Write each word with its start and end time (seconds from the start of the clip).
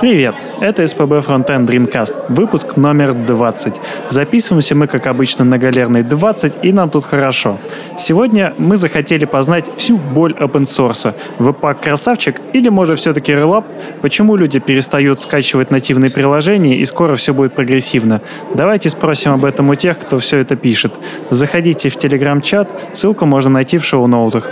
Привет! 0.00 0.34
Это 0.60 0.86
СПБ 0.86 1.20
Frontend 1.20 1.66
Dreamcast, 1.66 2.14
выпуск 2.28 2.76
номер 2.76 3.14
20. 3.14 3.80
Записываемся 4.08 4.74
мы, 4.74 4.86
как 4.86 5.06
обычно, 5.06 5.44
на 5.44 5.58
галерной 5.58 6.02
20, 6.02 6.58
и 6.62 6.72
нам 6.72 6.90
тут 6.90 7.04
хорошо. 7.04 7.58
Сегодня 7.96 8.54
мы 8.58 8.76
захотели 8.76 9.24
познать 9.24 9.70
всю 9.76 9.98
боль 9.98 10.32
open 10.32 10.62
source. 10.62 11.14
Webpack 11.38 11.82
красавчик 11.82 12.40
или, 12.52 12.68
может, 12.68 12.98
все-таки 12.98 13.32
Relap? 13.32 13.64
Почему 14.00 14.36
люди 14.36 14.58
перестают 14.58 15.20
скачивать 15.20 15.70
нативные 15.70 16.10
приложения 16.10 16.76
и 16.76 16.84
скоро 16.84 17.16
все 17.16 17.32
будет 17.34 17.54
прогрессивно? 17.54 18.20
Давайте 18.54 18.90
спросим 18.90 19.32
об 19.32 19.44
этом 19.44 19.68
у 19.70 19.74
тех, 19.74 19.98
кто 19.98 20.18
все 20.18 20.38
это 20.38 20.56
пишет. 20.56 20.94
Заходите 21.30 21.88
в 21.88 21.96
телеграм-чат, 21.96 22.68
ссылку 22.92 23.26
можно 23.26 23.50
найти 23.50 23.78
в 23.78 23.84
шоу-ноутах. 23.84 24.50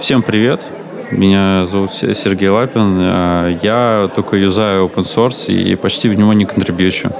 Всем 0.00 0.22
привет! 0.22 0.62
Меня 1.10 1.64
зовут 1.66 1.94
Сергей 1.94 2.48
Лапин. 2.48 2.98
А, 3.00 3.48
я 3.62 4.10
только 4.14 4.36
юзаю 4.36 4.86
open 4.86 5.04
source 5.04 5.52
и 5.52 5.76
почти 5.76 6.08
в 6.08 6.14
него 6.14 6.32
не 6.32 6.44
контрибьючу. 6.44 7.12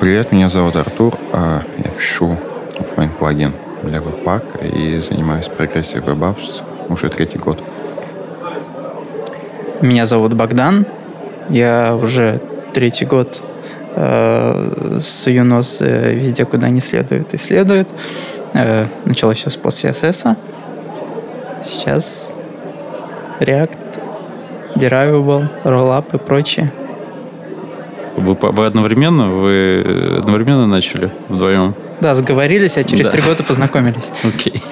Привет, 0.00 0.32
меня 0.32 0.48
зовут 0.48 0.76
Артур. 0.76 1.14
А, 1.32 1.62
я 1.76 1.90
пишу 1.90 2.38
офлайн 2.78 3.10
плагин 3.10 3.52
для 3.82 3.98
Webpack 3.98 4.74
и 4.74 4.98
занимаюсь 4.98 5.46
прогрессией 5.46 6.02
WebApps 6.02 6.62
уже 6.88 7.10
третий 7.10 7.38
год. 7.38 7.62
Меня 9.82 10.06
зовут 10.06 10.32
Богдан. 10.32 10.86
Я 11.50 11.94
уже 11.94 12.40
третий 12.72 13.04
год 13.04 13.42
э, 13.94 15.00
сую 15.02 15.44
нос 15.44 15.78
э, 15.80 16.14
везде, 16.14 16.46
куда 16.46 16.70
не 16.70 16.80
следует, 16.80 17.34
исследует. 17.34 17.90
Э, 18.54 18.86
началось 19.04 19.36
все 19.36 19.50
с 19.50 19.56
пост 19.56 19.84
CSS. 19.84 20.36
Сейчас 21.66 22.32
React, 23.40 23.78
Derivable, 24.76 25.48
Rollup 25.64 26.14
и 26.14 26.18
прочее. 26.18 26.72
Вы, 28.16 28.34
вы 28.34 28.66
одновременно? 28.66 29.30
Вы 29.30 30.16
одновременно 30.18 30.66
начали 30.66 31.10
вдвоем? 31.28 31.74
Да, 32.00 32.14
сговорились, 32.14 32.76
а 32.76 32.84
через 32.84 33.08
три 33.08 33.22
года 33.22 33.42
познакомились. 33.42 34.10
Окей. 34.22 34.62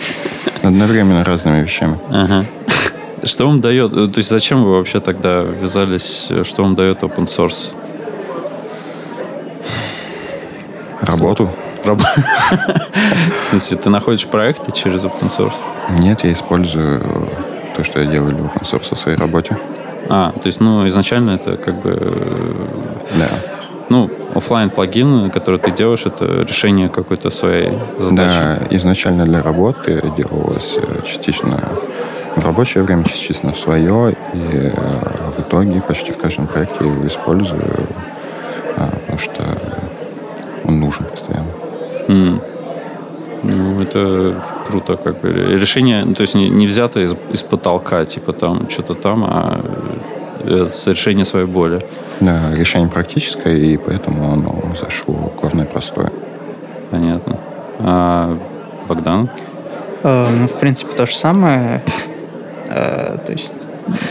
Одновременно 0.63 1.25
разными 1.25 1.63
вещами. 1.63 1.99
Ага. 2.09 2.45
Что 3.23 3.47
вам 3.47 3.61
дает, 3.61 3.93
то 3.93 4.19
есть 4.19 4.29
зачем 4.29 4.65
вы 4.65 4.73
вообще 4.73 5.01
тогда 5.01 5.43
ввязались, 5.43 6.31
что 6.43 6.63
вам 6.63 6.75
дает 6.75 7.03
open 7.03 7.27
source? 7.27 7.73
Работу. 11.01 11.51
Раб... 11.85 12.01
В 13.39 13.43
смысле, 13.51 13.77
ты 13.77 13.91
находишь 13.91 14.27
проекты 14.27 14.73
через 14.73 15.05
open 15.05 15.31
source? 15.37 15.55
Нет, 16.01 16.25
я 16.25 16.33
использую 16.33 17.29
то, 17.75 17.85
что 17.85 18.01
я 18.01 18.07
делаю 18.07 18.33
для 18.33 18.45
open 18.45 18.63
source 18.63 18.95
в 18.95 18.99
своей 18.99 19.19
работе. 19.19 19.57
А, 20.09 20.33
то 20.33 20.47
есть, 20.47 20.61
ну, 20.61 20.87
изначально 20.87 21.33
это 21.33 21.57
как 21.57 21.81
бы... 21.83 22.57
Да. 23.19 23.29
Ну, 23.91 24.11
офлайн 24.35 24.71
плагин, 24.71 25.31
который 25.31 25.61
ты 25.61 25.71
делаешь, 25.71 26.07
это 26.07 26.25
решение 26.25 26.89
какой-то 26.89 27.31
своей 27.31 27.79
задачи. 27.99 28.39
Да, 28.39 28.59
изначально 28.71 29.25
для 29.25 29.43
работы 29.43 30.03
делалось 30.17 30.79
э, 30.81 31.03
частично 31.07 31.61
в 32.35 32.45
рабочее 32.45 32.83
время, 32.83 33.05
частично 33.05 33.53
в 33.53 33.59
свое, 33.59 34.17
и 34.33 34.39
э, 34.39 34.71
в 35.37 35.41
итоге 35.41 35.83
почти 35.83 36.13
в 36.13 36.19
каждом 36.19 36.47
проекте 36.47 36.85
я 36.85 36.91
его 36.91 37.07
использую, 37.07 37.87
а, 38.77 38.89
потому 38.89 39.19
что 39.19 39.45
он 40.65 40.81
нужен 40.81 41.05
постоянно. 41.05 41.51
Mm. 42.09 42.54
Ну, 43.45 43.83
это 43.83 44.43
круто, 44.67 44.97
как 44.97 45.21
бы. 45.21 45.29
Решение, 45.29 46.05
ну, 46.05 46.15
то 46.15 46.23
есть 46.23 46.35
не, 46.35 46.49
не 46.49 46.67
взято 46.67 47.01
из, 47.01 47.15
из 47.33 47.43
потолка, 47.43 48.05
типа 48.05 48.33
там 48.33 48.69
что-то 48.71 48.95
там, 48.95 49.25
а 49.25 49.61
э, 50.41 50.67
с 50.69 50.87
решения 50.87 51.25
своей 51.25 51.47
боли. 51.47 51.85
Да, 52.21 52.55
решение 52.55 52.89
практическое, 52.89 53.57
и 53.57 53.77
поэтому 53.77 54.33
оно 54.33 54.75
зашло 54.81 55.33
главное 55.41 55.67
простое. 55.67 56.11
Понятно. 56.91 57.39
А 57.81 58.39
Богдан? 58.89 59.29
Э, 60.03 60.27
ну, 60.31 60.49
в 60.49 60.59
принципе, 60.59 60.97
то 60.97 61.07
же 61.07 61.15
самое. 61.15 61.83
Э, 62.69 63.19
то 63.25 63.33
есть 63.33 63.55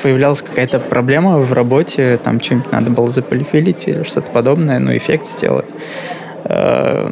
появлялась 0.03 0.41
какая-то 0.41 0.79
проблема 0.79 1.39
в 1.39 1.53
работе, 1.53 2.19
там 2.23 2.39
что-нибудь 2.39 2.71
надо 2.71 2.91
было 2.91 3.09
заполифилить 3.09 3.87
или 3.87 4.03
что-то 4.03 4.31
подобное, 4.31 4.79
ну, 4.79 4.95
эффект 4.95 5.25
сделать. 5.25 5.69
Э, 6.45 7.09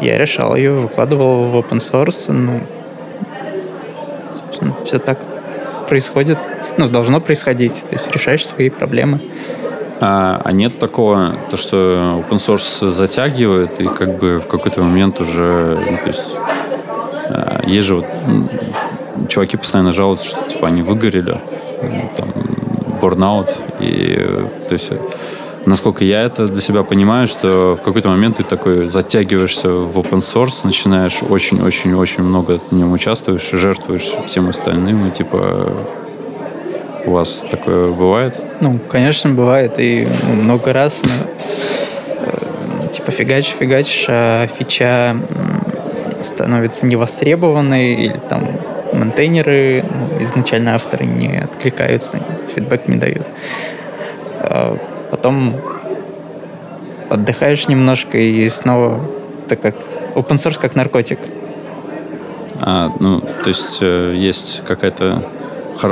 я 0.00 0.18
решал 0.18 0.56
ее, 0.56 0.72
выкладывал 0.72 1.44
в 1.44 1.56
open 1.56 1.78
source. 1.78 2.32
Ну, 2.32 2.60
все 4.84 4.98
так 4.98 5.18
происходит. 5.88 6.38
Ну, 6.78 6.88
должно 6.88 7.20
происходить. 7.20 7.84
То 7.88 7.94
есть 7.94 8.12
решаешь 8.14 8.46
свои 8.46 8.70
проблемы. 8.70 9.18
А, 10.00 10.40
а 10.44 10.52
нет 10.52 10.78
такого, 10.80 11.36
то, 11.50 11.56
что 11.56 12.24
open 12.28 12.38
source 12.38 12.90
затягивает, 12.90 13.80
и 13.80 13.86
как 13.86 14.18
бы 14.18 14.40
в 14.40 14.48
какой-то 14.48 14.82
момент 14.82 15.20
уже, 15.20 15.78
ну, 15.90 15.96
то 15.96 16.08
есть, 16.08 16.36
а, 17.28 17.62
есть 17.66 17.86
же 17.86 17.96
вот 17.96 18.06
чуваки 19.28 19.56
постоянно 19.56 19.92
жалуются, 19.92 20.30
что 20.30 20.42
типа 20.48 20.66
они 20.66 20.82
выгорели, 20.82 21.40
там, 22.16 22.32
бурнаут, 23.00 23.54
и 23.78 24.16
то 24.66 24.72
есть 24.72 24.90
насколько 25.66 26.04
я 26.04 26.22
это 26.22 26.46
для 26.46 26.60
себя 26.60 26.82
понимаю, 26.82 27.26
что 27.28 27.76
в 27.80 27.84
какой-то 27.84 28.08
момент 28.08 28.38
ты 28.38 28.44
такой 28.44 28.88
затягиваешься 28.88 29.68
в 29.68 29.98
open 29.98 30.20
source, 30.20 30.64
начинаешь 30.64 31.20
очень-очень-очень 31.22 32.22
много 32.22 32.58
в 32.70 32.72
нем 32.72 32.92
участвуешь, 32.92 33.48
жертвуешь 33.52 34.08
всем 34.26 34.48
остальным, 34.48 35.08
и 35.08 35.10
типа 35.10 35.86
у 37.04 37.10
вас 37.12 37.44
такое 37.50 37.88
бывает? 37.88 38.40
Ну, 38.60 38.78
конечно, 38.88 39.30
бывает, 39.30 39.78
и 39.78 40.06
много 40.32 40.72
раз, 40.72 41.02
но, 41.02 41.10
э, 42.08 42.88
типа 42.92 43.10
фигачишь, 43.10 43.54
фигачишь, 43.58 44.06
а 44.08 44.46
фича 44.46 45.16
становится 46.22 46.86
невостребованной, 46.86 47.94
или 47.94 48.20
там 48.28 48.48
монтейнеры, 48.92 49.82
ну, 49.82 50.22
изначально 50.22 50.74
авторы 50.74 51.06
не 51.06 51.38
откликаются, 51.38 52.20
фидбэк 52.54 52.86
не 52.86 52.96
дают 52.96 53.26
а 54.42 54.76
потом 55.12 55.54
отдыхаешь 57.10 57.68
немножко 57.68 58.16
и 58.16 58.48
снова 58.48 58.98
так 59.46 59.60
как 59.60 59.74
open 60.14 60.36
source 60.36 60.58
как 60.58 60.74
наркотик. 60.74 61.18
А, 62.60 62.90
ну, 62.98 63.20
то 63.20 63.48
есть 63.48 63.78
э, 63.82 64.14
есть 64.16 64.62
какая-то 64.66 65.22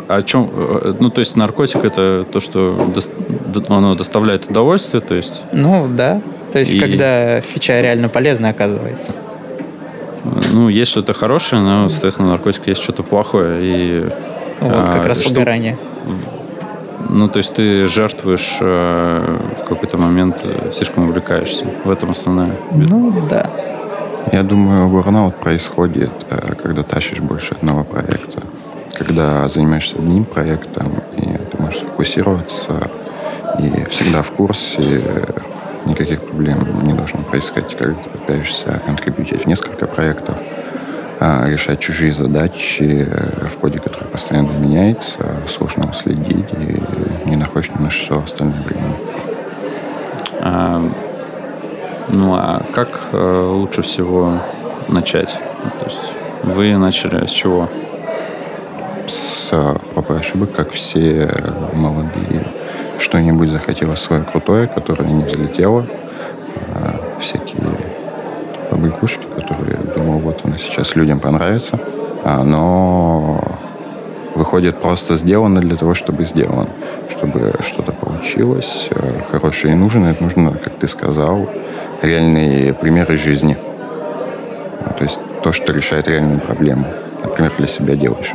о 0.08 0.22
чем, 0.22 0.50
э, 0.52 0.94
ну, 0.98 1.10
то 1.10 1.18
есть 1.18 1.36
наркотик 1.36 1.84
это 1.84 2.24
то, 2.32 2.40
что 2.40 2.90
до, 3.46 3.76
оно 3.76 3.94
доставляет 3.94 4.50
удовольствие, 4.50 5.02
то 5.02 5.14
есть? 5.14 5.42
Ну, 5.52 5.86
да. 5.88 6.22
То 6.52 6.58
есть, 6.58 6.72
и... 6.72 6.80
когда 6.80 7.42
фича 7.42 7.78
реально 7.80 8.08
полезная 8.08 8.50
оказывается. 8.50 9.12
Ну, 10.52 10.68
есть 10.68 10.90
что-то 10.92 11.12
хорошее, 11.12 11.60
но, 11.60 11.88
соответственно, 11.90 12.30
наркотик 12.30 12.66
есть 12.68 12.82
что-то 12.82 13.02
плохое. 13.02 13.58
И, 13.60 14.00
вот, 14.60 14.86
как 14.86 15.04
а, 15.04 15.08
раз 15.08 15.20
что, 15.20 15.34
выгорание. 15.34 15.78
Ну, 17.12 17.28
то 17.28 17.38
есть 17.38 17.54
ты 17.54 17.86
жертвуешь 17.86 18.58
э, 18.60 19.38
в 19.60 19.64
какой-то 19.64 19.98
момент, 19.98 20.40
э, 20.44 20.70
слишком 20.72 21.08
увлекаешься. 21.08 21.66
В 21.84 21.90
этом 21.90 22.12
основная 22.12 22.56
беда. 22.70 22.94
Ну, 22.94 23.22
да. 23.28 23.50
Я 24.30 24.44
думаю, 24.44 24.88
бурнаут 24.88 25.34
происходит, 25.36 26.12
э, 26.30 26.54
когда 26.62 26.84
тащишь 26.84 27.20
больше 27.20 27.54
одного 27.54 27.82
проекта. 27.82 28.42
Когда 28.96 29.48
занимаешься 29.48 29.98
одним 29.98 30.24
проектом, 30.24 31.02
и 31.16 31.22
ты 31.22 31.60
можешь 31.60 31.80
фокусироваться, 31.80 32.88
и 33.58 33.84
всегда 33.90 34.22
в 34.22 34.30
курсе, 34.30 35.02
никаких 35.86 36.20
проблем 36.20 36.84
не 36.84 36.92
должно 36.92 37.22
происходить, 37.22 37.76
когда 37.76 38.00
ты 38.00 38.08
пытаешься 38.08 38.80
контрибьютить 38.86 39.44
в 39.44 39.46
несколько 39.46 39.86
проектов– 39.86 40.38
решать 41.20 41.80
чужие 41.80 42.14
задачи 42.14 43.06
э, 43.06 43.46
в 43.46 43.58
коде, 43.58 43.78
который 43.78 44.08
постоянно 44.08 44.52
меняется, 44.52 45.18
сложно 45.46 45.88
уследить 45.90 46.46
и 46.58 47.28
не 47.28 47.36
находишь 47.36 47.70
ни 47.72 47.82
на 47.82 47.90
что 47.90 48.20
остальное 48.20 48.62
время. 48.62 48.96
А, 50.40 50.82
ну 52.08 52.34
а 52.34 52.64
как 52.72 52.88
э, 53.12 53.50
лучше 53.52 53.82
всего 53.82 54.40
начать? 54.88 55.38
То 55.78 55.84
есть 55.84 56.12
вы 56.42 56.76
начали 56.78 57.26
с 57.26 57.30
чего? 57.30 57.68
С 59.06 59.52
проб 59.92 60.10
и 60.12 60.14
ошибок, 60.14 60.52
как 60.52 60.70
все 60.70 61.34
молодые. 61.74 62.46
Что-нибудь 62.98 63.50
захотелось 63.50 64.00
свое 64.00 64.22
крутое, 64.22 64.68
которое 64.68 65.04
не 65.04 65.24
взлетело. 65.24 65.84
А, 66.74 67.18
всякие 67.18 67.60
побрякушки, 68.70 69.26
которые 69.36 69.78
думал, 69.96 70.20
вот 70.20 70.40
она 70.44 70.56
сейчас 70.56 70.96
людям 70.96 71.20
понравится, 71.20 71.78
а 72.24 72.42
но 72.44 73.42
выходит 74.34 74.80
просто 74.80 75.14
сделано 75.14 75.60
для 75.60 75.76
того, 75.76 75.94
чтобы 75.94 76.24
сделано. 76.24 76.68
Чтобы 77.08 77.54
что-то 77.60 77.92
получилось 77.92 78.88
э, 78.90 79.20
хорошее 79.30 79.74
и 79.74 79.76
нужное, 79.76 80.12
это 80.12 80.22
нужно, 80.22 80.52
как 80.52 80.74
ты 80.74 80.86
сказал, 80.86 81.50
реальные 82.02 82.72
примеры 82.74 83.16
жизни. 83.16 83.56
То 84.96 85.04
есть 85.04 85.20
то, 85.42 85.52
что 85.52 85.72
решает 85.72 86.08
реальную 86.08 86.40
проблему. 86.40 86.86
Например, 87.24 87.52
для 87.58 87.66
себя 87.66 87.96
делаешь. 87.96 88.34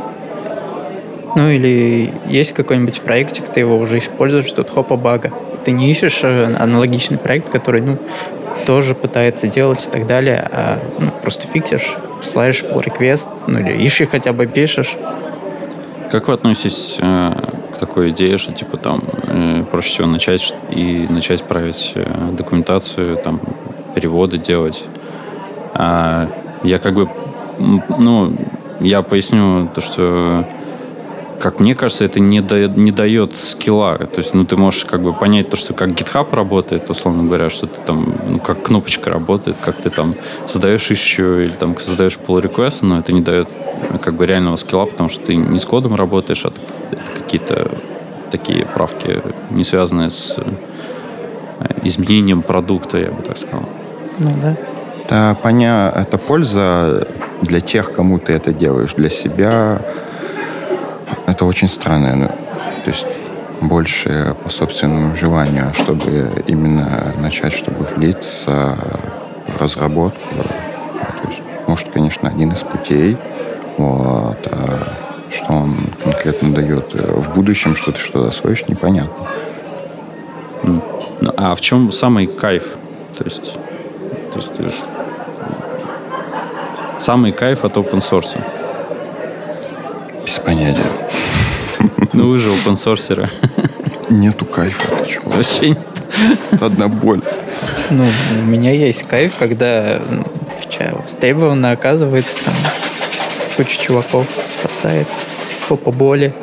Ну 1.34 1.48
или 1.48 2.12
есть 2.26 2.52
какой-нибудь 2.52 3.00
проектик, 3.02 3.48
ты 3.48 3.60
его 3.60 3.76
уже 3.76 3.98
используешь, 3.98 4.50
тут 4.52 4.70
хопа 4.70 4.96
бага. 4.96 5.32
Ты 5.66 5.72
не 5.72 5.90
ищешь 5.90 6.20
э, 6.22 6.54
аналогичный 6.56 7.18
проект, 7.18 7.50
который, 7.50 7.80
ну, 7.80 7.98
тоже 8.66 8.94
пытается 8.94 9.48
делать 9.48 9.84
и 9.84 9.90
так 9.90 10.06
далее, 10.06 10.48
а 10.52 10.78
ну, 11.00 11.10
просто 11.22 11.48
фиксишь, 11.48 11.96
слайдишь 12.22 12.62
pull 12.62 12.84
request, 12.84 13.30
ну 13.48 13.58
или 13.58 13.84
ищи 13.84 14.04
хотя 14.04 14.32
бы 14.32 14.46
пишешь. 14.46 14.96
Как 16.12 16.28
вы 16.28 16.34
относитесь 16.34 16.98
э, 17.00 17.32
к 17.74 17.78
такой 17.78 18.10
идее, 18.10 18.38
что 18.38 18.52
типа 18.52 18.76
там 18.76 19.02
э, 19.24 19.64
проще 19.68 19.88
всего 19.88 20.06
начать 20.06 20.54
и 20.70 21.08
начать 21.10 21.42
править 21.42 21.94
э, 21.96 22.30
документацию, 22.30 23.16
там 23.16 23.40
переводы 23.92 24.38
делать? 24.38 24.84
А 25.74 26.28
я 26.62 26.78
как 26.78 26.94
бы, 26.94 27.10
ну, 27.58 28.32
я 28.78 29.02
поясню 29.02 29.68
то, 29.74 29.80
что 29.80 30.46
как 31.46 31.60
мне 31.60 31.76
кажется, 31.76 32.04
это 32.04 32.18
не, 32.18 32.40
да, 32.40 32.66
не 32.66 32.90
дает 32.90 33.36
скилла. 33.36 33.98
То 33.98 34.18
есть, 34.18 34.34
ну, 34.34 34.44
ты 34.44 34.56
можешь 34.56 34.84
как 34.84 35.00
бы 35.00 35.12
понять 35.12 35.48
то, 35.48 35.56
что 35.56 35.74
как 35.74 35.90
GitHub 35.90 36.34
работает, 36.34 36.90
условно 36.90 37.22
говоря, 37.22 37.50
что 37.50 37.66
ты 37.66 37.80
там, 37.86 38.20
ну, 38.26 38.40
как 38.40 38.64
кнопочка 38.64 39.10
работает, 39.10 39.56
как 39.64 39.76
ты 39.76 39.90
там 39.90 40.16
создаешь 40.48 40.90
еще 40.90 41.44
или 41.44 41.52
там 41.52 41.78
создаешь 41.78 42.18
pull 42.18 42.42
request, 42.42 42.78
но 42.82 42.98
это 42.98 43.12
не 43.12 43.20
дает 43.20 43.48
как 44.02 44.14
бы 44.14 44.26
реального 44.26 44.56
скилла, 44.56 44.86
потому 44.86 45.08
что 45.08 45.24
ты 45.24 45.36
не 45.36 45.60
с 45.60 45.64
кодом 45.64 45.94
работаешь, 45.94 46.44
а 46.44 46.52
какие-то 47.14 47.70
такие 48.32 48.66
правки, 48.66 49.22
не 49.50 49.62
связанные 49.62 50.10
с 50.10 50.34
э, 50.38 51.66
изменением 51.84 52.42
продукта, 52.42 52.98
я 52.98 53.12
бы 53.12 53.22
так 53.22 53.38
сказал. 53.38 53.68
Ну 54.18 54.32
да. 54.42 54.56
Это, 55.04 55.38
поня... 55.40 55.92
это 55.94 56.18
польза 56.18 57.06
для 57.42 57.60
тех, 57.60 57.92
кому 57.92 58.18
ты 58.18 58.32
это 58.32 58.52
делаешь. 58.52 58.94
Для 58.94 59.10
себя 59.10 59.80
это 61.36 61.44
очень 61.44 61.68
странно. 61.68 62.16
Ну, 62.16 62.28
то 62.82 62.90
есть 62.90 63.06
больше 63.60 64.34
по 64.42 64.48
собственному 64.48 65.14
желанию, 65.16 65.74
чтобы 65.74 66.42
именно 66.46 67.12
начать, 67.18 67.52
чтобы 67.52 67.84
влиться 67.84 68.78
в 69.46 69.60
разработку. 69.60 70.34
То 70.34 71.28
есть, 71.28 71.42
может, 71.66 71.90
конечно, 71.90 72.30
один 72.30 72.52
из 72.52 72.62
путей, 72.62 73.18
вот, 73.76 74.38
а 74.46 74.78
что 75.30 75.52
он 75.52 75.76
конкретно 76.02 76.54
дает 76.54 76.94
в 76.94 77.34
будущем, 77.34 77.76
что 77.76 77.92
ты 77.92 77.98
что-то 77.98 78.28
освоишь, 78.28 78.66
непонятно. 78.68 79.26
Ну, 80.62 80.82
а 81.36 81.54
в 81.54 81.60
чем 81.60 81.92
самый 81.92 82.28
кайф? 82.28 82.78
То 83.18 83.24
есть, 83.24 83.58
то 84.32 84.62
есть 84.62 84.84
самый 86.98 87.32
кайф 87.32 87.64
от 87.64 87.76
open 87.76 88.00
source? 88.00 88.40
Без 90.24 90.38
понятия. 90.38 90.82
Ну 92.16 92.30
вы 92.30 92.38
же 92.38 92.48
open 92.48 92.74
source. 92.74 93.28
Нету 94.08 94.46
кайфа, 94.46 94.88
ты 94.96 95.06
чего? 95.06 95.30
Вообще 95.32 95.70
нет. 95.70 95.78
Одна 96.60 96.88
боль. 96.88 97.20
Ну, 97.90 98.06
у 98.38 98.42
меня 98.42 98.72
есть 98.72 99.02
кайф, 99.02 99.34
когда 99.38 100.00
востребованно 100.92 101.72
оказывается 101.72 102.42
там 102.44 102.54
куча 103.56 103.78
чуваков 103.78 104.26
спасает 104.46 105.08
по, 105.68 105.76
по 105.76 105.92
боли. 105.92 106.34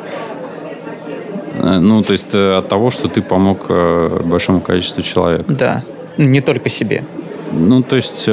Э, 1.54 1.78
ну, 1.78 2.02
то 2.02 2.12
есть 2.12 2.32
э, 2.34 2.58
от 2.58 2.68
того, 2.68 2.90
что 2.90 3.08
ты 3.08 3.20
помог 3.20 3.66
э, 3.68 4.20
большому 4.24 4.60
количеству 4.60 5.02
человек. 5.02 5.46
Да, 5.48 5.82
не 6.16 6.40
только 6.40 6.68
себе. 6.68 7.04
Ну, 7.52 7.82
то 7.82 7.96
есть, 7.96 8.24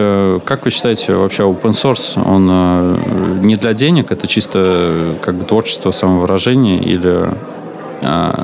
как 0.46 0.66
вы 0.66 0.72
считаете, 0.72 1.16
вообще 1.16 1.44
open 1.44 1.72
source, 1.72 2.20
он 2.24 3.42
не 3.42 3.56
для 3.56 3.74
денег, 3.74 4.12
это 4.12 4.28
чисто 4.28 5.16
как 5.22 5.36
бы 5.36 5.46
творчество, 5.46 5.92
самовыражение 5.92 6.80
или, 6.80 7.30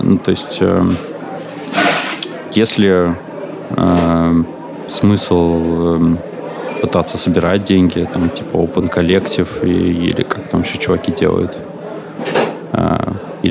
ну, 0.03 0.17
то 0.19 0.31
есть, 0.31 0.61
если 2.51 3.15
смысл 4.89 6.17
пытаться 6.81 7.17
собирать 7.17 7.63
деньги, 7.63 8.07
там, 8.13 8.29
типа 8.29 8.57
Open 8.57 8.87
Collective 8.93 9.65
или 9.65 10.21
как 10.21 10.43
там 10.49 10.61
еще 10.61 10.77
чуваки 10.77 11.11
делают, 11.11 11.57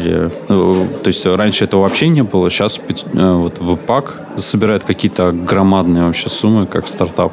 или, 0.06 0.30
ну, 0.48 0.86
то 1.02 1.08
есть 1.08 1.26
раньше 1.26 1.64
этого 1.64 1.82
вообще 1.82 2.08
не 2.08 2.22
было, 2.22 2.50
сейчас 2.50 2.78
э, 2.78 3.32
вот 3.32 3.58
ВПАК 3.58 4.20
собирает 4.36 4.84
какие-то 4.84 5.32
громадные 5.32 6.04
вообще 6.04 6.28
суммы, 6.28 6.66
как 6.66 6.88
стартап. 6.88 7.32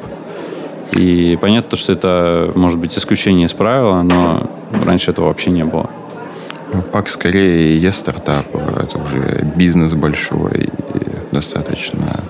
И 0.92 1.38
понятно, 1.40 1.76
что 1.76 1.92
это 1.92 2.52
может 2.54 2.78
быть 2.78 2.96
исключение 2.96 3.46
из 3.46 3.52
правила, 3.52 4.02
но 4.02 4.50
раньше 4.84 5.10
этого 5.10 5.26
вообще 5.26 5.50
не 5.50 5.64
было. 5.64 5.90
ВПАК 6.72 7.08
скорее 7.08 7.78
есть 7.78 7.98
стартап, 7.98 8.46
это 8.54 8.98
уже 8.98 9.46
бизнес 9.56 9.92
большой 9.92 10.70
и 10.94 11.32
достаточно 11.32 12.24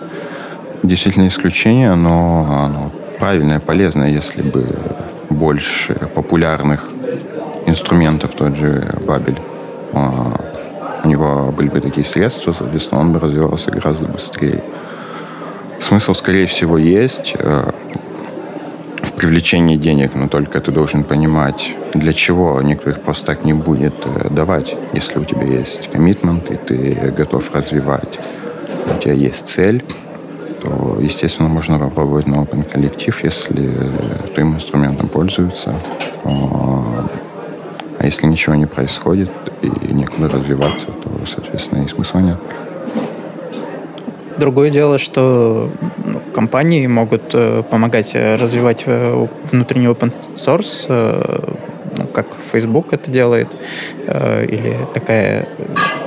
действительно 0.83 1.29
исключение, 1.29 1.95
но 1.95 2.65
оно 2.65 2.93
правильное, 3.19 3.61
полезное, 3.61 4.11
если 4.11 4.43
бы 4.43 4.77
больше 5.31 5.95
популярных 6.15 6.91
инструментов, 7.67 8.33
тот 8.37 8.57
же 8.57 8.95
Бабель 9.07 9.39
у 11.05 11.09
него 11.09 11.53
были 11.53 11.69
бы 11.69 11.81
такие 11.81 12.05
средства, 12.05 12.53
соответственно, 12.53 13.01
он 13.01 13.13
бы 13.13 13.21
развивался 13.21 13.71
гораздо 13.71 14.07
быстрее. 14.07 14.63
Смысл, 15.81 16.15
скорее 16.15 16.47
всего, 16.47 16.79
есть 16.79 17.35
э, 17.39 17.71
в 19.03 19.13
привлечении 19.13 19.77
денег, 19.77 20.15
но 20.15 20.29
только 20.29 20.61
ты 20.61 20.73
должен 20.73 21.05
понимать, 21.05 21.77
для 21.93 22.13
чего 22.13 22.61
никто 22.63 22.91
их 22.91 23.03
просто 23.03 23.27
так 23.27 23.45
не 23.45 23.53
будет 23.53 23.95
э, 24.05 24.29
давать. 24.31 24.77
Если 24.95 25.19
у 25.19 25.25
тебя 25.25 25.45
есть 25.45 25.91
коммитмент, 25.91 26.51
и 26.51 26.57
ты 26.57 27.13
готов 27.17 27.55
развивать, 27.55 28.19
у 28.95 28.99
тебя 28.99 29.13
есть 29.13 29.49
цель, 29.49 29.85
то, 30.63 30.99
естественно, 31.01 31.49
можно 31.49 31.79
попробовать 31.79 32.27
на 32.27 32.37
Open 32.37 32.65
коллектив, 32.65 33.23
если 33.23 33.71
твоим 34.35 34.55
инструментом 34.55 35.09
пользуются. 35.09 35.75
А 38.05 38.07
если 38.07 38.27
ничего 38.27 38.55
не 38.55 38.67
происходит 38.67 39.31
и 39.63 39.95
некуда 39.95 40.29
развиваться, 40.29 40.89
то, 40.89 41.11
соответственно, 41.25 41.85
и 41.85 41.89
смысла 41.89 42.19
нет. 42.19 42.39
Другое 44.37 44.69
дело, 44.69 44.99
что 44.99 45.73
ну, 46.05 46.21
компании 46.35 46.87
могут 46.87 47.35
э, 47.35 47.63
помогать 47.63 48.15
э, 48.15 48.37
развивать 48.37 48.83
э, 48.85 49.27
внутренний 49.51 49.87
open 49.87 50.13
source, 50.35 50.87
ну, 51.97 52.07
как 52.09 52.27
Facebook 52.53 52.93
это 52.93 53.11
делает, 53.11 53.49
или 54.07 54.77
такая 54.93 55.49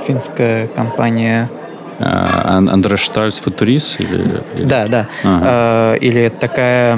финская 0.06 0.68
компания 0.68 1.50
а, 1.98 2.58
Андре 2.58 2.96
Штальс 2.96 3.38
Футурис? 3.38 3.96
Или, 3.98 4.22
или... 4.54 4.64
Да, 4.64 4.86
да. 4.86 5.08
Ага. 5.24 5.96
Или 5.96 6.28
такая 6.28 6.96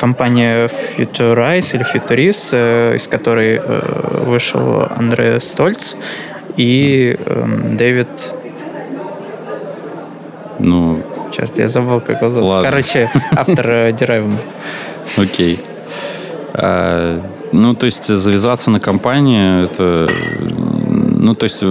компания 0.00 0.68
Futurize 0.68 1.74
или 1.74 1.84
Futuris, 1.84 2.50
э, 2.52 2.96
из 2.96 3.06
которой 3.06 3.60
э, 3.62 4.24
вышел 4.24 4.88
Андре 4.96 5.40
Стольц 5.40 5.94
и 6.56 7.16
эм, 7.26 7.76
Дэвид... 7.76 8.34
Ну... 10.58 11.02
Черт, 11.30 11.58
я 11.58 11.68
забыл, 11.68 12.00
как 12.00 12.22
его 12.22 12.30
зовут. 12.30 12.48
Ладно. 12.48 12.70
Короче, 12.70 13.10
автор 13.32 13.70
э, 13.70 13.90
Derive. 13.90 14.32
Окей. 15.18 15.60
А, 16.54 17.20
ну, 17.52 17.74
то 17.74 17.86
есть 17.86 18.06
завязаться 18.06 18.70
на 18.70 18.80
компании, 18.80 19.64
это... 19.64 20.08
Ну, 20.40 21.34
то 21.34 21.44
есть 21.44 21.62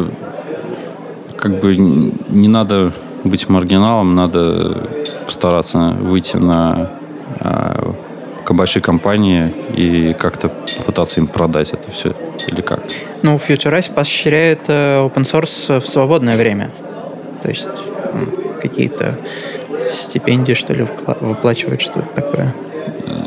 как 1.35 1.59
бы 1.59 1.75
не 1.75 2.47
надо 2.47 2.91
быть 3.23 3.49
маргиналом, 3.49 4.15
надо 4.15 4.87
постараться 5.25 5.95
выйти 5.99 6.37
на 6.37 6.89
а, 7.39 7.95
большие 8.47 8.81
компании 8.81 9.53
и 9.75 10.13
как-то 10.13 10.49
попытаться 10.77 11.19
им 11.19 11.27
продать 11.27 11.71
это 11.71 11.91
все 11.91 12.15
или 12.47 12.61
как? 12.61 12.81
Ну, 13.21 13.35
Futurize 13.35 13.93
поощряет 13.93 14.61
э, 14.67 14.99
open 14.99 15.23
source 15.23 15.79
в 15.79 15.87
свободное 15.87 16.37
время. 16.37 16.71
То 17.41 17.49
есть 17.49 17.69
какие-то 18.61 19.17
стипендии, 19.89 20.53
что 20.53 20.73
ли, 20.73 20.85
выплачивают, 21.21 21.81
что-то 21.81 22.07
такое. 22.15 22.53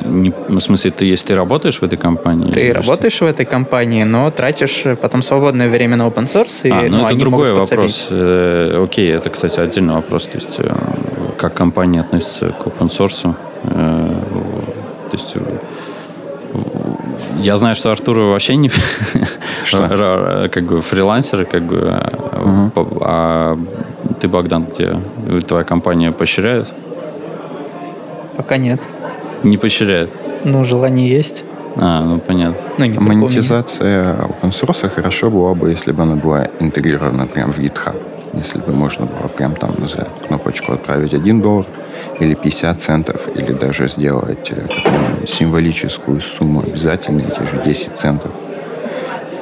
Не, 0.05 0.33
в 0.49 0.61
смысле, 0.61 0.91
ты, 0.91 1.05
если 1.07 1.29
ты 1.29 1.35
работаешь 1.35 1.81
в 1.81 1.85
этой 1.85 1.97
компании? 1.97 2.53
Ты 2.53 2.73
работаешь 2.73 3.15
что? 3.15 3.25
в 3.25 3.29
этой 3.29 3.47
компании, 3.47 4.05
но 4.05 4.31
тратишь 4.31 4.85
потом 5.01 5.23
свободное 5.23 5.69
время 5.69 5.97
на 5.97 6.07
open 6.07 6.25
source. 6.25 6.69
И, 6.69 6.71
а, 6.71 6.83
ну, 6.89 6.99
ну 6.99 7.07
это 7.07 7.17
другой 7.17 7.55
вопрос. 7.55 8.09
Э, 8.11 8.81
окей, 8.83 9.11
это, 9.11 9.31
кстати, 9.31 9.59
отдельный 9.61 9.95
вопрос. 9.95 10.27
То 10.27 10.39
есть, 10.39 10.57
э, 10.59 10.71
как 11.39 11.55
компания 11.55 12.01
относится 12.01 12.49
к 12.49 12.67
open 12.67 12.91
source. 12.91 13.35
Э, 13.65 14.32
то 15.13 15.19
есть 15.19 15.37
я 17.39 17.57
знаю, 17.57 17.75
что 17.75 17.91
Артур 17.91 18.19
вообще 18.19 18.57
не 18.57 18.71
что? 19.65 20.49
как 20.51 20.65
бы 20.65 20.81
фрилансеры, 20.81 21.45
как 21.45 21.63
бы. 21.63 22.03
Угу. 22.75 22.99
А 23.03 23.59
ты, 24.21 24.29
Богдан, 24.29 24.65
где 24.65 24.97
твоя 25.47 25.65
компания 25.65 26.13
поощряет? 26.13 26.73
Пока 28.37 28.57
нет. 28.57 28.89
Не 29.43 29.59
поощряет? 29.59 30.11
Ну, 30.45 30.65
желание 30.65 31.09
есть. 31.09 31.45
А, 31.77 32.03
ну 32.03 32.19
понятно. 32.19 32.57
Ну. 32.79 33.01
Монетизация 33.01 34.15
open 34.17 34.51
source 34.51 34.89
хорошо 34.89 35.31
была 35.31 35.55
бы, 35.55 35.71
если 35.71 35.93
бы 35.93 36.03
она 36.03 36.17
была 36.17 36.49
интегрирована 36.61 37.27
прям 37.27 37.53
в 37.53 37.59
GitHub. 37.59 37.97
Если 38.35 38.59
бы 38.59 38.73
можно 38.73 39.07
было 39.07 39.29
прям 39.29 39.55
там 39.55 39.75
за 39.87 40.09
кнопочку 40.27 40.73
отправить 40.73 41.13
1 41.15 41.43
доллар 41.43 41.67
или 42.19 42.35
50 42.35 42.81
центов, 42.81 43.29
или 43.35 43.53
даже 43.53 43.89
сделать 43.89 44.51
э, 44.51 45.27
символическую 45.27 46.21
сумму 46.21 46.61
обязательно, 46.63 47.21
эти 47.21 47.43
же 47.49 47.63
10 47.63 47.97
центов. 47.97 48.31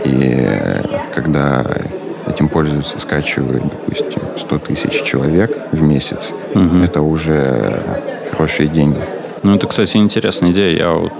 И 0.04 0.18
э, 0.22 0.82
когда 1.14 1.64
этим 2.26 2.48
пользуются, 2.48 2.98
скачивают, 2.98 3.62
допустим, 3.62 4.20
100 4.36 4.58
тысяч 4.58 5.02
человек 5.02 5.56
в 5.72 5.82
месяц, 5.82 6.32
Мгм. 6.54 6.82
это 6.82 7.00
уже 7.02 7.82
хорошие 8.32 8.68
деньги. 8.68 9.00
Ну, 9.42 9.54
это, 9.54 9.66
кстати, 9.68 9.96
интересная 9.96 10.50
идея. 10.50 10.76
Я 10.76 10.92
вот 10.92 11.12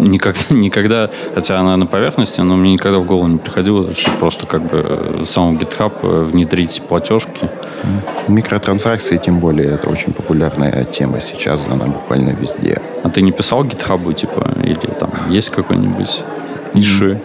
никогда, 0.00 0.40
никогда, 0.50 1.10
хотя 1.34 1.60
она 1.60 1.76
на 1.76 1.86
поверхности, 1.86 2.40
но 2.40 2.56
мне 2.56 2.72
никогда 2.72 2.98
в 2.98 3.06
голову 3.06 3.28
не 3.28 3.38
приходило, 3.38 3.92
что 3.92 4.10
просто 4.12 4.46
как 4.46 4.62
бы 4.62 4.84
э, 4.84 5.22
сам 5.26 5.56
GitHub 5.56 5.92
э, 6.02 6.24
внедрить 6.24 6.82
платежки. 6.88 7.50
Микротранзакции, 8.28 9.16
тем 9.16 9.40
более, 9.40 9.74
это 9.74 9.90
очень 9.90 10.12
популярная 10.12 10.84
тема 10.84 11.20
сейчас, 11.20 11.64
она 11.70 11.86
буквально 11.86 12.30
везде. 12.30 12.80
А 13.02 13.08
ты 13.10 13.22
не 13.22 13.32
писал 13.32 13.64
GitHub, 13.64 14.12
типа, 14.14 14.54
или 14.62 14.74
там 14.98 15.10
есть 15.28 15.50
какой-нибудь 15.50 16.22
иши? 16.74 17.20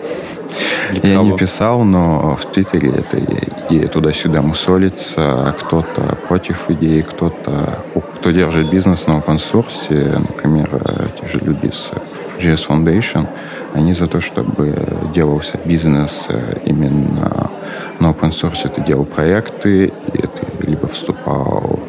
Я 1.03 1.15
не 1.17 1.32
GitHub? 1.32 1.38
писал, 1.38 1.84
но 1.84 2.36
в 2.36 2.46
Твиттере 2.46 2.89
эта 2.89 3.20
идея 3.20 3.88
туда-сюда 3.88 4.41
мусолится. 4.41 5.55
Кто-то 5.60 6.17
против 6.27 6.70
идеи, 6.70 7.01
кто-то 7.01 7.79
кто 8.15 8.32
держит 8.32 8.72
бизнес 8.72 9.05
на 9.08 9.13
open 9.13 9.38
source, 9.38 10.17
например, 10.17 10.82
те 11.20 11.27
же 11.27 11.39
люди 11.39 11.70
с 11.70 11.91
JS 12.39 12.68
Foundation, 12.68 13.27
они 13.74 13.94
за 13.94 14.08
то, 14.08 14.22
чтобы 14.22 14.74
делался 15.13 15.60
бизнес 15.65 16.27
э, 16.30 16.60
именно 16.65 17.51
на 18.00 18.08
open 18.08 18.32
source. 18.32 18.68
Ты 18.70 18.82
делал 18.82 19.06
проекты, 19.06 19.86
и 20.13 20.22
ты 20.22 20.68
либо 20.68 20.88
вступал 20.88 21.80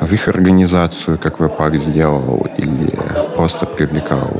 в 0.00 0.12
их 0.12 0.28
организацию, 0.28 1.18
как 1.18 1.40
Webpack 1.40 1.76
сделал, 1.76 2.46
или 2.56 2.98
просто 3.36 3.66
привлекал 3.66 4.30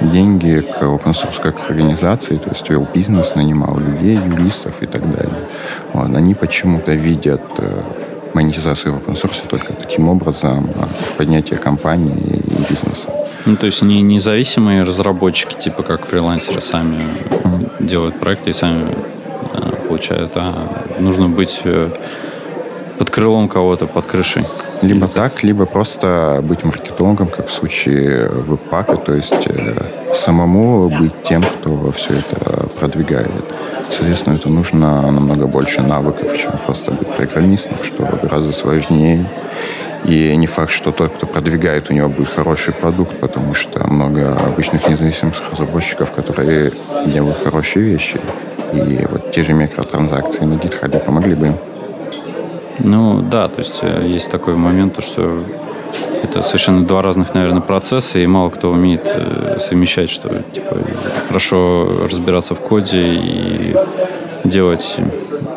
э, 0.00 0.10
деньги 0.12 0.60
к 0.60 0.82
open 0.82 1.12
source 1.12 1.42
как 1.42 1.70
организации, 1.70 2.38
то 2.38 2.50
есть 2.50 2.68
вел 2.70 2.86
бизнес, 2.94 3.34
нанимал 3.34 3.78
людей, 3.78 4.16
юристов 4.16 4.82
и 4.82 4.86
так 4.86 5.02
далее. 5.10 5.48
Вот. 5.92 6.14
Они 6.14 6.34
почему-то 6.34 6.92
видят 6.92 7.42
э, 7.58 7.82
монетизацию 8.34 8.94
в 8.94 8.98
open 8.98 9.14
source 9.14 9.46
только 9.48 9.72
таким 9.72 10.08
образом, 10.08 10.70
поднятие 11.16 11.58
компании 11.58 12.42
и 12.44 12.72
бизнеса. 12.72 13.13
Ну, 13.46 13.56
то 13.56 13.66
есть 13.66 13.82
не 13.82 14.00
независимые 14.00 14.82
разработчики, 14.82 15.54
типа 15.54 15.82
как 15.82 16.06
фрилансеры, 16.06 16.62
сами 16.62 17.02
делают 17.78 18.18
проекты 18.18 18.50
и 18.50 18.52
сами 18.54 18.96
э, 19.52 19.86
получают, 19.86 20.32
а 20.36 20.86
нужно 20.98 21.28
быть 21.28 21.60
э, 21.64 21.90
под 22.98 23.10
крылом 23.10 23.48
кого-то, 23.48 23.86
под 23.86 24.06
крышей. 24.06 24.44
Либо 24.80 25.08
так, 25.08 25.42
либо 25.42 25.66
просто 25.66 26.40
быть 26.42 26.64
маркетологом, 26.64 27.28
как 27.28 27.48
в 27.48 27.52
случае 27.52 28.30
веб-пака, 28.30 28.96
то 28.96 29.12
есть 29.12 29.46
э, 29.46 30.12
самому 30.14 30.88
быть 30.88 31.22
тем, 31.22 31.42
кто 31.42 31.90
все 31.90 32.14
это 32.14 32.66
продвигает. 32.80 33.30
Соответственно, 33.90 34.36
это 34.36 34.48
нужно 34.48 35.02
намного 35.10 35.46
больше 35.46 35.82
навыков, 35.82 36.36
чем 36.36 36.52
просто 36.64 36.92
быть 36.92 37.08
программистом, 37.08 37.76
что 37.82 38.04
гораздо 38.22 38.52
сложнее. 38.52 39.28
И 40.04 40.36
не 40.36 40.46
факт, 40.46 40.70
что 40.70 40.92
тот, 40.92 41.12
кто 41.12 41.26
продвигает, 41.26 41.90
у 41.90 41.94
него 41.94 42.08
будет 42.08 42.28
хороший 42.28 42.74
продукт, 42.74 43.18
потому 43.20 43.54
что 43.54 43.86
много 43.86 44.36
обычных 44.36 44.88
независимых 44.88 45.34
разработчиков, 45.50 46.12
которые 46.12 46.72
делают 47.06 47.38
хорошие 47.42 47.86
вещи. 47.86 48.20
И 48.72 49.06
вот 49.10 49.32
те 49.32 49.42
же 49.42 49.54
микротранзакции 49.54 50.44
на 50.44 50.54
GitHub 50.54 50.98
помогли 51.00 51.34
бы 51.34 51.46
им. 51.46 51.56
Ну, 52.78 53.22
да, 53.22 53.48
то 53.48 53.60
есть 53.60 53.78
э, 53.82 54.04
есть 54.06 54.30
такой 54.30 54.56
момент, 54.56 54.96
то, 54.96 55.02
что 55.02 55.44
это 56.22 56.42
совершенно 56.42 56.84
два 56.84 57.02
разных, 57.02 57.34
наверное, 57.34 57.60
процесса, 57.60 58.18
и 58.18 58.26
мало 58.26 58.48
кто 58.48 58.70
умеет 58.70 59.02
э, 59.04 59.58
совмещать, 59.60 60.10
что 60.10 60.42
типа 60.52 60.76
хорошо 61.28 61.88
разбираться 62.10 62.54
в 62.54 62.60
коде 62.60 63.00
и 63.00 63.76
делать 64.44 64.98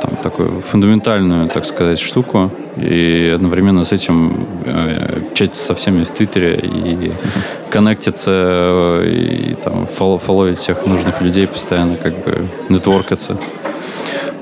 там 0.01 0.15
такую 0.23 0.61
фундаментальную, 0.61 1.47
так 1.47 1.65
сказать, 1.65 1.99
штуку, 1.99 2.51
и 2.77 3.31
одновременно 3.35 3.83
с 3.83 3.91
этим 3.91 4.47
э, 4.65 5.21
чатиться 5.33 5.63
со 5.63 5.75
всеми 5.75 6.03
в 6.03 6.11
Твиттере 6.11 6.59
и 6.63 7.11
коннектиться, 7.69 8.31
э, 8.33 9.09
и 9.09 9.55
там 9.55 9.87
фолл- 9.87 10.19
фолловить 10.19 10.57
всех 10.57 10.85
нужных 10.85 11.21
людей 11.21 11.47
постоянно, 11.47 11.95
как 11.95 12.13
бы 12.23 12.47
нетворкаться. 12.69 13.37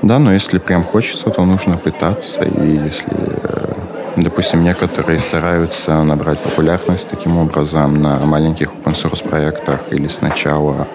Да, 0.02 0.18
но 0.18 0.32
если 0.32 0.58
прям 0.58 0.84
хочется, 0.84 1.30
то 1.30 1.44
нужно 1.44 1.78
пытаться. 1.78 2.44
И 2.44 2.70
если, 2.86 3.08
э, 3.10 3.45
допустим, 4.16 4.62
некоторые 4.64 5.18
стараются 5.18 6.02
набрать 6.02 6.38
популярность 6.40 7.08
таким 7.08 7.38
образом 7.38 7.94
на 8.00 8.18
маленьких 8.20 8.72
open 8.72 8.94
source 8.94 9.26
проектах 9.28 9.80
или 9.90 10.08
сначала 10.08 10.88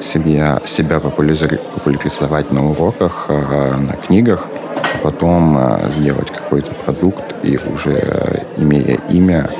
себя, 0.00 0.60
себя 0.64 1.00
популяризовать 1.00 2.52
на 2.52 2.70
уроках, 2.70 3.26
э, 3.28 3.76
на 3.76 3.94
книгах, 3.94 4.48
а 4.94 4.98
потом 5.02 5.58
э, 5.58 5.90
сделать 5.90 6.30
какой-то 6.30 6.72
продукт 6.72 7.34
и 7.42 7.58
уже 7.58 7.92
э, 7.92 8.44
имея 8.56 8.98
имя, 9.08 9.50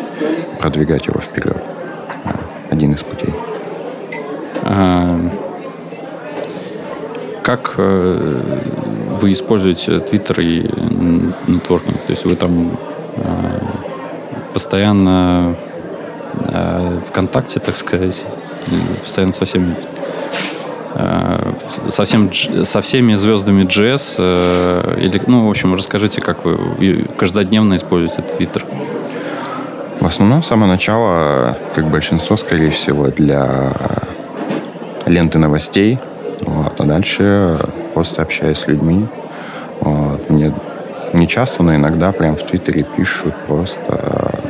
продвигать 0.61 1.07
его 1.07 1.21
вперед. 1.21 1.57
Э, 2.25 2.31
Один 2.71 2.93
из 2.93 3.03
путей. 3.03 3.35
А, 4.63 5.19
Как 7.43 7.75
э, 7.79 8.41
вы 9.21 9.33
используете 9.33 9.99
Twitter 9.99 10.41
и 10.41 10.63
нетворкинг? 11.51 11.97
То 12.07 12.13
есть 12.13 12.25
вы 12.25 12.37
там 12.37 12.79
постоянно 14.53 15.57
э, 16.33 17.01
ВКонтакте, 17.09 17.61
так 17.61 17.77
сказать, 17.77 18.25
постоянно 19.01 19.33
со 19.33 19.45
всеми 19.45 19.77
э, 20.95 21.53
со, 21.89 22.05
всем 22.05 22.33
со 22.33 22.81
всеми 22.81 23.15
звездами 23.15 23.63
JS 23.63 24.17
э, 24.19 25.01
или, 25.01 25.23
ну, 25.27 25.47
в 25.47 25.51
общем, 25.51 25.75
расскажите, 25.75 26.21
как 26.21 26.45
вы 26.45 27.07
каждодневно 27.17 27.77
используете 27.77 28.23
Twitter. 28.23 28.65
В 30.01 30.07
основном 30.07 30.43
с 30.43 30.47
самого 30.47 30.69
начала, 30.69 31.59
как 31.75 31.91
большинство, 31.91 32.37
скорее 32.37 32.71
всего, 32.71 33.09
для 33.09 33.73
ленты 35.05 35.39
новостей. 35.39 35.99
Вот. 36.41 36.81
А 36.81 36.85
дальше 36.85 37.59
просто 37.93 38.23
общаюсь 38.23 38.59
с 38.59 38.67
людьми. 38.67 39.07
Вот. 39.81 40.31
Мне 40.31 40.55
не 41.13 41.27
часто, 41.27 41.63
но 41.63 41.75
иногда 41.75 42.13
прям 42.13 42.37
в 42.37 42.43
Твиттере 42.43 42.83
пишут 42.85 43.35
просто 43.47 44.41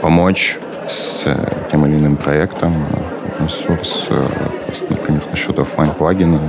помочь 0.00 0.58
с 0.88 1.24
тем 1.70 1.86
или 1.86 1.96
иным 1.96 2.16
проектом, 2.16 2.74
э, 2.90 3.40
просто, 4.66 4.84
например, 4.88 5.22
насчет 5.30 5.58
офлайн 5.58 5.90
плагина. 5.92 6.40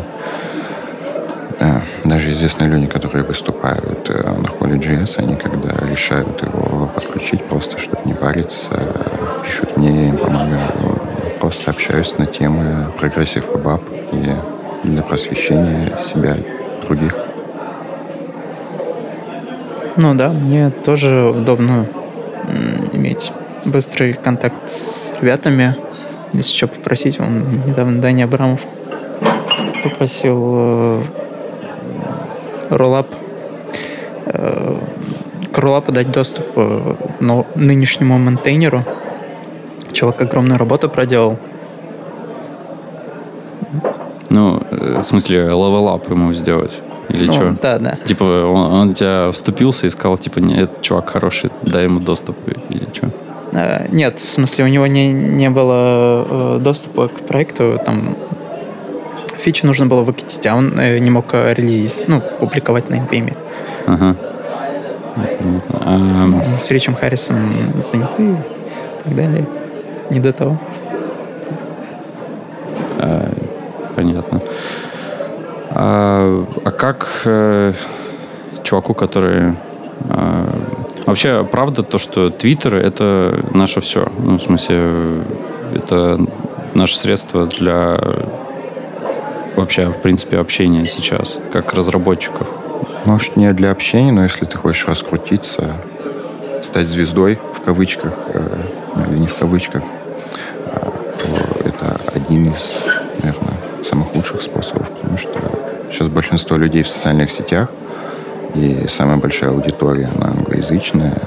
Э, 1.59 1.81
Даже 2.03 2.31
известные 2.31 2.69
люди, 2.69 2.87
которые 2.87 3.23
выступают 3.23 4.09
э, 4.09 4.35
на 4.37 4.47
холле 4.47 4.77
JS, 4.77 5.19
они 5.19 5.35
когда 5.35 5.85
решают 5.85 6.41
его 6.41 6.87
подключить, 6.87 7.43
просто 7.45 7.77
чтобы 7.77 8.01
не 8.05 8.13
париться, 8.13 8.71
э, 8.71 9.43
пишут 9.43 9.77
мне, 9.77 10.09
им 10.09 10.17
помогаю. 10.17 10.71
Просто 11.39 11.71
общаюсь 11.71 12.17
на 12.17 12.25
темы 12.25 12.91
progressive 12.99 13.47
web 13.53 13.81
и 14.11 14.35
для 14.83 15.03
просвещения 15.03 15.97
себя 16.03 16.35
и 16.35 16.85
других. 16.85 17.15
Ну 20.01 20.15
да, 20.15 20.29
мне 20.29 20.71
тоже 20.71 21.29
удобно 21.29 21.85
иметь 22.91 23.31
быстрый 23.65 24.13
контакт 24.13 24.67
с 24.67 25.13
ребятами. 25.21 25.75
Если 26.33 26.57
что 26.57 26.67
попросить, 26.67 27.19
он 27.19 27.67
недавно 27.67 28.01
Даня 28.01 28.23
Абрамов 28.23 28.61
попросил 29.83 30.41
э, 30.43 31.01
Rollup 32.71 33.13
э, 34.25 34.77
к 35.53 35.57
Rollup 35.59 35.87
у 35.87 35.91
дать 35.91 36.11
доступ 36.11 36.47
э, 36.55 36.95
но- 37.19 37.45
нынешнему 37.53 38.17
maintainer 38.17 38.72
у. 38.72 38.83
Чувак 39.91 40.19
огромную 40.19 40.57
работу 40.57 40.89
проделал. 40.89 41.37
Ну, 44.31 44.63
э, 44.71 44.97
в 44.97 45.03
смысле, 45.03 45.41
level 45.45 45.91
up 45.91 46.09
ему 46.09 46.33
сделать. 46.33 46.81
Или 47.11 47.27
Ну, 47.27 47.33
что? 47.33 47.57
Да, 47.61 47.77
да. 47.79 47.91
Типа 48.05 48.23
он, 48.23 48.71
он 48.73 48.93
тебя 48.93 49.31
вступился 49.31 49.87
и 49.87 49.89
сказал, 49.89 50.17
типа, 50.17 50.39
нет, 50.39 50.59
этот 50.59 50.81
чувак 50.81 51.09
хороший, 51.09 51.51
дай 51.61 51.83
ему 51.83 51.99
доступ 51.99 52.37
или 52.47 52.87
что? 52.93 53.09
Э, 53.53 53.87
Нет, 53.91 54.19
в 54.19 54.29
смысле, 54.29 54.65
у 54.65 54.67
него 54.67 54.87
не, 54.87 55.11
не 55.11 55.49
было 55.49 56.25
э, 56.29 56.59
доступа 56.61 57.07
к 57.09 57.25
проекту, 57.27 57.79
там 57.85 58.15
фичи 59.37 59.65
нужно 59.65 59.87
было 59.87 60.01
выкатить, 60.03 60.45
а 60.47 60.55
он 60.55 60.79
э, 60.79 60.99
не 60.99 61.09
мог 61.09 61.33
релизить, 61.33 62.07
ну, 62.07 62.21
публиковать 62.39 62.89
на 62.89 62.95
NPM. 62.95 63.35
Ага. 63.87 64.15
А, 65.81 65.97
Ну, 66.27 66.57
С 66.59 66.71
Ричем 66.71 66.95
Харрисом 66.95 67.73
заняты 67.81 68.23
и 68.23 68.35
так 69.03 69.15
далее. 69.15 69.45
не 70.09 70.19
до 70.19 70.31
того. 70.31 70.57
А, 72.99 73.31
понятно. 73.95 74.41
А, 75.83 76.45
а 76.63 76.71
как 76.71 77.23
э, 77.25 77.73
чуваку, 78.61 78.93
который... 78.93 79.55
Э, 80.09 80.53
вообще, 81.07 81.43
правда 81.43 81.81
то, 81.81 81.97
что 81.97 82.29
Твиттер— 82.29 82.75
это 82.77 83.43
наше 83.51 83.81
все? 83.81 84.07
Ну, 84.19 84.37
в 84.37 84.41
смысле, 84.43 85.23
это 85.73 86.19
наше 86.75 86.97
средство 86.97 87.47
для 87.47 87.99
вообще, 89.55 89.87
в 89.87 89.97
принципе, 90.03 90.37
общения 90.37 90.85
сейчас, 90.85 91.39
как 91.51 91.73
разработчиков? 91.73 92.47
Может, 93.05 93.35
не 93.35 93.51
для 93.53 93.71
общения, 93.71 94.11
но 94.11 94.21
если 94.21 94.45
ты 94.45 94.57
хочешь 94.57 94.87
раскрутиться, 94.87 95.77
стать 96.61 96.89
звездой, 96.89 97.39
в 97.55 97.61
кавычках, 97.61 98.13
э, 98.27 98.63
ну, 98.95 99.03
или 99.05 99.17
не 99.17 99.27
в 99.27 99.35
кавычках, 99.35 99.81
э, 99.81 100.91
то 101.17 101.67
это 101.67 101.99
один 102.13 102.51
из, 102.51 102.77
наверное, 103.23 103.57
самых 103.83 104.13
лучших 104.13 104.43
способов, 104.43 104.91
потому 104.91 105.17
что 105.17 105.60
сейчас 105.91 106.07
большинство 106.07 106.57
людей 106.57 106.83
в 106.83 106.87
социальных 106.87 107.31
сетях, 107.31 107.69
и 108.55 108.85
самая 108.87 109.17
большая 109.17 109.51
аудитория, 109.51 110.09
она 110.15 110.27
англоязычная, 110.27 111.17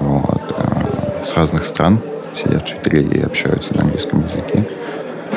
вот, 0.00 0.42
э, 0.56 1.22
с 1.24 1.34
разных 1.36 1.64
стран 1.64 2.00
сидят 2.36 2.62
в 2.62 2.80
Твиттере 2.80 3.20
и 3.20 3.22
общаются 3.22 3.76
на 3.76 3.82
английском 3.82 4.24
языке 4.24 4.66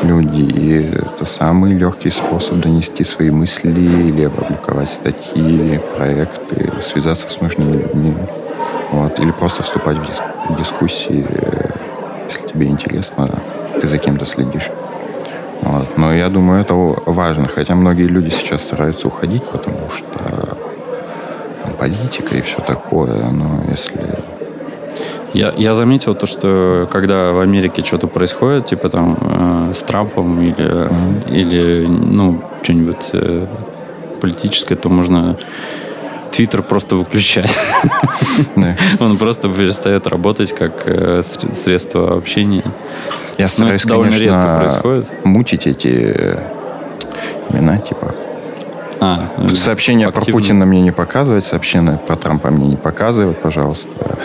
люди. 0.04 0.42
И 0.42 0.92
это 0.96 1.26
самый 1.26 1.74
легкий 1.74 2.10
способ 2.10 2.60
донести 2.60 3.04
свои 3.04 3.30
мысли 3.30 3.70
или 3.70 4.26
опубликовать 4.26 4.90
статьи, 4.90 5.80
проекты, 5.96 6.72
связаться 6.82 7.30
с 7.30 7.42
нужными 7.42 7.78
людьми. 7.78 8.14
Вот. 8.92 9.20
Или 9.20 9.32
просто 9.32 9.64
вступать 9.64 9.98
в, 9.98 10.04
дис- 10.04 10.24
в 10.50 10.56
дискуссии, 10.58 11.26
если 12.26 12.48
тебе 12.48 12.68
интересно, 12.68 13.30
ты 13.80 13.88
за 13.88 13.98
кем-то 13.98 14.26
следишь. 14.26 14.70
Вот. 15.68 15.98
Но 15.98 16.14
я 16.14 16.30
думаю, 16.30 16.62
это 16.62 16.74
важно. 16.74 17.48
Хотя 17.48 17.76
многие 17.76 18.08
люди 18.08 18.30
сейчас 18.30 18.64
стараются 18.64 19.08
уходить, 19.08 19.44
потому 19.44 19.90
что 19.90 20.58
политика 21.78 22.36
и 22.38 22.42
все 22.42 22.62
такое. 22.62 23.30
Но 23.32 23.62
если 23.70 24.00
я, 25.34 25.54
я 25.58 25.74
заметил 25.74 26.16
то, 26.16 26.26
что 26.26 26.88
когда 26.92 27.32
в 27.34 27.40
Америке 27.40 27.84
что-то 27.84 28.08
происходит, 28.08 28.68
типа 28.68 28.90
там 28.90 29.18
э, 29.20 29.74
с 29.74 29.84
Трампом 29.84 30.42
или, 30.42 30.56
mm-hmm. 30.56 31.32
или 31.32 31.86
ну, 31.88 32.42
что-нибудь 32.64 33.10
э, 33.14 33.46
политическое, 34.22 34.76
то 34.76 34.90
можно 34.90 35.38
Твиттер 36.38 36.62
просто 36.62 36.96
выключать. 36.96 37.52
Он 39.00 39.18
просто 39.18 39.50
перестает 39.50 40.06
работать 40.06 40.54
как 40.54 40.84
э, 40.86 41.24
средство 41.24 42.16
общения. 42.16 42.64
Я 43.40 43.46
ну, 43.46 43.50
стараюсь, 43.50 43.82
конечно, 43.82 45.04
мутить 45.24 45.66
эти 45.66 46.38
имена, 47.50 47.80
типа 47.80 48.14
а, 49.00 49.30
Сообщения 49.56 50.06
активно. 50.06 50.26
про 50.26 50.32
Путина 50.32 50.66
мне 50.66 50.82
не 50.82 50.92
показывать, 50.92 51.44
сообщения 51.44 52.00
про 52.06 52.16
Трампа 52.16 52.52
мне 52.52 52.68
не 52.68 52.78
показывать, 52.78 53.42
пожалуйста. 53.42 54.20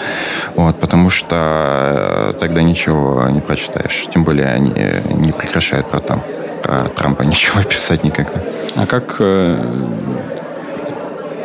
Вот, 0.54 0.78
потому 0.81 1.09
что 1.09 2.31
э, 2.31 2.35
тогда 2.38 2.62
ничего 2.62 3.26
не 3.31 3.40
прочитаешь. 3.40 4.07
Тем 4.12 4.25
более 4.25 4.49
они 4.49 4.71
не 5.14 5.33
прекращают 5.33 5.88
про, 5.88 6.00
там, 6.00 6.23
про 6.62 6.90
Трампа 6.90 7.23
ничего 7.23 7.62
писать 7.69 8.04
никогда. 8.04 8.42
А 8.76 8.85
как 8.85 9.16
э, 9.21 9.57
э, 9.59 10.31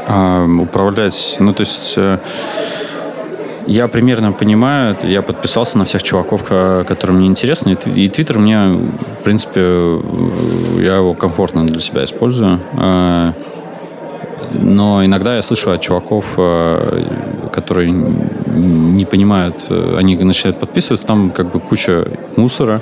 управлять... 0.07 1.37
Ну, 1.39 1.53
то 1.53 1.61
есть... 1.61 1.93
Э, 1.97 2.19
я 3.67 3.87
примерно 3.87 4.31
понимаю, 4.31 4.95
я 5.03 5.21
подписался 5.21 5.77
на 5.77 5.83
всех 5.83 6.01
чуваков, 6.01 6.45
которые 6.45 7.17
мне 7.17 7.27
интересны, 7.27 7.77
и 7.95 8.07
Твиттер 8.07 8.39
мне, 8.39 8.79
в 9.19 9.23
принципе, 9.25 9.59
я 10.79 10.95
его 10.95 11.13
комфортно 11.13 11.65
для 11.67 11.81
себя 11.81 12.05
использую. 12.05 12.61
Э, 12.77 13.33
но 14.53 15.03
иногда 15.03 15.35
я 15.35 15.41
слышу 15.41 15.71
от 15.71 15.81
чуваков, 15.81 16.35
э, 16.37 17.03
которые 17.51 17.91
не 17.91 19.05
понимают, 19.05 19.55
э, 19.69 19.95
они 19.97 20.15
начинают 20.15 20.59
подписываться, 20.59 21.05
там 21.05 21.31
как 21.31 21.51
бы 21.51 21.59
куча 21.59 22.07
мусора, 22.37 22.81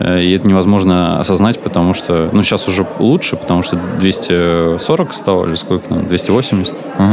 и 0.00 0.32
это 0.32 0.48
невозможно 0.48 1.20
осознать, 1.20 1.60
потому 1.60 1.92
что, 1.92 2.30
ну, 2.32 2.42
сейчас 2.42 2.66
уже 2.68 2.86
лучше, 2.98 3.36
потому 3.36 3.62
что 3.62 3.78
240 3.98 5.12
стало, 5.12 5.46
или 5.46 5.54
сколько 5.54 5.88
там, 5.88 6.06
280? 6.06 6.74
Угу. 6.74 7.06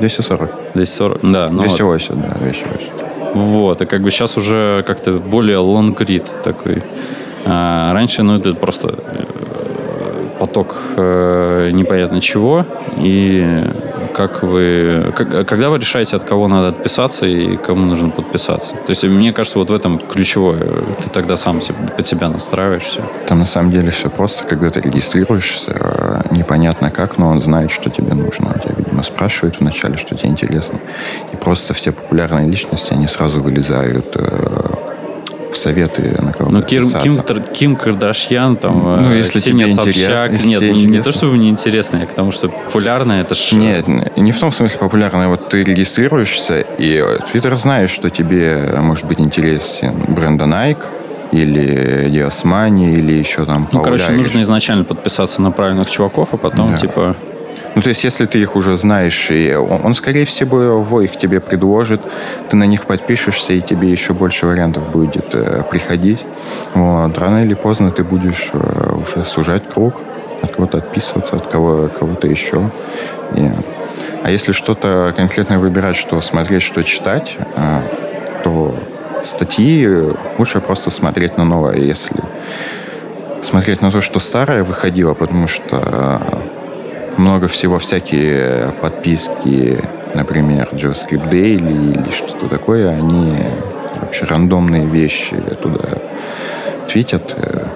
240. 0.00 0.50
240, 0.74 1.20
да. 1.32 1.48
Ну 1.50 1.60
280, 1.60 2.10
вот. 2.10 2.20
да, 2.20 2.34
280. 2.38 2.90
Вот, 3.34 3.80
и 3.80 3.86
как 3.86 4.02
бы 4.02 4.10
сейчас 4.10 4.36
уже 4.36 4.84
как-то 4.86 5.12
более 5.14 5.58
read 5.58 6.26
такой. 6.42 6.82
А 7.46 7.92
раньше, 7.92 8.22
ну, 8.22 8.36
это 8.36 8.54
просто 8.54 8.88
э, 8.88 9.24
поток 10.38 10.76
э, 10.96 11.70
непонятно 11.72 12.20
чего, 12.20 12.66
и 12.98 13.64
как 14.14 14.42
вы, 14.42 15.12
как, 15.16 15.46
когда 15.48 15.70
вы 15.70 15.78
решаете, 15.78 16.16
от 16.16 16.24
кого 16.24 16.48
надо 16.48 16.68
отписаться 16.68 17.26
и 17.26 17.56
кому 17.56 17.86
нужно 17.86 18.10
подписаться? 18.10 18.74
То 18.74 18.90
есть, 18.90 19.04
мне 19.04 19.32
кажется, 19.32 19.58
вот 19.58 19.70
в 19.70 19.74
этом 19.74 19.98
ключевое. 19.98 20.60
Ты 21.02 21.10
тогда 21.12 21.36
сам 21.36 21.60
под 21.96 22.06
себя 22.06 22.28
настраиваешь 22.28 22.82
все. 22.82 23.02
Там 23.26 23.38
на 23.38 23.46
самом 23.46 23.72
деле 23.72 23.90
все 23.90 24.10
просто. 24.10 24.44
Когда 24.44 24.70
ты 24.70 24.80
регистрируешься, 24.80 25.72
э, 25.74 26.34
непонятно 26.34 26.90
как, 26.90 27.18
но 27.18 27.28
он 27.28 27.40
знает, 27.40 27.70
что 27.70 27.90
тебе 27.90 28.14
нужно. 28.14 28.52
Он 28.54 28.60
тебя, 28.60 28.74
видимо, 28.76 29.02
спрашивает 29.02 29.60
вначале, 29.60 29.96
что 29.96 30.14
тебе 30.14 30.30
интересно. 30.30 30.78
И 31.32 31.36
просто 31.36 31.74
все 31.74 31.92
популярные 31.92 32.48
личности, 32.48 32.92
они 32.92 33.06
сразу 33.06 33.42
вылезают 33.42 34.16
в 34.16 34.91
советы, 35.56 36.16
на 36.20 36.32
кого 36.32 36.50
Ну, 36.50 36.62
Ким, 36.62 36.84
Ким, 37.02 37.14
Ким 37.52 37.76
Кардашьян, 37.76 38.56
там, 38.56 38.82
ну, 38.82 39.12
э, 39.12 39.18
если 39.18 39.38
Ксения 39.38 39.66
тебе 39.66 39.92
Собчак. 39.92 40.32
Если 40.32 40.48
Нет, 40.48 40.60
тебе 40.60 40.72
не, 40.72 40.86
не 40.86 41.02
то, 41.02 41.12
чтобы 41.12 41.34
мне 41.34 41.48
интересно, 41.48 42.00
а 42.02 42.06
к 42.06 42.12
тому, 42.12 42.32
что 42.32 42.48
популярно, 42.48 43.12
это 43.12 43.34
ж... 43.34 43.52
Нет, 43.52 43.86
не 44.16 44.32
в 44.32 44.38
том 44.38 44.52
смысле 44.52 44.78
популярно. 44.78 45.28
Вот 45.28 45.48
ты 45.48 45.62
регистрируешься, 45.62 46.64
и 46.78 47.04
Твиттер 47.30 47.56
знает, 47.56 47.90
что 47.90 48.10
тебе 48.10 48.76
может 48.78 49.06
быть 49.06 49.20
интересен 49.20 49.94
бренда 50.08 50.44
Nike, 50.44 50.84
или 51.32 52.10
Диасмани, 52.10 52.94
или 52.94 53.14
еще 53.14 53.46
там 53.46 53.68
Ну, 53.72 53.82
короче, 53.82 54.12
нужно 54.12 54.42
изначально 54.42 54.84
подписаться 54.84 55.40
на 55.40 55.50
правильных 55.50 55.90
чуваков, 55.90 56.34
а 56.34 56.36
потом, 56.36 56.72
да. 56.72 56.76
типа, 56.76 57.16
ну, 57.74 57.80
то 57.80 57.88
есть, 57.88 58.04
если 58.04 58.26
ты 58.26 58.38
их 58.38 58.56
уже 58.56 58.76
знаешь, 58.76 59.30
и 59.30 59.54
он, 59.54 59.80
он, 59.84 59.94
скорее 59.94 60.24
всего, 60.24 61.00
их 61.00 61.16
тебе 61.16 61.40
предложит, 61.40 62.02
ты 62.48 62.56
на 62.56 62.64
них 62.64 62.84
подпишешься, 62.84 63.54
и 63.54 63.60
тебе 63.60 63.90
еще 63.90 64.12
больше 64.12 64.46
вариантов 64.46 64.90
будет 64.90 65.34
э, 65.34 65.64
приходить. 65.70 66.24
Вот. 66.74 67.16
Рано 67.18 67.44
или 67.44 67.54
поздно 67.54 67.90
ты 67.90 68.04
будешь 68.04 68.50
э, 68.52 68.92
уже 68.94 69.24
сужать 69.24 69.68
круг, 69.68 69.94
от 70.42 70.52
кого-то 70.54 70.78
отписываться, 70.78 71.36
от 71.36 71.46
кого, 71.46 71.88
кого-то 71.88 72.26
еще. 72.26 72.70
И, 73.36 73.50
а 74.22 74.30
если 74.30 74.52
что-то 74.52 75.14
конкретно 75.16 75.58
выбирать, 75.58 75.96
что 75.96 76.20
смотреть, 76.20 76.62
что 76.62 76.82
читать, 76.82 77.38
э, 77.56 77.80
то 78.44 78.74
статьи 79.22 79.88
лучше 80.36 80.60
просто 80.60 80.90
смотреть 80.90 81.38
на 81.38 81.44
новое, 81.44 81.76
если 81.76 82.16
смотреть 83.40 83.80
на 83.80 83.90
то, 83.90 84.00
что 84.00 84.20
старое 84.20 84.62
выходило, 84.62 85.14
потому 85.14 85.48
что 85.48 86.22
много 87.18 87.48
всего, 87.48 87.78
всякие 87.78 88.74
подписки, 88.80 89.78
например, 90.14 90.68
JavaScript 90.72 91.30
Daily 91.30 91.92
или 91.92 92.10
что-то 92.10 92.48
такое, 92.48 92.90
они 92.90 93.36
вообще 94.00 94.24
рандомные 94.24 94.86
вещи 94.86 95.36
туда 95.60 95.88
твитят 96.88 97.34
э, 97.36 97.66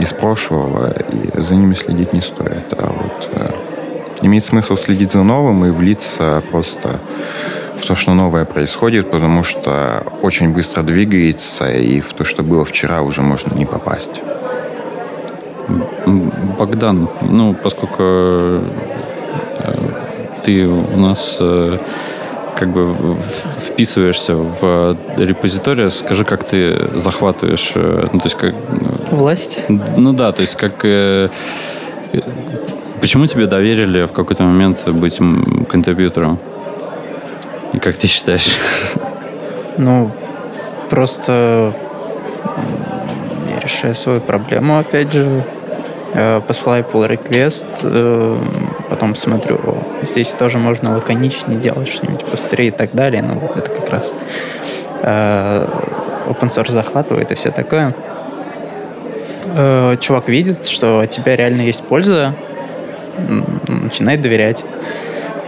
из 0.00 0.12
прошлого, 0.12 0.92
и 0.92 1.40
за 1.40 1.54
ними 1.54 1.74
следить 1.74 2.12
не 2.12 2.20
стоит. 2.20 2.72
А 2.72 2.86
вот 2.86 3.28
э, 3.32 3.50
имеет 4.22 4.44
смысл 4.44 4.76
следить 4.76 5.12
за 5.12 5.22
новым 5.22 5.64
и 5.64 5.70
влиться 5.70 6.42
просто 6.50 7.00
в 7.76 7.86
то, 7.86 7.94
что 7.94 8.14
новое 8.14 8.44
происходит, 8.44 9.10
потому 9.10 9.42
что 9.42 10.04
очень 10.22 10.52
быстро 10.52 10.82
двигается, 10.82 11.70
и 11.70 12.00
в 12.00 12.12
то, 12.12 12.24
что 12.24 12.42
было 12.42 12.64
вчера, 12.64 13.02
уже 13.02 13.22
можно 13.22 13.54
не 13.54 13.66
попасть. 13.66 14.20
Богдан, 16.58 17.08
ну, 17.22 17.54
поскольку 17.54 18.02
э, 18.02 18.62
ты 20.42 20.66
у 20.66 20.96
нас 20.96 21.38
э, 21.40 21.78
как 22.58 22.68
бы 22.68 23.16
вписываешься 23.68 24.36
в 24.36 24.96
репозиторий, 25.16 25.90
скажи, 25.90 26.24
как 26.24 26.44
ты 26.44 26.88
захватываешь, 26.94 27.72
э, 27.74 28.06
ну, 28.12 28.18
то 28.18 28.26
есть 28.26 28.36
как... 28.36 28.54
Власть? 29.10 29.60
Ну 29.68 30.12
да, 30.12 30.32
то 30.32 30.42
есть 30.42 30.56
как... 30.56 30.84
Почему 33.00 33.26
тебе 33.26 33.46
доверили 33.46 34.04
в 34.04 34.12
какой-то 34.12 34.44
момент 34.44 34.88
быть 34.88 35.18
контрибьютором? 35.68 36.38
И 37.72 37.78
как 37.78 37.96
ты 37.96 38.06
считаешь? 38.06 38.56
Ну, 39.76 40.10
просто 40.90 41.74
я 43.50 43.58
решаю 43.60 43.94
свою 43.94 44.20
проблему, 44.20 44.78
опять 44.78 45.12
же. 45.12 45.44
Э, 46.16 46.40
посылаю 46.40 46.84
pull 46.84 47.08
request, 47.08 47.80
э, 47.82 48.38
потом 48.88 49.16
смотрю, 49.16 49.58
здесь 50.02 50.30
тоже 50.30 50.58
можно 50.58 50.94
лаконичнее 50.94 51.58
делать 51.58 51.88
что-нибудь 51.88 52.24
быстрее 52.30 52.68
и 52.68 52.70
так 52.70 52.92
далее. 52.92 53.20
Ну, 53.20 53.34
вот 53.34 53.56
это 53.56 53.68
как 53.68 53.90
раз 53.90 54.14
э, 55.02 55.66
open 56.28 56.48
source 56.50 56.70
захватывает 56.70 57.32
и 57.32 57.34
все 57.34 57.50
такое. 57.50 57.94
Чувак 60.00 60.28
видит, 60.28 60.66
что 60.66 61.00
от 61.00 61.10
тебя 61.10 61.36
реально 61.36 61.62
есть 61.62 61.84
польза, 61.84 62.34
начинает 63.68 64.20
доверять. 64.22 64.64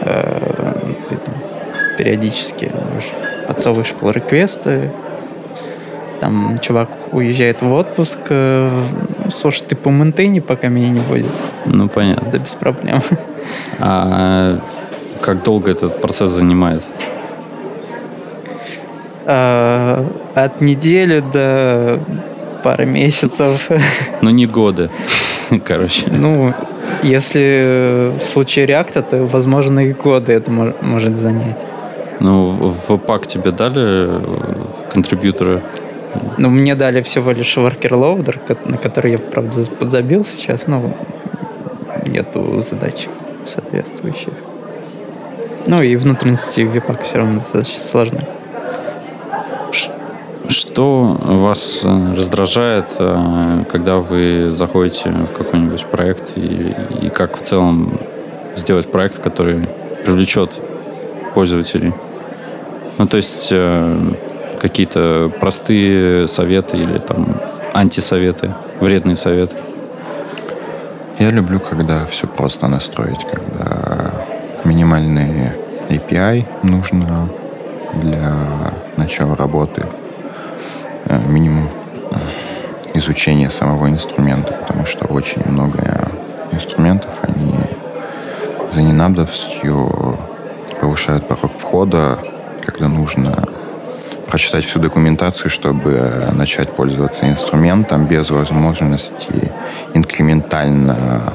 Ты 0.04 1.16
там 1.16 1.34
периодически 1.96 2.70
подсовываешь 3.48 3.94
pull 3.98 4.12
реквесты 4.12 4.92
там 6.20 6.58
чувак 6.60 6.88
уезжает 7.12 7.62
в 7.62 7.72
отпуск, 7.72 8.18
слушай, 9.30 9.64
ты 9.66 9.76
по 9.76 9.90
ментейне, 9.90 10.40
пока 10.40 10.68
меня 10.68 10.90
не 10.90 11.00
будет. 11.00 11.26
Ну, 11.66 11.88
понятно. 11.88 12.30
Да 12.30 12.38
без 12.38 12.54
проблем. 12.54 13.00
А 13.78 14.60
как 15.20 15.42
долго 15.42 15.70
этот 15.70 16.00
процесс 16.00 16.30
занимает? 16.30 16.82
А, 19.24 20.06
от 20.34 20.60
недели 20.60 21.20
до 21.20 22.00
пары 22.62 22.86
месяцев. 22.86 23.68
Ну, 24.22 24.30
не 24.30 24.46
годы, 24.46 24.90
короче. 25.64 26.06
Ну, 26.10 26.54
если 27.02 28.12
в 28.18 28.22
случае 28.22 28.66
реакта, 28.66 29.02
то, 29.02 29.26
возможно, 29.26 29.80
и 29.80 29.92
годы 29.92 30.32
это 30.32 30.50
может 30.50 31.16
занять. 31.16 31.58
Ну, 32.20 32.46
в 32.46 32.96
пак 32.98 33.26
тебе 33.26 33.50
дали 33.50 34.08
э, 34.08 34.64
контрибьюторы? 34.92 35.62
Ну, 36.38 36.48
мне 36.50 36.74
дали 36.74 37.02
всего 37.02 37.32
лишь 37.32 37.56
loader, 37.56 38.58
на 38.64 38.78
который 38.78 39.12
я, 39.12 39.18
правда, 39.18 39.66
подзабил 39.78 40.24
сейчас, 40.24 40.66
но 40.66 40.96
нету 42.06 42.60
задач 42.62 43.08
соответствующих. 43.44 44.34
Ну 45.66 45.82
и 45.82 45.96
внутренности 45.96 46.60
випака 46.60 47.02
все 47.02 47.18
равно 47.18 47.34
достаточно 47.38 47.82
сложны. 47.82 48.20
Что 50.48 51.18
вас 51.20 51.80
э, 51.82 52.14
раздражает, 52.14 52.86
э, 52.98 53.64
когда 53.70 53.96
вы 53.96 54.52
заходите 54.52 55.10
в 55.10 55.36
какой-нибудь 55.36 55.86
проект, 55.86 56.36
и, 56.36 56.74
и 57.02 57.08
как 57.08 57.36
в 57.36 57.42
целом 57.42 57.98
сделать 58.54 58.90
проект, 58.90 59.18
который 59.18 59.68
привлечет 60.04 60.52
пользователей? 61.34 61.92
Ну, 62.98 63.06
то 63.08 63.16
есть 63.16 63.48
э, 63.50 63.98
какие-то 64.60 65.32
простые 65.40 66.26
советы 66.26 66.76
или 66.76 66.98
там 66.98 67.40
антисоветы, 67.72 68.54
вредные 68.80 69.16
советы? 69.16 69.56
Я 71.18 71.30
люблю, 71.30 71.60
когда 71.60 72.04
все 72.06 72.26
просто 72.26 72.68
настроить, 72.68 73.24
когда 73.24 74.12
минимальные 74.64 75.56
API 75.88 76.44
нужно 76.62 77.28
для 77.94 78.34
начала 78.96 79.36
работы, 79.36 79.86
э, 81.06 81.18
минимум 81.26 81.70
э, 82.10 82.16
изучения 82.94 83.48
самого 83.48 83.88
инструмента, 83.88 84.52
потому 84.52 84.84
что 84.84 85.06
очень 85.06 85.42
много 85.46 86.10
инструментов, 86.52 87.12
они 87.22 87.54
за 88.70 88.82
ненадобностью 88.82 90.18
повышают 90.80 91.26
порог 91.28 91.52
входа, 91.56 92.18
когда 92.64 92.88
нужно 92.88 93.48
прочитать 94.28 94.64
всю 94.64 94.80
документацию, 94.80 95.50
чтобы 95.50 95.92
э, 95.92 96.32
начать 96.32 96.70
пользоваться 96.72 97.28
инструментом 97.28 98.06
без 98.06 98.30
возможности 98.30 99.52
инкрементально 99.94 101.32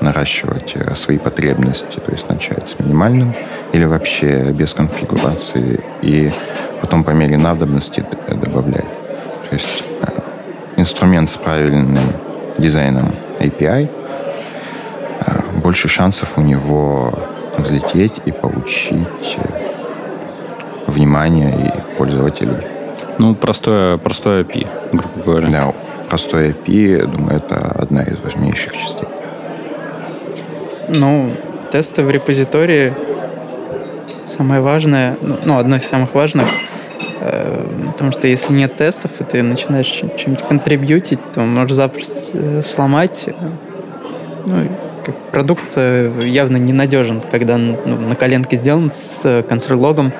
наращивать 0.00 0.72
э, 0.74 0.94
свои 0.94 1.18
потребности, 1.18 1.98
то 1.98 2.12
есть 2.12 2.28
начать 2.28 2.68
с 2.68 2.78
минимальным 2.78 3.32
или 3.72 3.84
вообще 3.84 4.50
без 4.50 4.74
конфигурации, 4.74 5.80
и 6.02 6.32
потом 6.80 7.04
по 7.04 7.10
мере 7.10 7.38
надобности 7.38 8.04
добавлять. 8.28 8.88
То 9.48 9.54
есть 9.54 9.84
э, 10.02 10.20
инструмент 10.76 11.30
с 11.30 11.36
правильным 11.36 12.12
дизайном 12.58 13.14
API, 13.40 13.88
больше 15.62 15.88
шансов 15.88 16.38
у 16.38 16.42
него 16.42 17.12
взлететь 17.58 18.20
и 18.24 18.32
получить 18.32 19.38
внимание 20.86 21.66
и 21.66 21.85
пользователей. 21.96 22.56
Ну, 23.18 23.34
простое, 23.34 23.96
простое 23.98 24.44
API, 24.44 24.66
грубо 24.92 25.22
говоря. 25.24 25.48
Да, 25.48 25.74
простое 26.08 26.50
API, 26.50 27.06
думаю, 27.06 27.36
это 27.38 27.56
одна 27.56 28.02
из 28.02 28.20
важнейших 28.20 28.72
частей. 28.72 29.08
Ну, 30.88 31.32
тесты 31.70 32.02
в 32.02 32.10
репозитории 32.10 32.92
самое 34.26 34.60
важное, 34.60 35.16
ну, 35.20 35.38
ну 35.44 35.58
одно 35.58 35.76
из 35.76 35.84
самых 35.84 36.14
важных, 36.14 36.46
э, 37.20 37.66
потому 37.92 38.12
что 38.12 38.26
если 38.26 38.52
нет 38.52 38.76
тестов, 38.76 39.20
и 39.20 39.24
ты 39.24 39.42
начинаешь 39.42 39.86
чем-нибудь 39.86 40.42
контрибьютить, 40.42 41.20
то 41.32 41.40
можешь 41.40 41.72
запросто 41.72 42.20
э, 42.34 42.62
сломать. 42.62 43.28
Ну, 44.48 44.68
как 45.04 45.16
продукт 45.32 45.72
э, 45.76 46.12
явно 46.24 46.56
ненадежен, 46.56 47.20
когда 47.20 47.56
ну, 47.56 47.76
на 47.84 48.14
коленке 48.14 48.56
сделан 48.56 48.90
с 48.92 49.44
консоль-логом, 49.48 50.12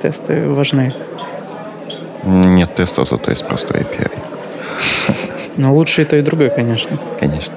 тесты 0.00 0.48
важны. 0.48 0.90
Нет 2.24 2.74
тестов, 2.74 3.08
зато 3.08 3.30
есть 3.30 3.46
простой 3.46 3.80
API. 3.80 4.10
Но 5.56 5.74
лучше 5.74 6.02
и 6.02 6.04
то, 6.04 6.16
и 6.16 6.22
другое, 6.22 6.50
конечно. 6.50 6.98
Конечно. 7.20 7.54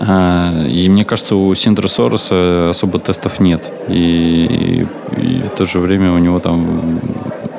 А, 0.00 0.64
и 0.66 0.88
мне 0.88 1.04
кажется, 1.04 1.34
у 1.34 1.54
Синдра 1.54 1.88
Сороса 1.88 2.70
особо 2.70 2.98
тестов 2.98 3.40
нет. 3.40 3.72
И, 3.88 4.86
и, 5.16 5.20
и 5.20 5.42
в 5.42 5.50
то 5.50 5.64
же 5.64 5.80
время 5.80 6.12
у 6.12 6.18
него 6.18 6.38
там, 6.38 7.00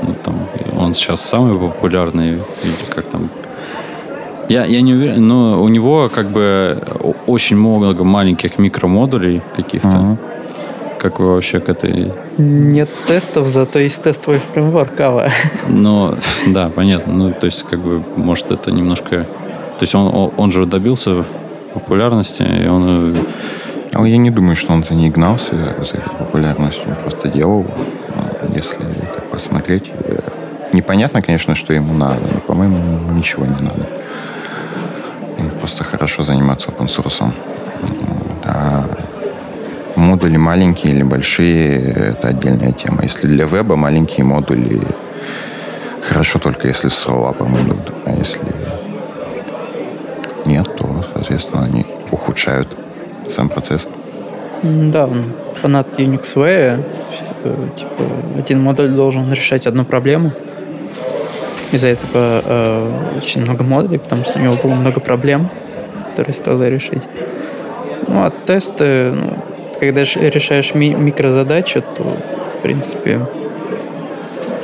ну, 0.02 0.14
там 0.24 0.48
он 0.78 0.94
сейчас 0.94 1.22
самый 1.22 1.60
популярный, 1.60 2.30
или 2.30 2.94
как 2.94 3.08
там. 3.08 3.30
Я, 4.48 4.66
я 4.66 4.82
не 4.82 4.94
уверен, 4.94 5.28
но 5.28 5.62
у 5.62 5.68
него 5.68 6.10
как 6.10 6.30
бы 6.30 6.82
очень 7.28 7.58
много 7.58 8.04
маленьких 8.04 8.58
микромодулей 8.58 9.42
каких-то. 9.56 9.88
Uh-huh. 9.88 10.18
Как 11.00 11.20
вы 11.20 11.34
вообще 11.34 11.60
к 11.62 11.70
этой 11.70 12.12
нет 12.38 12.90
тестов, 13.08 13.48
зато 13.48 13.80
есть 13.80 14.02
тестовый 14.04 14.40
фреймворк 14.40 15.00
Java. 15.00 15.32
Ну, 15.68 16.16
да, 16.48 16.70
понятно. 16.70 17.14
Ну, 17.14 17.32
то 17.32 17.46
есть, 17.46 17.64
как 17.64 17.80
бы, 17.80 18.04
может, 18.16 18.52
это 18.52 18.72
немножко... 18.72 19.24
То 19.24 19.82
есть, 19.82 19.96
он, 19.96 20.32
он 20.36 20.52
же 20.52 20.66
добился 20.66 21.24
популярности, 21.74 22.44
и 22.44 22.68
он... 22.68 23.16
А 23.94 24.06
я 24.06 24.18
не 24.18 24.30
думаю, 24.30 24.56
что 24.56 24.74
он 24.74 24.84
за 24.84 24.94
ней 24.94 25.10
гнался, 25.10 25.76
за 25.82 25.98
популярностью. 26.20 26.90
Он 26.90 26.96
просто 26.96 27.30
делал, 27.30 27.66
если 28.54 28.80
так 29.14 29.30
посмотреть. 29.32 29.92
Непонятно, 30.74 31.22
конечно, 31.22 31.56
что 31.56 31.74
ему 31.74 31.94
надо, 31.94 32.22
но, 32.34 32.40
по-моему, 32.42 32.78
ничего 33.14 33.46
не 33.46 33.54
надо. 33.54 33.88
Ему 35.38 35.50
просто 35.52 35.84
хорошо 35.84 36.24
заниматься 36.24 36.70
open 36.70 36.88
source. 36.88 37.32
А 38.46 38.86
Модули 40.00 40.38
маленькие 40.38 40.94
или 40.94 41.04
большие– 41.04 41.78
это 42.12 42.30
отдельная 42.30 42.72
тема. 42.72 43.04
Если 43.04 43.28
для 43.28 43.46
веба 43.46 43.76
маленькие 43.76 44.24
модули 44.24 44.82
хорошо 46.02 46.40
только 46.40 46.70
если 46.70 46.88
с 46.88 47.06
роллапом 47.06 47.54
идут. 47.58 47.92
А 48.06 48.14
если 48.14 48.42
нет, 50.46 50.74
то, 50.78 51.06
соответственно, 51.14 51.66
они 51.66 51.86
ухудшают 52.12 52.78
сам 53.28 53.50
процесс. 53.50 53.90
Да, 54.64 55.10
фанат 55.56 56.00
Unix 56.00 56.34
Way, 56.38 56.82
типа, 57.76 58.04
один 58.38 58.62
модуль 58.62 58.92
должен 58.92 59.34
решать 59.34 59.68
одну 59.68 59.84
проблему. 59.84 60.32
Из-за 61.74 61.88
этого 61.88 62.42
э, 62.46 63.18
очень 63.18 63.42
много 63.42 63.66
модулей, 63.66 64.00
потому 64.00 64.24
что 64.24 64.40
у 64.40 64.42
него 64.42 64.54
было 64.54 64.76
много 64.76 65.02
проблем, 65.02 65.50
которые 66.08 66.34
стоило 66.34 66.70
решить. 66.70 67.04
Ну, 68.08 68.24
а 68.24 68.32
тесты, 68.46 69.12
ну, 69.12 69.38
когда 69.80 70.02
решаешь 70.02 70.76
ми- 70.76 70.96
микрозадачу, 70.96 71.82
то, 71.82 72.04
в 72.60 72.62
принципе... 72.62 73.20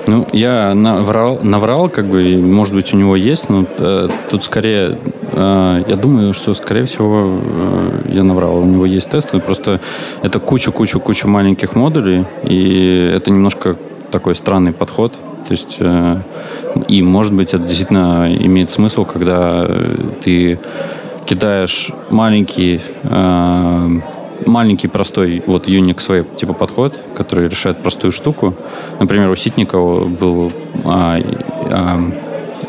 Ну, 0.08 0.28
я 0.34 0.75
наврал, 0.75 1.39
наврал, 1.41 1.89
как 1.89 2.06
бы, 2.06 2.38
может 2.38 2.75
быть, 2.75 2.93
у 2.93 2.97
него 2.97 3.15
есть, 3.15 3.49
но 3.49 3.65
э, 3.80 4.08
тут 4.30 4.43
скорее, 4.43 4.99
э, 5.32 5.84
я 5.88 5.95
думаю, 5.95 6.34
что, 6.34 6.54
скорее 6.54 6.86
всего, 6.86 7.39
э, 7.41 8.12
я 8.13 8.23
наврал. 8.23 8.60
У 8.60 8.65
него 8.65 8.86
есть 8.86 9.10
тесты, 9.10 9.39
просто 9.39 9.82
это 10.21 10.39
кучу-кучу-кучу 10.39 11.28
маленьких 11.28 11.75
модулей, 11.75 12.25
и 12.43 13.13
это 13.15 13.32
немножко 13.32 13.78
такой 14.12 14.36
странный 14.36 14.73
подход. 14.73 15.13
То 15.13 15.51
есть, 15.51 15.78
э, 15.80 16.17
и, 16.88 17.01
может 17.01 17.34
быть, 17.34 17.56
это 17.56 17.63
действительно 17.63 18.28
имеет 18.32 18.69
смысл, 18.69 19.06
когда 19.06 19.67
ты 20.23 20.60
кидаешь 21.25 21.91
маленький 22.12 22.80
э, 23.04 23.89
маленький 24.45 24.87
простой 24.87 25.43
вот 25.45 25.67
Unix 25.67 25.97
Web 26.09 26.35
типа 26.35 26.53
подход, 26.53 26.99
который 27.17 27.47
решает 27.49 27.81
простую 27.81 28.11
штуку. 28.11 28.53
Например, 28.99 29.29
у 29.29 29.35
Ситникова 29.35 30.05
был 30.05 30.51
а, 30.83 31.17
а, 31.71 32.11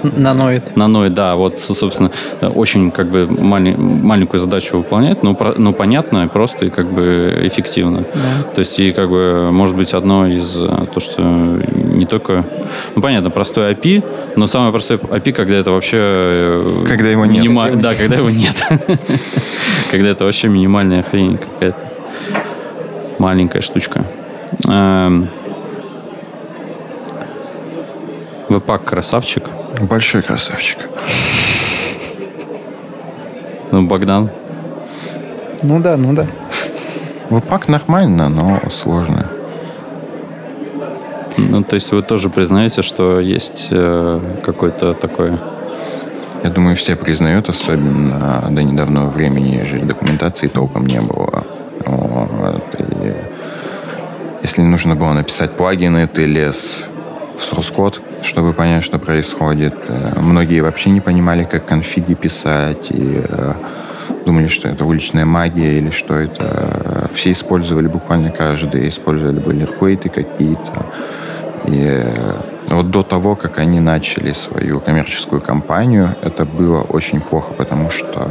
Наноид. 0.02 0.76
Наноид, 0.76 1.14
да, 1.14 1.36
вот, 1.36 1.58
собственно, 1.58 2.10
очень 2.54 2.90
как 2.90 3.10
бы 3.10 3.26
мали, 3.26 3.74
маленькую 3.74 4.40
задачу 4.40 4.76
выполняет, 4.76 5.22
но, 5.22 5.34
про, 5.34 5.54
но 5.56 5.72
понятно, 5.72 6.28
просто 6.28 6.66
и 6.66 6.70
как 6.70 6.86
бы 6.86 7.40
эффективно. 7.44 8.04
Да. 8.14 8.52
То 8.54 8.58
есть, 8.60 8.78
и 8.78 8.92
как 8.92 9.08
бы, 9.08 9.48
может 9.50 9.76
быть, 9.76 9.94
одно 9.94 10.26
из, 10.26 10.52
то, 10.52 11.00
что 11.00 11.22
не 11.22 12.04
только... 12.04 12.44
Ну, 12.94 13.02
понятно, 13.02 13.30
простой 13.30 13.72
API, 13.72 14.04
но 14.36 14.46
самый 14.46 14.70
простой 14.70 14.98
API, 14.98 15.32
когда 15.32 15.54
это 15.56 15.70
вообще... 15.70 15.98
э, 16.00 16.84
Когда 16.88 17.08
его 17.08 17.26
нет. 17.26 17.44
минима- 17.44 17.74
Да, 17.76 17.94
когда 17.94 18.16
его 18.16 18.30
нет. 18.30 18.64
Когда 19.96 20.10
это 20.10 20.26
вообще 20.26 20.48
минимальная 20.48 21.02
хрень 21.02 21.38
какая-то. 21.38 21.90
Маленькая 23.18 23.62
штучка. 23.62 24.04
Эм, 24.68 25.30
Веб-пак 28.50 28.84
красавчик. 28.84 29.44
Большой 29.80 30.20
красавчик. 30.20 30.80
Ну, 33.72 33.86
Богдан. 33.86 34.28
Ну 35.62 35.80
да, 35.80 35.96
ну 35.96 36.12
да. 36.12 36.26
Веб-пак 37.30 37.68
нормально, 37.68 38.28
но 38.28 38.60
сложно. 38.68 39.30
Ну, 41.38 41.64
то 41.64 41.74
есть 41.74 41.90
вы 41.90 42.02
тоже 42.02 42.28
признаете, 42.28 42.82
что 42.82 43.18
есть 43.18 43.68
э, 43.70 44.20
какой-то 44.44 44.92
такой... 44.92 45.38
Я 46.42 46.50
думаю, 46.50 46.76
все 46.76 46.96
признают, 46.96 47.48
особенно 47.48 48.46
до 48.50 48.62
недавнего 48.62 49.06
времени 49.06 49.62
же 49.62 49.80
документации 49.80 50.48
толком 50.48 50.86
не 50.86 51.00
было. 51.00 51.44
Вот. 51.84 52.76
И 52.78 53.14
если 54.42 54.62
нужно 54.62 54.94
было 54.94 55.12
написать 55.12 55.52
плагины, 55.52 56.06
ты 56.06 56.24
лез 56.24 56.86
в 57.36 57.40
source 57.40 57.72
код, 57.74 58.00
чтобы 58.22 58.52
понять, 58.52 58.84
что 58.84 58.98
происходит. 58.98 59.74
Э, 59.88 60.20
Многие 60.20 60.60
вообще 60.60 60.90
не 60.90 61.00
понимали, 61.00 61.44
как 61.44 61.66
конфиги 61.66 62.14
писать, 62.14 62.90
и 62.90 63.22
э, 63.28 63.54
думали, 64.24 64.46
что 64.46 64.68
это 64.68 64.84
уличная 64.84 65.24
магия 65.24 65.78
или 65.78 65.90
что 65.90 66.14
это. 66.14 67.10
Все 67.12 67.32
использовали, 67.32 67.88
буквально 67.88 68.30
каждый, 68.30 68.88
использовали 68.88 69.38
бойлерплейты 69.38 70.08
какие-то. 70.08 70.86
И 71.66 71.82
э, 71.84 72.40
вот 72.68 72.90
до 72.90 73.02
того, 73.02 73.36
как 73.36 73.58
они 73.58 73.80
начали 73.80 74.32
свою 74.32 74.80
коммерческую 74.80 75.40
кампанию, 75.40 76.16
это 76.22 76.44
было 76.44 76.82
очень 76.82 77.20
плохо, 77.20 77.52
потому 77.52 77.90
что 77.90 78.28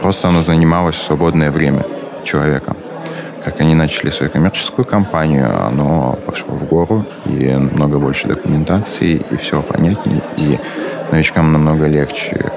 просто 0.00 0.28
оно 0.28 0.42
занималось 0.42 0.96
в 0.96 1.02
свободное 1.02 1.50
время 1.50 1.84
человеком. 2.24 2.76
Как 3.44 3.60
они 3.60 3.74
начали 3.74 4.10
свою 4.10 4.30
коммерческую 4.30 4.84
кампанию, 4.84 5.48
оно 5.66 6.18
пошло 6.26 6.54
в 6.54 6.64
гору, 6.64 7.06
и 7.26 7.56
много 7.56 7.98
больше 7.98 8.28
документации, 8.28 9.24
и 9.30 9.36
все 9.36 9.62
понятнее, 9.62 10.22
и 10.36 10.58
новичкам 11.12 11.52
намного 11.52 11.86
легче. 11.86 12.52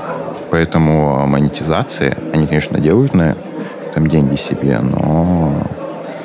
Поэтому 0.50 1.28
монетизация, 1.28 2.18
они, 2.34 2.48
конечно, 2.48 2.80
делают 2.80 3.14
на 3.14 3.36
этом 3.88 4.08
деньги 4.08 4.36
себе, 4.36 4.80
но 4.80 5.62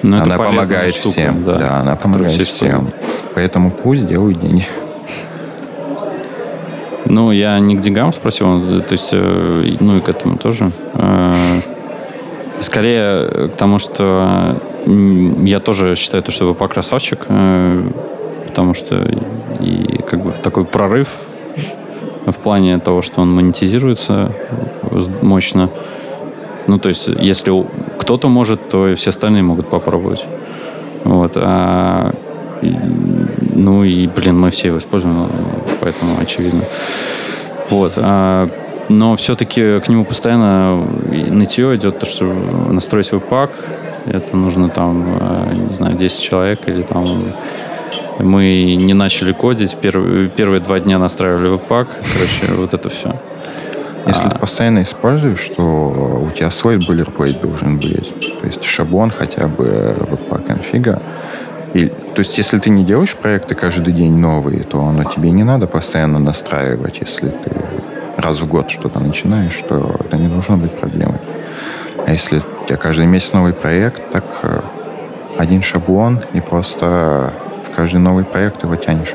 Ну, 0.07 0.17
это 0.19 0.25
она 0.25 0.37
помогает 0.37 0.95
штука, 0.95 1.09
всем. 1.09 1.45
да, 1.45 1.55
Да, 1.55 1.77
она 1.79 1.97
помогает 1.97 2.33
все 2.33 2.45
всем. 2.45 2.93
Поэтому 3.35 3.71
пусть 3.71 4.07
делают 4.07 4.39
деньги. 4.39 4.67
Ну, 7.07 7.33
я 7.33 7.59
не 7.59 7.75
к 7.77 7.81
деньгам 7.81 8.13
спросил, 8.13 8.81
то 8.81 8.93
есть, 8.93 9.11
э, 9.13 9.77
ну 9.81 9.97
и 9.97 10.01
к 10.01 10.09
этому 10.09 10.37
тоже. 10.37 10.71
Э, 10.95 11.33
Скорее 12.61 13.49
к 13.49 13.57
тому, 13.57 13.79
что 13.79 14.61
я 14.87 15.61
тоже 15.61 15.97
считаю, 15.97 16.23
то, 16.23 16.31
что 16.31 16.53
ВП 16.53 16.71
красавчик, 16.71 17.27
э, 17.29 17.91
потому 18.47 18.75
что 18.75 19.07
и 19.61 20.03
как 20.03 20.23
бы 20.23 20.33
такой 20.43 20.65
прорыв 20.65 21.09
в 22.27 22.35
плане 22.35 22.79
того, 22.79 23.03
что 23.03 23.23
он 23.23 23.35
монетизируется 23.35 24.33
мощно. 25.21 25.69
Ну, 26.67 26.79
то 26.79 26.89
есть, 26.89 27.09
если 27.09 27.53
кто-то 27.99 28.29
может, 28.29 28.69
то 28.69 28.89
и 28.89 28.95
все 28.95 29.11
остальные 29.11 29.43
могут 29.43 29.69
попробовать. 29.69 30.25
Вот. 31.05 31.33
А, 31.37 32.15
ну 32.63 33.85
и, 33.85 34.07
блин, 34.07 34.39
мы 34.39 34.51
все 34.51 34.69
его 34.69 34.79
используем, 34.79 35.29
поэтому 35.81 36.19
очевидно. 36.21 36.63
Вот. 37.71 37.95
а, 37.97 38.49
но 38.89 39.17
все-таки 39.17 39.81
к 39.81 39.89
нему 39.89 40.05
постоянно 40.05 40.77
нытье 41.31 41.75
идет, 41.77 41.99
то, 42.01 42.07
что 42.07 42.27
настроить 42.27 43.13
веб-пак, 43.13 43.51
это 44.07 44.37
нужно 44.37 44.69
там, 44.69 45.19
э, 45.19 45.55
не 45.69 45.75
знаю, 45.75 45.97
10 45.97 46.21
человек 46.21 46.59
или 46.67 46.83
там 46.83 47.05
мы 48.19 48.77
не 48.79 48.95
начали 48.95 49.33
кодить, 49.33 49.77
первые, 49.77 50.29
первые 50.29 50.61
два 50.61 50.79
дня 50.81 50.99
настраивали 50.99 51.49
веб-пак, 51.49 51.89
короче, 51.89 52.61
вот 52.61 52.75
это 52.75 52.89
все. 52.91 53.17
Если 54.07 54.29
ты 54.29 54.39
постоянно 54.39 54.83
используешь, 54.83 55.49
то 55.57 55.63
у 55.63 56.31
тебя 56.31 56.51
свой 56.51 56.79
бойлерплейт 56.79 57.41
должен 57.41 57.79
быть. 57.79 58.41
То 58.41 58.47
есть 58.47 58.65
шаблон 58.65 59.11
хотя 59.11 59.47
бы 59.47 59.97
веб 59.99 60.47
конфига. 60.47 61.01
То 61.73 62.19
есть 62.19 62.39
если 62.39 62.59
ты 62.59 62.71
не 62.71 62.85
делаешь 62.85 63.17
проекты 63.17 63.55
каждый 63.55 63.93
день 63.93 64.17
новые, 64.17 64.63
то 64.63 64.81
оно 64.81 65.05
тебе 65.05 65.31
не 65.31 65.43
надо 65.43 65.67
постоянно 65.67 66.19
настраивать. 66.19 66.99
Если 67.01 67.29
ты 67.29 67.51
раз 68.17 68.41
в 68.41 68.49
год 68.49 68.71
что-то 68.71 69.01
начинаешь, 69.01 69.57
то 69.69 69.97
это 70.01 70.17
не 70.17 70.29
должно 70.29 70.57
быть 70.57 70.73
проблемой. 70.73 71.19
А 72.07 72.13
если 72.13 72.39
у 72.39 72.67
тебя 72.67 72.77
каждый 72.77 73.07
месяц 73.07 73.33
новый 73.33 73.55
проект, 73.55 74.11
так 74.11 74.25
э, 74.43 74.61
один 75.39 75.63
шаблон 75.63 76.23
и 76.33 76.41
просто 76.41 77.33
в 77.67 77.75
каждый 77.75 77.99
новый 77.99 78.25
проект 78.25 78.63
его 78.63 78.77
тянешь. 78.77 79.15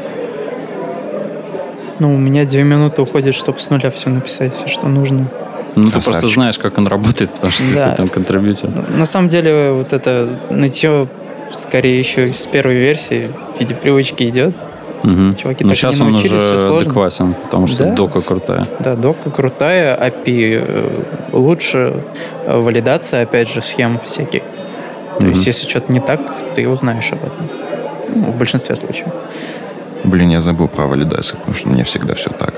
Ну, 2.00 2.14
у 2.14 2.18
меня 2.18 2.46
две 2.46 2.64
минуты 2.64 3.02
уходит, 3.02 3.36
чтобы 3.36 3.60
с 3.60 3.70
нуля 3.70 3.90
все 3.92 4.10
написать, 4.10 4.54
все, 4.56 4.68
что 4.68 4.88
нужно. 4.88 5.30
Ну, 5.76 5.86
ты 5.86 5.92
Красавчик. 5.92 6.12
просто 6.22 6.28
знаешь, 6.34 6.58
как 6.58 6.78
он 6.78 6.88
работает, 6.88 7.30
потому 7.32 7.52
что 7.52 7.64
Да. 7.76 7.92
ты 7.92 7.98
там 7.98 8.08
контрибьютер. 8.08 8.70
На 8.98 9.06
самом 9.06 9.28
деле, 9.28 9.72
вот 9.72 9.94
это 9.94 10.40
нытье 10.50 11.08
скорее 11.52 12.00
еще 12.00 12.32
с 12.34 12.46
первой 12.48 12.76
версии 12.76 13.28
в 13.56 13.60
виде 13.60 13.76
привычки 13.76 14.24
идет. 14.24 14.56
Мгм. 15.04 15.36
Чуваки 15.36 15.64
Но 15.64 15.70
так 15.70 15.78
и 15.78 15.80
сейчас 15.80 15.96
не 15.96 16.02
он 16.04 16.16
уже 16.16 16.78
адекватен, 16.78 17.34
потому 17.34 17.68
что 17.68 17.86
Да. 17.86 17.94
дока 17.94 18.22
крутая. 18.22 18.66
Да, 18.80 18.96
дока 18.96 19.30
крутая, 19.30 19.96
API 19.96 20.62
э, 20.62 20.90
лучше, 21.32 22.04
э, 22.46 22.60
валидация, 22.60 23.24
опять 23.24 23.50
же, 23.50 23.62
схем 23.62 24.00
всяких. 24.06 24.42
То 25.20 25.26
Мгм. 25.26 25.30
есть, 25.32 25.46
если 25.48 25.68
что-то 25.70 25.92
не 25.94 26.00
так, 26.02 26.20
ты 26.56 26.68
узнаешь 26.68 27.12
об 27.14 27.22
этом. 27.24 27.50
Ну, 28.14 28.32
в 28.32 28.38
большинстве 28.38 28.76
случаев. 28.76 29.08
Блин, 30.04 30.30
я 30.30 30.42
забыл 30.42 30.68
про 30.68 30.88
валидацию, 30.88 31.40
потому 31.40 31.56
что 31.56 31.70
мне 31.70 31.84
всегда 31.84 32.14
все 32.16 32.30
так. 32.30 32.54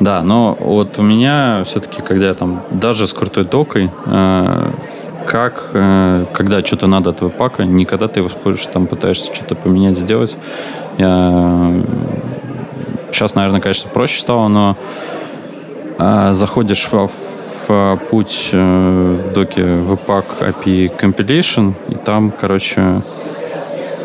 Да, 0.00 0.22
но 0.22 0.56
вот 0.60 0.98
у 0.98 1.02
меня 1.02 1.62
все-таки, 1.64 2.02
когда 2.02 2.26
я 2.26 2.34
там 2.34 2.62
даже 2.70 3.06
с 3.06 3.14
крутой 3.14 3.44
докой, 3.44 3.90
э, 4.06 4.70
как, 5.26 5.70
э, 5.72 6.26
когда 6.32 6.64
что-то 6.64 6.86
надо 6.86 7.10
от 7.10 7.20
веб-пака, 7.20 7.64
никогда 7.64 8.06
ты 8.06 8.20
его 8.20 8.28
используешь, 8.28 8.66
там 8.66 8.86
пытаешься 8.86 9.34
что-то 9.34 9.54
поменять, 9.54 9.98
сделать. 9.98 10.36
Я... 10.98 11.82
Сейчас, 13.10 13.34
наверное, 13.34 13.60
конечно, 13.60 13.90
проще 13.90 14.20
стало, 14.20 14.48
но 14.48 14.76
э, 15.98 16.34
заходишь 16.34 16.86
в, 16.90 17.10
в 17.68 18.00
путь 18.10 18.50
э, 18.52 19.20
в 19.26 19.32
доке 19.32 19.62
Webpack 19.62 20.24
API 20.40 20.94
Compilation, 20.94 21.74
и 21.88 21.94
там, 21.94 22.30
короче, 22.30 23.00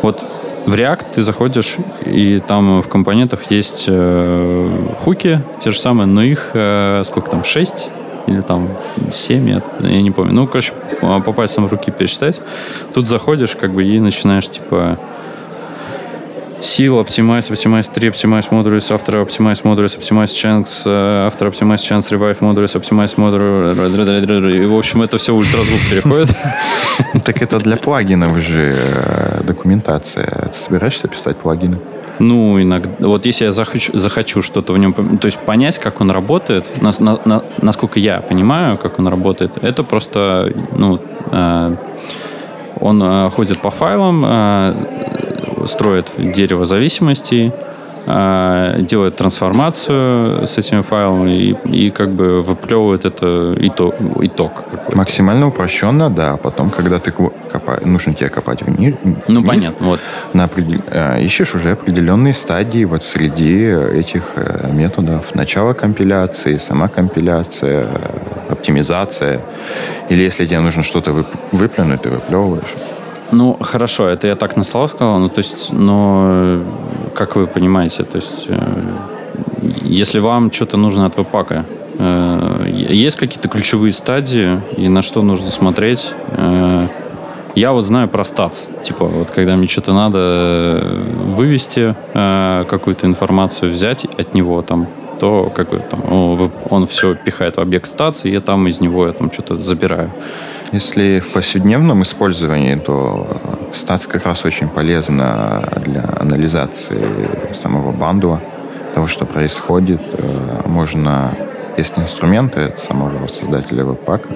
вот 0.02 0.24
в 0.66 0.74
React 0.74 1.06
ты 1.14 1.22
заходишь, 1.22 1.76
и 2.04 2.40
там 2.46 2.82
в 2.82 2.88
компонентах 2.88 3.50
есть 3.50 3.86
э, 3.88 4.94
хуки, 5.02 5.40
те 5.60 5.70
же 5.70 5.78
самые, 5.78 6.06
но 6.06 6.22
их 6.22 6.50
э, 6.54 7.02
сколько 7.04 7.30
там, 7.30 7.44
6 7.44 7.88
или 8.26 8.40
там 8.40 8.68
7, 9.10 9.48
я, 9.48 9.62
я 9.80 10.02
не 10.02 10.10
помню. 10.10 10.32
Ну, 10.32 10.46
короче, 10.46 10.72
по 11.00 11.32
пальцам 11.32 11.66
руки 11.66 11.90
пересчитать. 11.90 12.40
Тут 12.94 13.08
заходишь, 13.08 13.56
как 13.56 13.72
бы, 13.72 13.84
и 13.84 13.98
начинаешь, 13.98 14.48
типа, 14.48 14.98
Seal, 16.62 16.92
Optimize, 16.98 17.52
Optimize 17.52 17.90
3, 17.90 18.08
Optimize 18.08 18.48
Modules, 18.52 18.90
After 18.92 19.16
Optimize 19.16 19.62
Modules, 19.64 19.96
Optimize 19.96 20.32
Chunks, 20.34 20.84
э, 20.86 21.26
After 21.26 21.48
Optimize 21.48 21.82
Chunks, 21.88 22.10
Revive 22.12 22.40
Modules, 22.40 22.76
Optimize 22.76 23.16
Modules, 23.16 24.54
и, 24.56 24.66
в 24.66 24.74
общем, 24.76 25.02
это 25.02 25.16
все 25.18 25.32
ультразвук 25.34 25.80
переходит. 25.90 26.30
Так 27.24 27.42
это 27.42 27.58
для 27.58 27.76
плагинов 27.76 28.38
же 28.38 28.74
э, 28.76 29.40
документация. 29.44 30.26
Ты 30.52 30.56
собираешься 30.56 31.08
писать 31.08 31.36
плагины? 31.36 31.78
Ну, 32.20 32.60
иногда. 32.62 32.90
Вот 33.08 33.26
если 33.26 33.46
я 33.46 33.52
захочу, 33.52 33.98
захочу 33.98 34.42
что-то 34.42 34.72
в 34.72 34.78
нем, 34.78 34.92
то 35.18 35.26
есть 35.26 35.38
понять, 35.38 35.78
как 35.78 36.00
он 36.00 36.10
работает, 36.10 36.66
на- 36.80 37.18
на- 37.24 37.42
насколько 37.60 37.98
я 37.98 38.20
понимаю, 38.20 38.76
как 38.76 38.98
он 39.00 39.08
работает, 39.08 39.50
это 39.62 39.82
просто, 39.82 40.52
ну, 40.76 40.98
э, 41.32 41.76
он 42.80 43.02
э, 43.02 43.30
ходит 43.30 43.58
по 43.60 43.70
файлам, 43.70 44.24
э, 44.24 44.74
строит 45.66 46.06
дерево 46.18 46.64
зависимостей, 46.66 47.52
э, 48.06 48.78
делает 48.80 49.16
трансформацию 49.16 50.46
с 50.46 50.58
этими 50.58 50.80
файлами 50.82 51.30
и, 51.30 51.86
и 51.86 51.90
как 51.90 52.10
бы 52.10 52.40
выплевывает 52.42 53.04
это 53.04 53.54
итог. 53.60 53.94
итог. 54.20 54.50
Максимально 54.94 55.46
упрощенно, 55.46 56.10
да. 56.10 56.36
Потом, 56.36 56.70
когда 56.70 56.98
ты 56.98 57.12
ко- 57.12 57.32
копа- 57.52 57.80
нужно 57.86 58.12
тебе 58.14 58.28
копать 58.28 58.62
вниз, 58.62 58.94
Ну, 59.28 59.40
вниз, 59.40 59.46
понятно, 59.48 59.86
вот. 59.86 60.00
на 60.34 60.44
определ- 60.46 60.82
э, 60.90 61.22
ищешь 61.22 61.54
уже 61.54 61.70
определенные 61.72 62.34
стадии 62.34 62.84
вот 62.84 63.02
среди 63.04 63.66
этих 64.00 64.32
э, 64.36 64.68
методов. 64.72 65.34
Начало 65.34 65.72
компиляции, 65.74 66.56
сама 66.58 66.88
компиляция, 66.88 67.86
оптимизация. 68.50 69.40
Или 70.10 70.24
если 70.24 70.44
тебе 70.46 70.60
нужно 70.60 70.82
что-то 70.82 71.12
вып- 71.12 71.36
выплюнуть, 71.52 72.02
ты 72.02 72.10
выплевываешь. 72.10 72.74
Ну, 73.32 73.56
хорошо, 73.60 74.08
это 74.08 74.26
я 74.26 74.36
так 74.36 74.56
на 74.56 74.64
слово 74.64 74.88
сказал, 74.88 75.18
ну, 75.18 75.30
то 75.30 75.38
есть, 75.38 75.72
но, 75.72 76.22
э, 76.26 76.64
как 77.14 77.34
вы 77.34 77.46
понимаете, 77.46 78.04
то 78.04 78.16
есть, 78.16 78.44
э, 78.48 78.58
если 79.84 80.18
вам 80.18 80.52
что-то 80.52 80.76
нужно 80.76 81.06
от 81.06 81.16
веб-пака, 81.16 81.64
э, 81.98 82.86
есть 82.90 83.16
какие-то 83.16 83.48
ключевые 83.48 83.94
стадии, 83.94 84.60
и 84.76 84.86
на 84.88 85.00
что 85.00 85.22
нужно 85.22 85.50
смотреть? 85.50 86.14
Я 87.54 87.72
вот 87.72 87.84
знаю 87.84 88.08
про 88.08 88.24
статс. 88.24 88.64
Типа, 88.82 89.04
вот 89.04 89.28
когда 89.30 89.56
мне 89.56 89.66
что-то 89.66 89.92
надо 89.92 91.00
вывести, 91.36 91.94
какую-то 92.14 93.06
информацию 93.06 93.70
взять 93.70 94.06
от 94.06 94.32
него, 94.34 94.62
там, 94.62 94.86
то 95.20 95.52
как 95.54 95.68
бы, 95.70 95.82
там, 95.90 96.50
он 96.70 96.86
все 96.86 97.14
пихает 97.14 97.56
в 97.56 97.60
объект 97.60 97.86
статс, 97.86 98.24
и 98.24 98.30
я 98.30 98.40
там 98.40 98.66
из 98.68 98.80
него 98.80 99.06
я 99.06 99.12
там 99.12 99.30
что-то 99.30 99.60
забираю. 99.60 100.10
Если 100.72 101.20
в 101.20 101.32
повседневном 101.32 102.02
использовании, 102.02 102.76
то 102.76 103.26
статс 103.74 104.06
как 104.06 104.24
раз 104.24 104.46
очень 104.46 104.68
полезно 104.68 105.62
для 105.84 106.02
анализации 106.18 107.28
самого 107.52 107.92
бандла, 107.92 108.40
того, 108.94 109.06
что 109.06 109.26
происходит. 109.26 110.00
Э, 110.12 110.62
можно, 110.66 111.36
есть 111.76 111.98
инструменты 111.98 112.62
от 112.62 112.78
самого 112.78 113.26
создателя 113.26 113.84
веб-пака, 113.84 114.30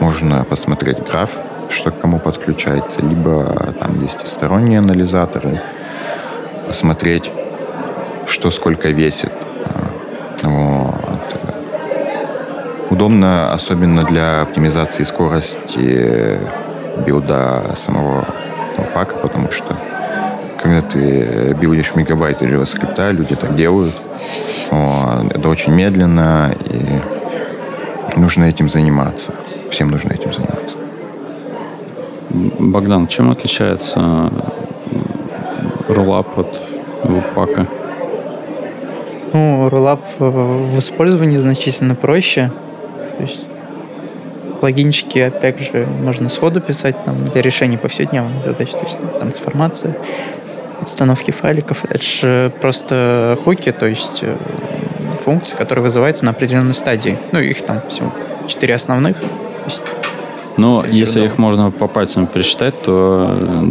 можно 0.00 0.44
посмотреть 0.44 0.98
граф, 0.98 1.38
что 1.70 1.92
к 1.92 2.00
кому 2.00 2.18
подключается, 2.18 3.00
либо 3.02 3.72
там 3.78 4.02
есть 4.02 4.24
и 4.24 4.26
сторонние 4.26 4.80
анализаторы, 4.80 5.62
посмотреть, 6.66 7.30
что 8.26 8.50
сколько 8.50 8.88
весит. 8.88 9.32
Э, 10.42 10.48
вот. 10.48 10.88
Удобно, 12.98 13.52
особенно 13.52 14.02
для 14.02 14.42
оптимизации 14.42 15.04
скорости 15.04 16.40
билда 17.06 17.74
самого 17.76 18.26
пака, 18.92 19.14
потому 19.18 19.52
что 19.52 19.76
когда 20.60 20.80
ты 20.80 21.54
билдишь 21.60 21.94
мегабайты 21.94 22.46
JavaScript, 22.46 23.12
люди 23.12 23.36
так 23.36 23.54
делают. 23.54 23.94
Это 24.72 25.48
очень 25.48 25.74
медленно, 25.74 26.52
и 26.64 28.18
нужно 28.18 28.46
этим 28.46 28.68
заниматься. 28.68 29.32
Всем 29.70 29.92
нужно 29.92 30.12
этим 30.12 30.32
заниматься. 30.32 30.76
Богдан, 32.58 33.06
чем 33.06 33.30
отличается 33.30 34.32
роллап 35.86 36.36
от 36.36 36.60
пака? 37.36 37.68
Ну, 39.32 39.68
роллап 39.68 40.00
в 40.18 40.76
использовании 40.80 41.36
значительно 41.36 41.94
проще. 41.94 42.50
То 43.18 43.24
есть 43.24 43.46
плагинчики, 44.60 45.18
опять 45.18 45.60
же, 45.60 45.86
можно 45.86 46.28
сходу 46.28 46.60
писать 46.60 47.04
там, 47.04 47.24
для 47.26 47.42
решения 47.42 47.78
повседневных 47.78 48.42
задач, 48.42 48.70
то 48.70 48.84
есть 48.84 48.98
там, 48.98 49.10
трансформация, 49.10 49.96
подстановки 50.80 51.30
файликов. 51.30 51.84
Это 51.84 52.02
же 52.02 52.52
просто 52.60 53.36
хуки, 53.44 53.72
то 53.72 53.86
есть 53.86 54.20
э, 54.22 54.36
функции, 55.18 55.56
которые 55.56 55.82
вызываются 55.82 56.24
на 56.24 56.30
определенной 56.30 56.74
стадии. 56.74 57.18
Ну, 57.32 57.40
их 57.40 57.62
там 57.62 57.82
всего 57.88 58.12
четыре 58.46 58.74
основных. 58.74 59.18
Но 60.56 60.84
если 60.84 61.24
их 61.24 61.38
можно 61.38 61.70
по 61.70 61.86
пальцам 61.86 62.26
пересчитать, 62.26 62.80
то 62.82 63.64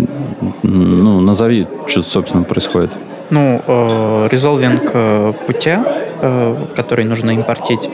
ну, 0.63 1.19
назови, 1.19 1.67
что, 1.87 2.03
собственно, 2.03 2.43
происходит. 2.43 2.91
Ну, 3.29 3.61
э, 3.67 4.27
резолвинг 4.31 4.91
э, 4.93 5.33
путя, 5.45 5.83
э, 6.21 6.55
который 6.77 7.03
нужно 7.03 7.31
импортить, 7.31 7.89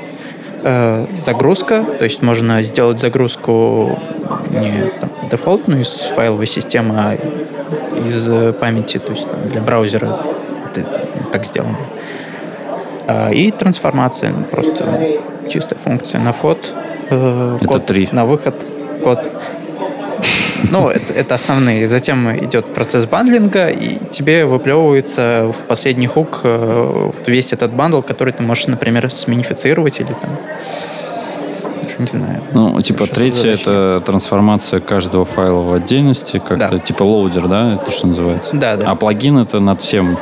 э, 0.63 1.07
загрузка, 1.15 1.83
то 1.83 2.03
есть 2.03 2.21
можно 2.21 2.61
сделать 2.63 2.99
загрузку 2.99 3.99
не 4.49 4.91
там, 4.99 5.11
дефолтную 5.29 5.81
из 5.81 6.11
файловой 6.15 6.47
системы, 6.47 6.95
а 6.97 7.15
из 7.97 8.55
памяти, 8.55 8.99
то 8.99 9.11
есть 9.11 9.29
там, 9.29 9.47
для 9.47 9.61
браузера 9.61 10.25
это 10.71 11.07
так 11.31 11.45
сделано. 11.45 11.77
А, 13.07 13.29
и 13.31 13.51
трансформация, 13.51 14.33
просто 14.51 15.19
чистая 15.49 15.77
функция 15.79 16.21
на 16.21 16.31
вход, 16.31 16.73
э, 17.09 17.57
это 17.57 17.67
код, 17.67 17.85
три. 17.85 18.07
на 18.11 18.25
выход, 18.25 18.65
код. 19.03 19.29
Ну, 20.71 20.89
это, 20.89 21.13
это 21.13 21.35
основные. 21.35 21.87
Затем 21.87 22.35
идет 22.45 22.65
процесс 22.73 23.05
бандлинга, 23.05 23.69
и 23.69 23.97
тебе 24.11 24.45
выплевывается 24.45 25.51
в 25.51 25.65
последний 25.67 26.07
хук 26.07 26.41
э, 26.43 27.11
весь 27.27 27.53
этот 27.53 27.73
бандл, 27.73 28.01
который 28.01 28.33
ты 28.33 28.43
можешь, 28.43 28.67
например, 28.67 29.11
сминифицировать 29.11 29.99
или 29.99 30.13
там 30.21 30.37
не 31.99 32.07
знаю. 32.07 32.41
Ну, 32.53 32.81
типа, 32.81 33.07
третье— 33.07 33.49
это 33.53 34.01
трансформация 34.05 34.79
каждого 34.79 35.25
файла 35.25 35.61
в 35.61 35.73
отдельности, 35.73 36.39
как-то, 36.39 36.71
да. 36.71 36.79
типа, 36.79 37.03
loader, 37.03 37.47
да, 37.47 37.75
это 37.75 37.91
что 37.91 38.07
называется? 38.07 38.55
Да, 38.55 38.75
да. 38.75 38.89
А 38.89 38.95
плагин— 38.95 39.37
это 39.39 39.59
над 39.59 39.81
всем 39.81 40.17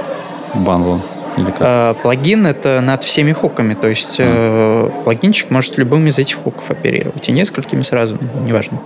бандлом? 0.54 1.02
Или 1.38 1.46
как? 1.46 1.62
А, 1.62 1.94
плагин— 1.94 2.46
это 2.48 2.82
над 2.82 3.04
всеми 3.04 3.32
хуками, 3.32 3.74
то 3.74 3.88
есть 3.88 4.18
а. 4.20 4.90
э, 4.92 5.04
плагинчик 5.04 5.50
может 5.50 5.78
любым 5.78 6.08
из 6.08 6.18
этих 6.18 6.38
хуков 6.38 6.70
оперировать, 6.70 7.28
и 7.30 7.32
несколькими 7.32 7.84
сразу, 7.84 8.18
неважно. 8.46 8.80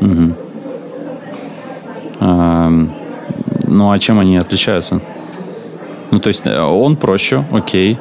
Угу. 0.00 0.34
Ну, 2.24 3.90
а 3.90 3.98
чем 3.98 4.18
они 4.18 4.36
отличаются? 4.36 5.00
Ну, 6.10 6.20
то 6.20 6.28
есть 6.28 6.46
э, 6.46 6.60
он 6.60 6.96
проще, 6.96 7.44
окей. 7.50 7.98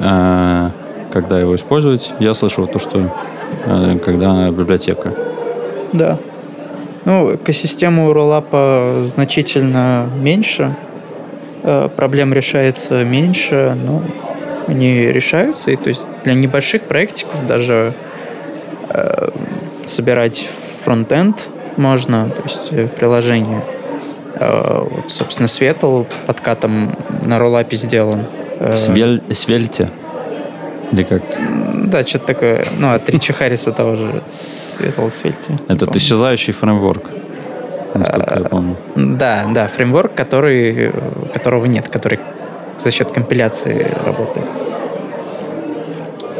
А, 0.00 0.72
когда 1.12 1.38
его 1.38 1.54
использовать, 1.54 2.12
я 2.18 2.34
слышал 2.34 2.66
то, 2.66 2.78
что 2.78 3.14
э, 3.66 3.98
когда 4.04 4.50
библиотека. 4.50 5.14
Да. 5.92 6.18
Ну, 7.04 7.36
экосистема 7.36 8.12
роллапа 8.12 9.06
значительно 9.14 10.06
меньше. 10.20 10.74
Э, 11.62 11.88
проблем 11.94 12.32
решается 12.34 13.04
меньше, 13.04 13.78
но 13.86 14.02
они 14.66 15.06
решаются. 15.06 15.70
И 15.70 15.76
то 15.76 15.88
есть 15.88 16.06
для 16.24 16.34
небольших 16.34 16.82
проектиков 16.82 17.46
даже 17.46 17.92
э, 18.88 19.30
собирать 19.84 20.48
фронтенд 20.82 21.48
можно, 21.80 22.30
то 22.30 22.42
есть 22.42 22.94
приложение– 22.96 23.64
Э, 24.40 24.86
вот, 24.90 25.10
собственно, 25.10 25.48
Светл 25.48 26.04
подкатом 26.26 26.90
на 27.22 27.38
роллапе 27.38 27.76
сделан. 27.76 28.24
Э, 28.58 28.76
Свель, 28.76 29.22
свельте? 29.32 29.90
Или 30.92 31.02
как? 31.02 31.22
Да, 31.86 32.04
что-то 32.04 32.26
такое. 32.26 32.64
Ну, 32.78 32.92
от 32.92 33.08
Ричи 33.10 33.32
Харриса 33.32 33.72
того 33.72 33.96
же 33.96 34.22
Светл 34.30 35.08
Свельте. 35.10 35.56
Этот 35.68 35.94
исчезающий 35.96 36.52
фреймворк. 36.52 37.10
Насколько 37.94 38.38
я 38.38 38.44
помню. 38.44 38.76
Да, 38.96 39.46
да, 39.52 39.68
фреймворк, 39.68 40.14
который, 40.14 40.92
которого 41.34 41.66
нет, 41.66 41.88
который 41.88 42.20
за 42.78 42.90
счет 42.90 43.12
компиляции 43.12 43.94
работает. 44.04 44.46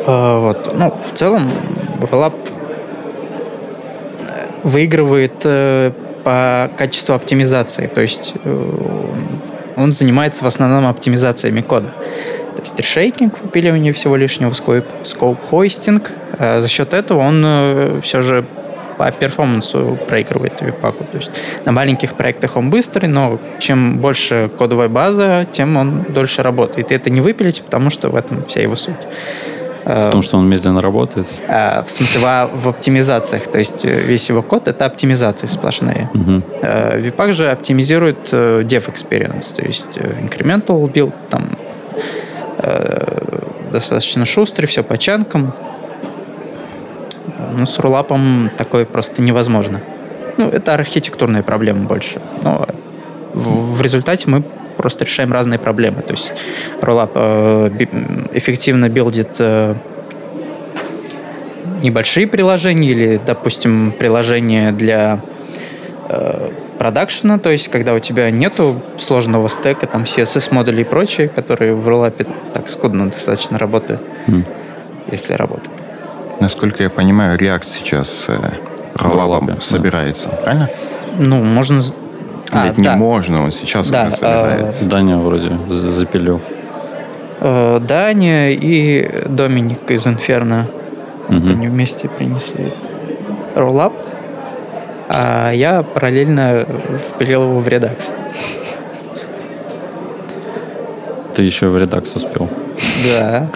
Вот. 0.06 0.72
Ну, 0.74 0.94
в 1.12 1.14
целом, 1.14 1.50
Rollup 2.00 2.34
выигрывает 4.62 5.42
э, 5.44 5.92
по 6.24 6.70
качеству 6.76 7.14
оптимизации. 7.14 7.86
То 7.86 8.00
есть 8.00 8.34
э, 8.44 9.14
он 9.76 9.92
занимается 9.92 10.44
в 10.44 10.46
основном 10.46 10.86
оптимизациями 10.86 11.60
кода. 11.60 11.88
То 12.56 12.62
есть 12.62 12.78
решейкинг, 12.78 13.40
выпиливание 13.42 13.92
всего 13.92 14.16
лишнего, 14.16 14.52
скоп 15.02 15.40
хостинг. 15.42 16.12
А 16.38 16.60
за 16.60 16.68
счет 16.68 16.94
этого 16.94 17.20
он 17.20 17.42
э, 17.44 18.00
все 18.02 18.22
же 18.22 18.44
по 18.98 19.10
перформансу 19.12 19.98
проигрывает 20.08 20.60
випаку. 20.60 21.04
То 21.04 21.16
есть 21.16 21.30
на 21.64 21.72
маленьких 21.72 22.14
проектах 22.14 22.58
он 22.58 22.68
быстрый, 22.68 23.06
но 23.06 23.40
чем 23.58 23.98
больше 23.98 24.50
кодовая 24.58 24.88
база, 24.88 25.46
тем 25.50 25.78
он 25.78 26.04
дольше 26.10 26.42
работает. 26.42 26.92
И 26.92 26.94
это 26.94 27.08
не 27.08 27.22
выпилить, 27.22 27.62
потому 27.62 27.88
что 27.88 28.10
в 28.10 28.16
этом 28.16 28.44
вся 28.44 28.60
его 28.60 28.74
суть. 28.74 28.94
В 29.84 30.10
том, 30.10 30.22
что 30.22 30.38
он 30.38 30.48
медленно 30.48 30.80
работает? 30.80 31.26
А, 31.48 31.82
в 31.82 31.90
смысле, 31.90 32.20
в, 32.20 32.50
в 32.64 32.68
оптимизациях. 32.68 33.46
То 33.46 33.58
есть 33.58 33.84
э, 33.84 34.02
весь 34.02 34.28
его 34.28 34.42
код— 34.42 34.68
это 34.68 34.84
оптимизации 34.84 35.46
сплошные. 35.46 36.10
Угу. 36.14 36.42
Випак 36.96 37.32
же 37.32 37.50
оптимизирует 37.50 38.28
э, 38.32 38.62
dev 38.62 38.92
experience, 38.92 39.54
то 39.54 39.62
есть 39.62 39.98
incremental 39.98 40.90
build, 40.92 41.14
там 41.30 41.48
достаточно 43.72 44.26
шустрый, 44.26 44.68
все 44.68 44.82
по 44.82 44.98
чанкам. 44.98 45.54
Ну, 47.56 47.64
с 47.64 47.78
рулапом 47.78 48.50
такое 48.56 48.84
просто 48.84 49.22
невозможно. 49.22 49.80
Ну, 50.36 50.48
это 50.48 50.74
архитектурная 50.74 51.42
проблема 51.42 51.86
больше. 51.86 52.20
Но 52.42 52.66
в, 53.32 53.76
в 53.76 53.82
результате 53.82 54.28
мы 54.28 54.42
просто 54.80 55.04
решаем 55.04 55.32
разные 55.32 55.58
проблемы. 55.58 56.02
То 56.02 56.12
есть 56.12 56.32
Rollup 56.80 57.10
э, 57.14 57.70
эффективно 58.32 58.88
билдит 58.88 59.36
э, 59.38 59.74
небольшие 61.82 62.26
приложения 62.26 62.90
или, 62.90 63.20
допустим, 63.24 63.92
приложения 63.92 64.72
для 64.72 65.20
э, 66.08 66.50
продакшена, 66.78 67.38
то 67.38 67.50
есть 67.50 67.68
когда 67.68 67.94
у 67.94 67.98
тебя 67.98 68.30
нету 68.30 68.80
сложного 68.96 69.48
стека, 69.48 69.86
там 69.86 70.04
CSS-модули 70.04 70.80
и 70.80 70.84
прочее, 70.84 71.28
которые 71.28 71.74
в 71.74 71.86
Rollup 71.86 72.26
так 72.54 72.70
скудно 72.70 73.10
достаточно 73.10 73.58
работают, 73.58 74.00
mm. 74.26 74.48
если 75.10 75.34
работают. 75.34 75.78
Насколько 76.40 76.84
я 76.84 76.90
понимаю, 76.90 77.38
React 77.38 77.66
сейчас 77.66 78.30
роллапе, 78.94 79.52
да. 79.52 79.60
собирается, 79.60 80.30
правильно? 80.30 80.70
Ну, 81.18 81.42
можно... 81.42 81.82
А, 82.52 82.68
не 82.76 82.84
да. 82.84 82.96
можно, 82.96 83.44
он 83.44 83.52
сейчас 83.52 83.88
Да, 83.88 84.08
уже 84.08 84.12
собирается. 84.16 84.88
Даня 84.88 85.18
вроде 85.18 85.52
за- 85.68 85.90
запилил. 85.90 86.40
Э, 87.40 87.78
Даня 87.80 88.50
и 88.50 89.26
Доминик 89.28 89.90
из 89.90 90.06
Инферно. 90.06 90.66
Мгм. 91.28 91.40
Вот 91.40 91.50
они 91.52 91.68
вместе 91.68 92.08
принесли 92.08 92.72
роллап, 93.54 93.92
а 95.08 95.52
я 95.52 95.82
параллельно 95.82 96.66
впилил 97.14 97.42
его 97.44 97.60
в 97.60 97.68
редакс. 97.68 98.12
Ты 101.34 101.44
еще 101.44 101.68
в 101.68 101.78
редакс 101.78 102.14
успел. 102.16 102.48
Да. 103.04 103.48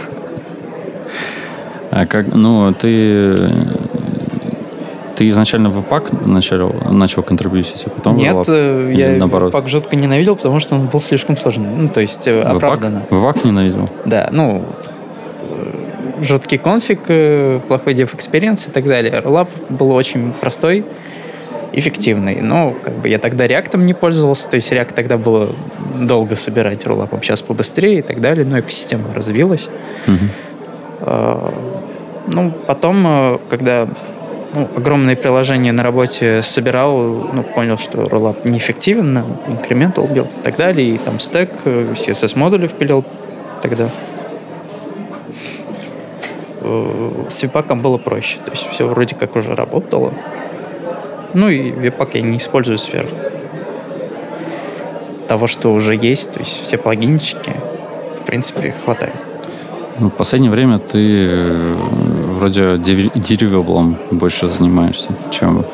А 1.91 2.07
как, 2.07 2.29
ну, 2.35 2.73
ты, 2.73 3.37
ты 5.17 5.29
изначально 5.29 5.69
в 5.71 5.83
пак 5.83 6.13
начал, 6.27 6.75
начал 6.91 7.23
контрибьютить, 7.23 7.85
а 7.87 7.91
потом 7.91 8.15
в 8.17 8.19
Нет, 8.19 8.35
Rollup? 8.35 8.45
э, 8.49 8.93
я 8.95 9.11
наоборот? 9.19 9.53
пак 9.53 9.69
жутко 9.69 9.97
ненавидел, 9.97 10.37
потому 10.37 10.59
что 10.61 10.75
он 10.75 10.87
был 10.87 11.01
слишком 11.01 11.37
сложный. 11.37 11.69
Ну, 11.69 11.89
то 11.89 12.01
есть 12.01 12.27
э, 12.27 12.43
В 12.43 12.57
оправданно. 12.57 13.03
В 13.11 13.23
пак 13.23 13.45
ненавидел? 13.45 13.89
Да, 14.05 14.29
ну, 14.33 14.65
э, 15.41 16.23
жуткий 16.23 16.59
конфиг, 16.59 17.01
плохой 17.69 17.95
dev 17.95 18.15
experience 18.17 18.69
и 18.69 18.73
так 18.73 18.85
далее. 18.85 19.21
Rollup 19.25 19.49
был 19.69 19.91
очень 19.93 20.33
простой, 20.41 20.85
эффективный. 21.73 22.41
Но 22.41 22.73
как 22.83 22.95
бы 22.95 23.09
я 23.09 23.19
тогда 23.19 23.47
реактом 23.47 23.85
не 23.87 23.95
пользовался, 23.95 24.49
то 24.49 24.57
есть 24.57 24.73
React 24.73 24.95
тогда 24.95 25.19
было 25.19 25.49
долго 26.01 26.37
собирать 26.37 26.87
роллапом, 26.87 27.23
сейчас 27.23 27.43
побыстрее 27.43 27.99
и 27.99 28.03
так 28.03 28.21
далее, 28.21 28.45
но 28.47 28.59
экосистема 28.61 29.13
развилась. 29.15 29.69
Э, 31.01 31.51
Ну, 32.27 32.51
потом, 32.67 33.39
когда 33.51 33.87
ну, 34.55 34.69
огромные 34.77 35.17
приложения 35.17 35.73
на 35.73 35.83
работе 35.83 36.43
собирал, 36.43 37.03
ну, 37.03 37.43
понял, 37.43 37.77
что 37.77 38.03
Rollup 38.03 38.49
неэффективен, 38.49 39.19
incremental 39.49 40.09
build 40.09 40.39
и 40.39 40.43
так 40.43 40.57
далее, 40.57 40.95
и 40.95 40.99
там 40.99 41.19
стек, 41.21 41.51
э, 41.65 41.95
CSS-модули 41.95 42.67
впилил 42.67 43.05
тогда. 43.61 43.89
Э, 46.61 47.11
С 47.29 47.43
веб 47.43 47.73
было 47.77 47.99
проще, 47.99 48.39
то 48.45 48.51
есть 48.51 48.69
все 48.71 48.87
вроде 48.87 49.15
как 49.15 49.37
уже 49.37 49.55
работало. 49.55 50.13
Ну 51.35 51.49
и 51.49 51.73
веб 51.73 52.15
я 52.15 52.23
не 52.23 52.39
использую 52.39 52.79
сверх 52.79 53.11
того, 55.27 55.47
что 55.47 55.73
уже 55.73 55.95
есть, 55.95 56.33
то 56.33 56.39
есть 56.39 56.63
все 56.63 56.79
плагинчики, 56.79 57.53
в 58.21 58.27
принципе, 58.27 58.73
хватает. 58.73 59.15
Ну, 59.99 60.09
В 60.09 60.15
последнее 60.15 60.51
время 60.51 60.79
ты 60.79 61.29
э, 61.31 61.77
вроде 62.45 62.77
деревеблом 62.77 63.97
больше 64.11 64.49
занимаешься, 64.49 65.09
чем 65.31 65.65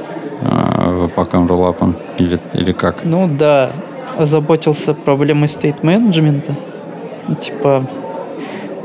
э, 0.42 1.08
паком 1.16 1.48
роллапом 1.48 1.96
или, 2.16 2.38
или 2.54 2.70
как? 2.70 2.98
Ну 3.02 3.26
да, 3.28 3.72
озаботился 4.16 4.94
проблемой 4.94 5.48
стейт-менеджмента. 5.48 6.54
Типа, 7.40 7.84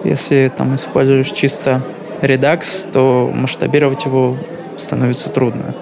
если 0.03 0.51
там 0.55 0.73
используешь 0.73 1.29
чисто 1.29 1.83
Redux, 2.21 2.89
то 2.91 3.31
масштабировать 3.31 4.05
его 4.05 4.35
становится 4.77 5.29
трудно. 5.29 5.75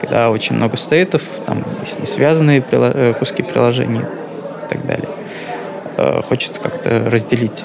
Когда 0.00 0.30
очень 0.30 0.54
много 0.54 0.76
стейтов, 0.76 1.22
там 1.46 1.64
есть 1.80 1.98
несвязанные 1.98 2.60
прила- 2.60 2.92
э, 2.94 3.12
куски 3.14 3.42
приложений 3.42 4.02
и 4.02 4.72
так 4.72 4.86
далее. 4.86 5.08
Э, 5.96 6.22
Хочется 6.22 6.60
как-то 6.60 7.10
разделить. 7.10 7.64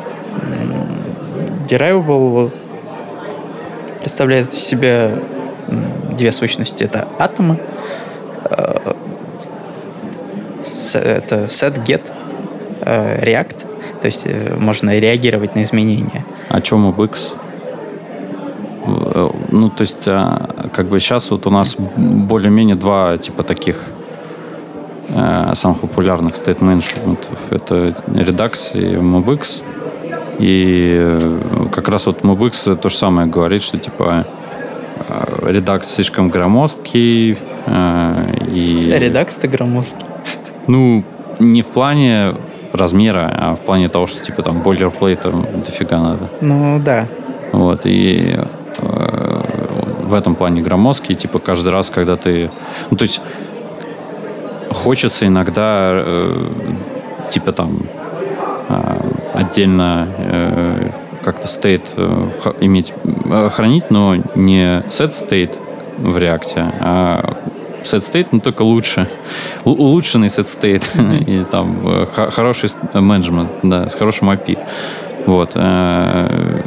Derivable 1.67 2.51
представляет 4.05 4.53
себя 4.53 5.13
м, 5.67 6.15
две 6.15 6.31
сущности. 6.31 6.83
Это 6.83 7.07
атомы, 7.17 7.57
э, 8.51 8.93
это 10.93 11.45
set 11.45 11.83
get 11.83 12.11
э, 12.81 13.23
react 13.23 13.65
то 14.01 14.05
есть 14.05 14.27
э, 14.27 14.55
можно 14.59 14.99
реагировать 14.99 15.55
на 15.55 15.63
изменения 15.63 16.23
О 16.49 16.61
чем 16.61 16.87
UBX? 16.87 17.33
Ну, 19.49 19.69
то 19.71 19.81
есть, 19.81 20.07
а, 20.07 20.69
как 20.71 20.85
бы 20.85 20.99
сейчас 20.99 21.31
вот 21.31 21.47
у 21.47 21.49
нас 21.49 21.75
более-менее 21.75 22.75
два 22.75 23.17
типа 23.17 23.41
таких 23.41 23.81
самых 25.53 25.79
популярных 25.79 26.35
state 26.35 26.63
менеджментов. 26.63 27.39
Это 27.49 27.95
Redux 28.07 28.79
и 28.79 28.95
MobX. 28.95 29.63
И 30.39 30.97
э, 30.97 31.39
как 31.71 31.88
раз 31.88 32.05
вот 32.05 32.21
MobX 32.21 32.75
то 32.75 32.89
же 32.89 32.95
самое 32.95 33.27
говорит, 33.27 33.61
что 33.61 33.77
типа 33.77 34.25
э, 35.09 35.51
Redux 35.51 35.83
слишком 35.83 36.29
громоздкий. 36.29 37.38
э, 37.65 38.38
и... 38.51 38.81
Ты 39.41 39.47
громоздкий 39.47 40.05
Ну, 40.67 41.03
не 41.39 41.61
в 41.61 41.67
плане 41.67 42.36
размера, 42.73 43.31
а 43.33 43.55
в 43.55 43.61
плане 43.61 43.89
того, 43.89 44.07
что 44.07 44.23
типа 44.23 44.41
там 44.41 44.61
бойлерплейта 44.61 45.31
дофига 45.31 45.99
надо. 45.99 46.29
ну 46.41 46.79
да 46.79 47.07
Вот, 47.51 47.86
и 47.86 48.38
э, 48.77 49.41
в 50.03 50.13
этом 50.13 50.36
плане 50.36 50.61
громоздкий, 50.61 51.15
типа 51.15 51.39
каждый 51.39 51.71
раз, 51.71 51.89
когда 51.89 52.15
ты... 52.17 52.49
Ну, 52.91 52.97
то 52.97 53.03
есть 53.03 53.21
хочется 54.71 55.25
иногда 55.27 55.91
э, 55.93 56.49
типа 57.31 57.51
там 57.51 57.86
э, 58.69 58.97
отдельно 59.36 60.07
э, 60.17 60.89
как-то 61.23 61.47
стейт 61.47 61.83
э, 61.97 62.29
иметь, 62.61 62.93
э, 63.03 63.49
хранить, 63.49 63.89
но 63.91 64.15
не 64.36 64.79
set 64.89 65.11
state 65.11 65.55
в 65.97 66.17
реакте, 66.17 66.59
а 66.79 67.36
set 67.83 67.99
state, 68.01 68.27
но 68.31 68.39
только 68.39 68.63
лучше. 68.63 69.07
У- 69.63 69.71
улучшенный 69.71 70.27
set 70.29 70.45
state 70.45 70.86
и 71.27 71.43
там 71.45 71.88
э, 71.88 72.05
х- 72.13 72.31
хороший 72.31 72.69
менеджмент, 72.93 73.49
да, 73.63 73.88
с 73.88 73.95
хорошим 73.95 74.29
API. 74.29 74.57
Вот. 75.25 75.51
э, 75.55 76.61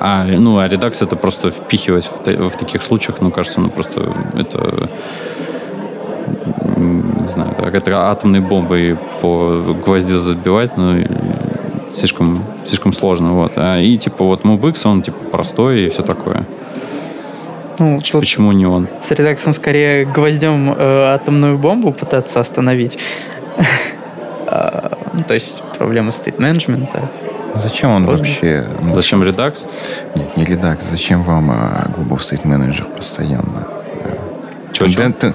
а, 0.00 0.24
ну, 0.26 0.58
а 0.58 0.68
редакс 0.68 1.00
это 1.02 1.16
просто 1.16 1.50
впихивать 1.50 2.04
в, 2.04 2.18
та- 2.22 2.48
в 2.48 2.56
таких 2.56 2.82
случаях, 2.82 3.18
ну, 3.20 3.30
кажется, 3.30 3.60
ну, 3.60 3.70
просто 3.70 4.12
это 4.36 4.88
не 6.76 7.28
знаю, 7.28 7.54
как 7.56 7.74
это 7.74 8.10
атомной 8.10 8.40
бомбой 8.40 8.98
по 9.22 9.62
гвоздю 9.84 10.18
забивать, 10.18 10.76
ну, 10.76 11.02
слишком, 11.94 12.44
слишком 12.66 12.92
сложно, 12.92 13.32
вот. 13.32 13.52
А, 13.56 13.80
и, 13.80 13.96
типа, 13.96 14.24
вот 14.24 14.42
MobX, 14.44 14.86
он, 14.86 15.02
типа, 15.02 15.24
простой 15.30 15.86
и 15.86 15.88
все 15.88 16.02
такое. 16.02 16.44
ну, 17.78 18.00
Почему 18.12 18.52
не 18.52 18.66
он? 18.66 18.88
с 19.00 19.10
редаксом 19.10 19.54
скорее 19.54 20.04
гвоздем 20.04 20.72
э, 20.76 21.14
атомную 21.14 21.58
бомбу 21.58 21.92
пытаться 21.92 22.40
остановить 22.40 22.98
А, 24.46 24.98
ну, 25.12 25.22
то 25.24 25.34
есть 25.34 25.62
проблема 25.78 26.12
стейт-менеджмента 26.12 27.08
Зачем 27.56 27.90
он 27.90 28.02
Сложно. 28.02 28.18
вообще? 28.18 28.66
ну, 28.82 28.94
Зачем 28.94 29.22
редакс? 29.22 29.66
Нет, 30.16 30.36
не 30.36 30.44
Redux. 30.44 30.82
Зачем 30.82 31.22
вам 31.22 31.50
а, 31.50 31.86
Global 31.96 32.18
State 32.18 32.42
Manager 32.42 32.84
постоянно? 32.94 33.66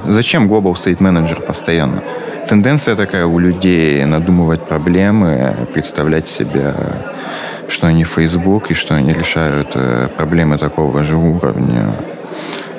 Зачем 0.08 0.52
Global 0.52 0.74
State 0.74 0.98
Manager 0.98 1.42
постоянно? 1.42 2.04
Тенденция 2.50 2.96
такая 2.96 3.28
у 3.28 3.38
людей 3.38 4.04
надумывать 4.06 4.66
проблемы, 4.66 5.56
представлять 5.72 6.28
себя, 6.28 6.74
что 7.68 7.86
они 7.86 8.04
Facebook 8.04 8.72
и 8.72 8.74
что 8.74 8.96
они 8.96 9.14
решают 9.14 9.74
э, 9.76 10.08
проблемы 10.18 10.58
такого 10.58 11.04
же 11.04 11.16
уровня. 11.16 11.94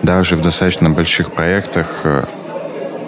Даже 0.02 0.34
в 0.34 0.42
достаточно 0.42 0.90
больших 0.90 1.30
проектах 1.30 2.00
э, 2.02 2.24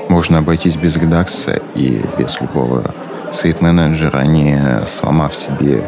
можно 0.08 0.38
обойтись 0.38 0.76
без 0.76 0.96
редакции 0.96 1.60
и 1.74 2.00
без 2.16 2.40
любого 2.40 2.94
state 3.32 3.60
менеджера, 3.60 4.20
не 4.20 4.86
сломав 4.86 5.34
себе 5.34 5.82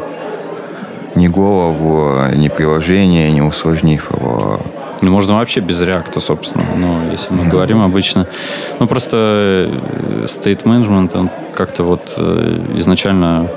ни 1.15 1.29
голову, 1.29 2.19
ни 2.33 2.49
приложение, 2.49 3.31
не 3.31 3.41
усложнив 3.41 4.11
его. 4.11 4.59
Ну, 5.05 5.11
можно 5.11 5.35
вообще 5.35 5.59
без 5.59 5.79
реакта, 5.81 6.19
собственно. 6.19 6.65
Ну, 6.75 7.11
если 7.11 7.31
мы 7.31 7.45
говорим 7.45 7.83
обычно. 7.83 8.25
Ну, 8.79 8.87
просто 8.87 9.69
стейт 10.25 10.65
менеджмент, 10.65 11.15
он 11.15 11.29
как-то 11.53 11.83
вот 11.83 12.13
э, 12.17 12.73
изначально 12.77 13.47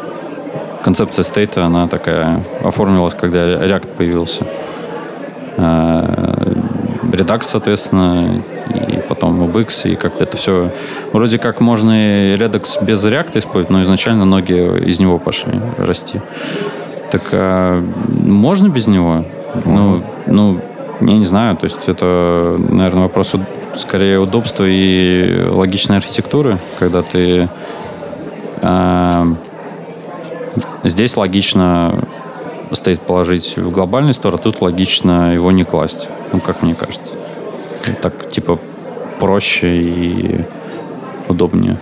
концепция 0.84 1.22
стейта, 1.22 1.64
она 1.64 1.88
такая 1.88 2.42
оформилась, 2.62 3.14
когда 3.14 3.46
React 3.46 3.96
появился. 3.96 4.46
А, 5.56 6.52
Redux, 7.12 7.44
соответственно, 7.44 8.42
и 8.86 8.98
потом 9.08 9.42
MobX, 9.42 9.90
и 9.90 9.96
как-то 9.96 10.24
это 10.24 10.36
все... 10.36 10.70
Вроде 11.14 11.38
как 11.38 11.60
можно 11.60 11.92
и 11.92 12.36
Redux 12.36 12.84
без 12.84 13.02
React 13.06 13.38
использовать, 13.38 13.70
но 13.70 13.82
изначально 13.84 14.26
ноги 14.26 14.52
из 14.84 15.00
него 15.00 15.18
пошли 15.18 15.58
расти. 15.78 16.20
Так 17.10 17.22
а 17.32 17.82
можно 18.08 18.68
без 18.68 18.86
него? 18.86 19.24
Ну, 19.64 20.04
ну, 20.26 20.60
я 21.00 21.18
не 21.18 21.24
знаю. 21.24 21.56
То 21.56 21.64
есть 21.64 21.88
это, 21.88 22.56
наверное, 22.58 23.02
вопрос 23.02 23.34
скорее 23.76 24.18
удобства 24.18 24.64
и 24.66 25.46
логичной 25.48 25.98
архитектуры, 25.98 26.58
когда 26.78 27.02
ты 27.02 27.48
а, 28.62 29.26
здесь 30.84 31.16
логично 31.16 32.04
стоит 32.72 33.00
положить 33.00 33.56
в 33.56 33.70
глобальный 33.70 34.12
стор, 34.12 34.34
а 34.34 34.38
тут 34.38 34.60
логично 34.60 35.32
его 35.32 35.52
не 35.52 35.64
класть. 35.64 36.08
Ну, 36.32 36.40
как 36.40 36.62
мне 36.62 36.74
кажется. 36.74 37.12
Так, 38.02 38.28
типа, 38.28 38.58
проще 39.18 39.76
и 39.78 40.44
удобнее. 41.28 41.78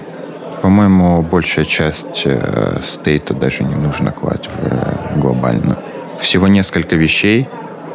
По-моему, 0.62 1.22
большая 1.22 1.64
часть 1.64 2.22
э, 2.24 2.80
стейта 2.82 3.34
даже 3.34 3.62
не 3.64 3.74
нужно 3.74 4.10
класть 4.10 4.46
в, 4.46 4.58
э, 4.62 5.18
глобально. 5.20 5.78
Всего 6.18 6.48
несколько 6.48 6.96
вещей, 6.96 7.48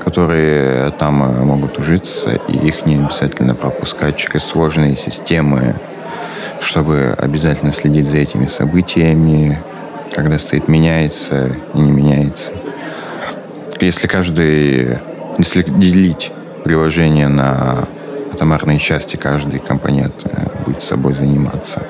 которые 0.03 0.91
там 0.91 1.23
э, 1.23 1.43
могут 1.43 1.77
ужиться, 1.77 2.31
и 2.47 2.57
их 2.57 2.85
не 2.85 2.95
обязательно 2.95 3.55
пропускать 3.55 4.17
через 4.17 4.43
сложные 4.43 4.97
системы, 4.97 5.75
чтобы 6.59 7.15
обязательно 7.17 7.71
следить 7.71 8.07
за 8.07 8.17
этими 8.17 8.47
событиями, 8.47 9.59
когда 10.11 10.37
стейт 10.37 10.67
меняется 10.67 11.55
и 11.73 11.79
не 11.79 11.91
меняется. 11.91 12.53
Если 13.79 14.07
каждый, 14.07 14.99
если 15.37 15.61
делить 15.63 16.31
приложение 16.63 17.27
на 17.27 17.87
атомарные 18.33 18.79
части, 18.79 19.15
каждый 19.15 19.59
компонент 19.59 20.15
э, 20.23 20.63
будет 20.65 20.81
собой 20.81 21.13
заниматься. 21.13 21.83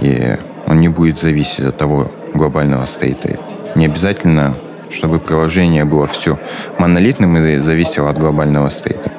И 0.00 0.36
он 0.66 0.80
не 0.80 0.88
будет 0.88 1.18
зависеть 1.18 1.64
от 1.64 1.76
того 1.76 2.10
глобального 2.34 2.84
стейта. 2.86 3.38
Не 3.74 3.86
обязательно, 3.86 4.54
чтобы 4.90 5.18
приложение 5.18 5.84
было 5.84 6.06
все 6.06 6.38
монолитным 6.78 7.36
и 7.36 7.58
зависело 7.58 8.10
от 8.10 8.18
глобального 8.18 8.68
стейта. 8.68 9.10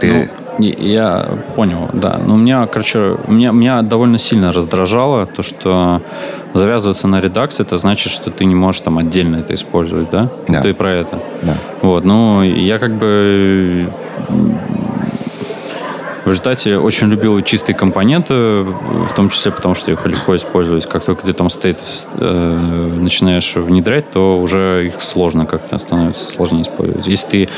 Ты... 0.00 0.12
Ну, 0.12 0.28
я 0.58 1.38
понял, 1.56 1.88
да. 1.92 2.20
Но 2.24 2.34
у 2.34 2.36
меня, 2.36 2.66
короче, 2.66 3.16
меня, 3.26 3.52
меня 3.52 3.82
довольно 3.82 4.18
сильно 4.18 4.52
раздражало 4.52 5.26
то, 5.26 5.42
что 5.42 6.02
завязываться 6.52 7.08
на 7.08 7.20
редакс, 7.20 7.60
это 7.60 7.76
значит, 7.78 8.12
что 8.12 8.30
ты 8.30 8.44
не 8.44 8.54
можешь 8.54 8.82
там 8.82 8.98
отдельно 8.98 9.36
это 9.36 9.54
использовать, 9.54 10.10
да? 10.10 10.28
Да. 10.48 10.60
Ты 10.60 10.74
про 10.74 10.90
это. 10.90 11.20
Да. 11.42 11.56
Вот, 11.80 12.04
ну, 12.04 12.42
я 12.42 12.78
как 12.78 12.96
бы 12.98 13.90
результате 16.32 16.78
очень 16.78 17.08
любил 17.08 17.40
чистые 17.42 17.76
компоненты, 17.76 18.34
в 18.34 19.12
том 19.14 19.30
числе 19.30 19.52
потому, 19.52 19.74
что 19.74 19.92
их 19.92 20.04
легко 20.06 20.36
использовать. 20.36 20.86
Как 20.86 21.04
только 21.04 21.24
ты 21.24 21.32
там 21.32 21.50
стейт 21.50 21.80
э, 22.14 22.90
начинаешь 23.00 23.54
внедрять, 23.54 24.10
то 24.10 24.38
уже 24.38 24.86
их 24.86 25.00
сложно 25.00 25.46
как-то 25.46 25.78
становится 25.78 26.30
сложнее 26.30 26.62
использовать. 26.62 27.06
Если 27.06 27.28
ты 27.28 27.48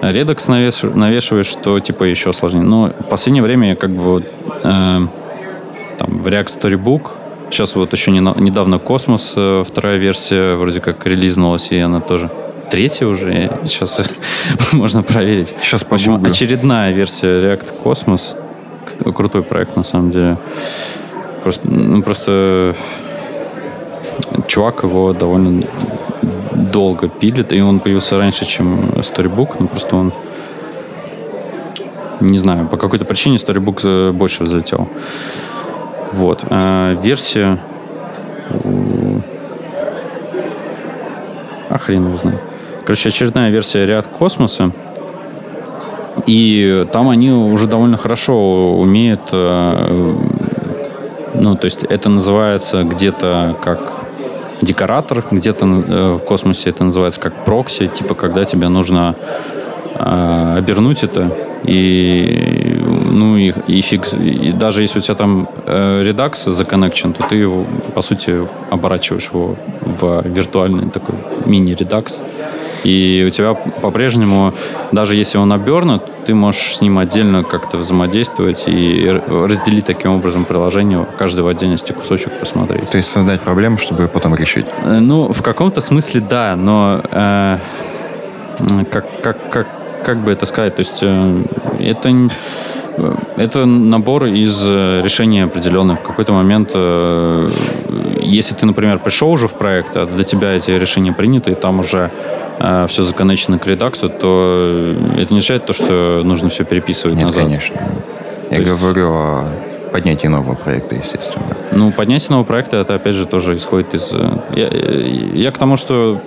навеш, 0.00 0.82
навешиваешь, 0.82 1.54
то 1.62 1.78
типа 1.80 2.04
еще 2.04 2.32
сложнее. 2.32 2.64
Но 2.64 2.92
в 2.98 3.08
последнее 3.08 3.42
время 3.42 3.70
я 3.70 3.76
как 3.76 3.90
бы 3.90 4.24
э, 4.46 4.62
там 4.64 5.08
в 6.18 6.26
React 6.26 6.60
Storybook 6.60 7.10
Сейчас 7.52 7.74
вот 7.74 7.92
еще 7.92 8.12
не, 8.12 8.20
недавно 8.20 8.78
Космос, 8.78 9.34
э, 9.36 9.62
вторая 9.66 9.98
версия, 9.98 10.56
вроде 10.56 10.80
как 10.80 11.04
релизнулась, 11.04 11.70
и 11.70 11.76
она 11.76 12.00
тоже 12.00 12.30
третья 12.72 13.06
уже. 13.06 13.50
Сейчас 13.64 14.00
можно 14.72 15.02
проверить. 15.02 15.54
Сейчас 15.60 15.84
общем, 15.88 16.24
очередная 16.24 16.92
версия 16.92 17.38
React 17.38 17.82
Cosmos. 17.84 18.34
Крутой 19.14 19.42
проект, 19.42 19.76
на 19.76 19.84
самом 19.84 20.10
деле. 20.10 20.38
Просто, 21.42 21.70
ну, 21.70 22.02
просто 22.02 22.74
чувак 24.46 24.84
его 24.84 25.12
довольно 25.12 25.64
долго 26.72 27.08
пилит, 27.08 27.52
и 27.52 27.60
он 27.60 27.78
появился 27.78 28.16
раньше, 28.16 28.46
чем 28.46 28.80
Storybook, 29.00 29.56
но 29.58 29.66
просто 29.66 29.96
он 29.96 30.12
не 32.20 32.38
знаю, 32.38 32.68
по 32.68 32.76
какой-то 32.78 33.04
причине 33.04 33.36
Storybook 33.36 34.12
больше 34.12 34.44
взлетел. 34.44 34.88
Вот. 36.12 36.44
А 36.48 36.94
версия... 37.02 37.58
А 41.68 41.78
хрен 41.78 42.06
его 42.06 42.16
знает. 42.16 42.51
Короче, 42.84 43.08
очередная 43.10 43.50
версия 43.50 43.86
ряд 43.86 44.06
космоса. 44.06 44.72
И 46.26 46.86
там 46.92 47.08
они 47.08 47.30
уже 47.30 47.66
довольно 47.66 47.96
хорошо 47.96 48.74
умеют... 48.78 49.20
Э, 49.32 50.16
ну, 51.34 51.56
то 51.56 51.64
есть 51.64 51.84
это 51.84 52.10
называется 52.10 52.84
где-то 52.84 53.56
как 53.62 53.92
декоратор, 54.60 55.24
где-то 55.30 55.66
э, 55.66 56.12
в 56.14 56.24
космосе 56.24 56.70
это 56.70 56.84
называется 56.84 57.20
как 57.20 57.44
прокси, 57.44 57.88
типа 57.88 58.14
когда 58.14 58.44
тебе 58.44 58.68
нужно 58.68 59.16
э, 59.94 60.54
обернуть 60.58 61.02
это 61.02 61.34
и 61.64 62.61
ну 63.12 63.36
и, 63.36 63.52
и 63.66 63.80
фикс, 63.80 64.14
и 64.14 64.52
даже 64.52 64.82
если 64.82 64.98
у 64.98 65.02
тебя 65.02 65.14
там 65.14 65.48
э, 65.66 66.02
редакс 66.02 66.44
законнекчен, 66.44 67.12
то 67.12 67.22
ты 67.28 67.36
его, 67.36 67.66
по 67.94 68.02
сути, 68.02 68.48
оборачиваешь 68.70 69.30
его 69.32 69.56
в 69.82 70.22
виртуальный 70.26 70.90
такой 70.90 71.16
мини-редакс. 71.44 72.22
И 72.84 73.24
у 73.26 73.30
тебя 73.30 73.54
по-прежнему, 73.54 74.54
даже 74.90 75.14
если 75.14 75.38
он 75.38 75.52
обернут, 75.52 76.02
ты 76.24 76.34
можешь 76.34 76.76
с 76.76 76.80
ним 76.80 76.98
отдельно 76.98 77.44
как-то 77.44 77.78
взаимодействовать 77.78 78.64
и 78.66 79.08
разделить 79.28 79.84
таким 79.84 80.12
образом 80.12 80.44
приложение, 80.44 81.06
каждый 81.18 81.42
в 81.42 81.48
отдельности 81.48 81.92
кусочек 81.92 82.32
посмотреть. 82.40 82.88
То 82.88 82.96
есть 82.96 83.10
создать 83.10 83.42
проблему, 83.42 83.78
чтобы 83.78 84.08
потом 84.08 84.34
решить? 84.34 84.66
Э, 84.84 84.98
ну, 85.00 85.32
в 85.32 85.42
каком-то 85.42 85.80
смысле 85.80 86.20
да, 86.20 86.56
но 86.56 87.02
э, 87.10 87.58
как, 88.90 89.20
как, 89.22 89.50
как, 89.50 89.68
как 90.02 90.18
бы 90.24 90.32
это 90.32 90.46
сказать, 90.46 90.74
то 90.74 90.80
есть 90.80 90.98
э, 91.02 91.44
это 91.78 92.28
это 93.36 93.64
набор 93.64 94.26
из 94.26 94.62
э, 94.66 95.00
решений 95.02 95.40
определенных. 95.40 96.00
В 96.00 96.02
какой-то 96.02 96.32
момент, 96.32 96.70
э, 96.74 97.48
если 98.20 98.54
ты, 98.54 98.66
например, 98.66 98.98
пришел 98.98 99.30
уже 99.30 99.48
в 99.48 99.54
проект, 99.54 99.96
а 99.96 100.06
для 100.06 100.24
тебя 100.24 100.52
эти 100.52 100.70
решения 100.70 101.12
приняты, 101.12 101.52
и 101.52 101.54
там 101.54 101.80
уже 101.80 102.10
э, 102.58 102.86
все 102.88 103.02
законечено 103.02 103.58
к 103.58 103.66
редаксу, 103.66 104.08
то 104.08 104.96
это 105.16 105.32
не 105.34 105.38
означает 105.38 105.66
то, 105.66 105.72
что 105.72 106.22
нужно 106.24 106.48
все 106.48 106.64
переписывать 106.64 107.16
Нет, 107.16 107.26
назад. 107.26 107.44
конечно. 107.44 107.80
Я 108.50 108.58
то 108.58 108.64
говорю 108.64 109.10
о 109.12 109.44
поднятии 109.92 110.26
нового 110.26 110.54
проекта, 110.54 110.94
естественно. 110.94 111.56
Ну, 111.72 111.92
поднятие 111.92 112.30
нового 112.30 112.44
проекта, 112.44 112.78
это, 112.78 112.94
опять 112.94 113.14
же, 113.14 113.26
тоже 113.26 113.54
исходит 113.56 113.94
из... 113.94 114.12
Я, 114.54 114.68
я 114.68 115.50
к 115.50 115.58
тому, 115.58 115.76
что 115.76 116.20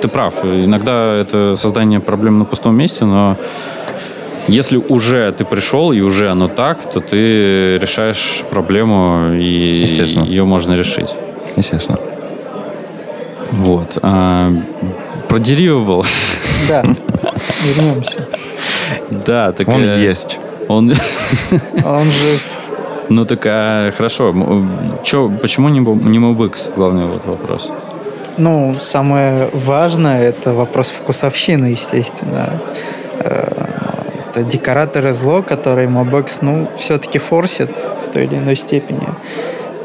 ты 0.00 0.08
прав. 0.08 0.44
Иногда 0.44 1.14
это 1.14 1.54
создание 1.54 2.00
проблем 2.00 2.38
на 2.38 2.44
пустом 2.44 2.76
месте, 2.76 3.04
но 3.04 3.36
если 4.48 4.76
уже 4.76 5.30
ты 5.32 5.44
пришел 5.44 5.92
и 5.92 6.00
уже 6.00 6.30
оно 6.30 6.48
так, 6.48 6.92
то 6.92 7.00
ты 7.00 7.78
решаешь 7.78 8.42
проблему 8.50 9.34
и 9.34 9.86
ее 9.86 10.44
можно 10.44 10.76
решить. 10.76 11.14
Естественно. 11.56 11.98
Вот. 13.52 13.98
А, 14.02 14.52
про 15.28 15.38
Derivable. 15.38 16.06
Да, 16.68 16.82
вернемся. 17.76 18.26
Да, 19.10 19.52
так... 19.52 19.68
Он 19.68 19.82
есть. 19.82 20.38
Он... 20.68 20.92
Он 21.84 22.04
жив. 22.04 22.58
Ну 23.08 23.24
так, 23.24 23.46
а, 23.46 23.92
хорошо. 23.96 24.34
Че, 25.04 25.30
почему 25.40 25.68
не, 25.68 25.80
не 25.80 26.18
MobX? 26.18 26.72
Главный 26.74 27.06
вот 27.06 27.24
вопрос. 27.26 27.68
Ну, 28.38 28.74
самое 28.80 29.50
важное 29.52 30.22
это 30.22 30.54
вопрос 30.54 30.90
вкусовщины, 30.90 31.66
естественно. 31.66 32.62
Декораторы 34.36 35.12
зло, 35.12 35.42
которые 35.42 35.88
Mobx, 35.88 36.38
ну, 36.40 36.68
все-таки 36.74 37.18
форсит 37.18 37.70
в 37.76 38.10
той 38.10 38.24
или 38.24 38.36
иной 38.36 38.56
степени. 38.56 39.08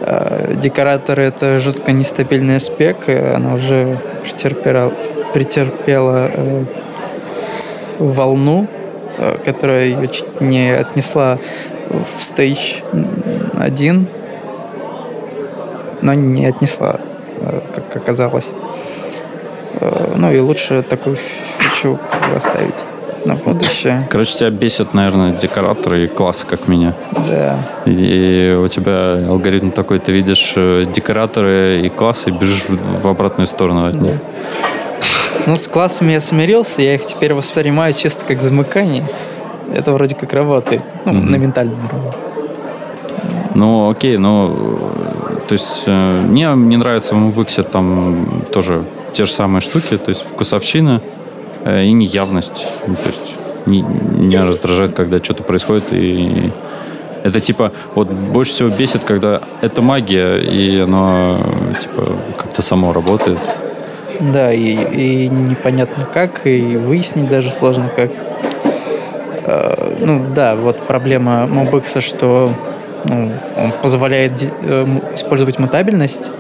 Э, 0.01 0.53
декораторы— 0.55 1.23
это 1.25 1.59
жутко 1.59 1.91
нестабильная 1.91 2.59
спек, 2.59 3.09
она 3.09 3.55
уже 3.55 3.99
претерпела, 4.23 4.93
претерпела 5.33 6.29
э, 6.33 6.63
волну, 7.99 8.67
э, 9.17 9.37
которая 9.43 9.85
ее 9.85 10.07
чуть 10.07 10.41
не 10.41 10.71
отнесла 10.71 11.39
в 11.89 12.23
стейдж 12.23 12.75
1, 13.59 14.07
но 16.01 16.13
не 16.13 16.45
отнесла, 16.45 16.99
э, 17.41 17.61
как 17.75 17.95
оказалось. 17.95 18.51
Ну 20.15 20.31
и 20.31 20.39
лучше 20.39 20.81
такую 20.81 21.17
фичу 21.17 21.99
как 22.09 22.29
бы 22.29 22.35
оставить 22.37 22.83
на 23.28 23.36
будущее. 23.36 24.07
Короче, 24.09 24.38
тебя 24.38 24.49
бесят, 24.49 24.93
наверное, 24.93 25.34
декораторы 25.34 26.05
и 26.05 26.07
классы, 26.07 26.45
как 26.45 26.67
меня. 26.67 26.93
Да. 27.30 27.59
И 27.86 28.57
у 28.63 28.67
тебя 28.67 29.28
алгоритм 29.28 29.71
такой, 29.71 29.99
ты 29.99 30.11
видишь 30.11 30.53
э, 30.55 30.84
декораторы 30.91 31.82
и 31.84 31.89
классы 31.89 32.30
и 32.30 32.32
бежишь 32.32 32.65
в 32.67 33.07
обратную 33.07 33.47
сторону 33.47 33.88
от 33.88 33.95
них. 33.95 34.15
Ну, 35.45 35.55
с 35.55 35.67
классами 35.67 36.13
я 36.13 36.19
смирился, 36.19 36.82
я 36.82 36.95
их 36.95 37.05
теперь 37.05 37.34
воспринимаю 37.34 37.93
чисто 37.93 38.25
как 38.25 38.41
замыкание. 38.41 39.05
Это 39.73 39.93
вроде 39.93 40.15
как 40.15 40.34
работает. 40.34 40.84
Ну, 41.05 41.11
mm-hmm. 41.13 41.30
на 41.30 41.36
ментальном 41.36 41.80
уровне. 41.86 42.11
Ну, 43.55 43.89
окей, 43.89 44.17
ну, 44.17 44.80
то 45.47 45.53
есть 45.53 45.84
э, 45.88 46.21
мне 46.21 46.51
не 46.55 46.78
нравится 46.78 47.15
в 47.15 47.17
MBX 47.17 47.63
там 47.63 48.30
тоже 48.51 48.86
те 49.13 49.25
же 49.25 49.32
самые 49.32 49.61
штуки, 49.61 49.97
то 49.97 50.09
есть 50.09 50.21
вкусовщина, 50.21 51.01
и 51.68 51.91
неявность. 51.91 52.68
Ну, 52.88 52.95
то 52.95 53.07
есть 53.07 53.36
не, 53.65 53.82
меня 53.82 54.45
раздражает, 54.45 54.93
когда 54.93 55.24
что-то 55.24 55.43
происходит, 55.43 55.86
и 55.91 56.51
это 57.24 57.41
типа, 57.41 57.74
вот 57.95 58.09
больше 58.09 58.53
всего 58.53 58.70
бесит, 58.70 59.03
когда 59.03 59.41
это 59.61 59.82
магия, 59.82 60.38
и 60.38 60.80
оно 60.80 61.38
типа 61.80 62.07
как-то 62.38 62.61
само 62.61 62.93
работает. 62.93 63.39
Да, 64.20 64.51
и, 64.51 64.72
и 64.72 65.28
непонятно 65.28 66.05
как, 66.05 66.47
и 66.47 66.78
выяснить 66.78 67.30
даже 67.30 67.51
сложно 67.51 67.89
как. 67.95 68.11
Э, 69.45 69.93
ну 69.99 70.26
да, 70.34 70.55
вот 70.55 70.88
проблема 70.88 71.47
MobX, 71.49 72.01
что 72.01 72.51
ну, 73.05 73.32
он 73.57 73.72
позволяет 73.82 74.51
э, 74.63 74.86
использовать 75.13 75.59
мутабельность, 75.59 76.32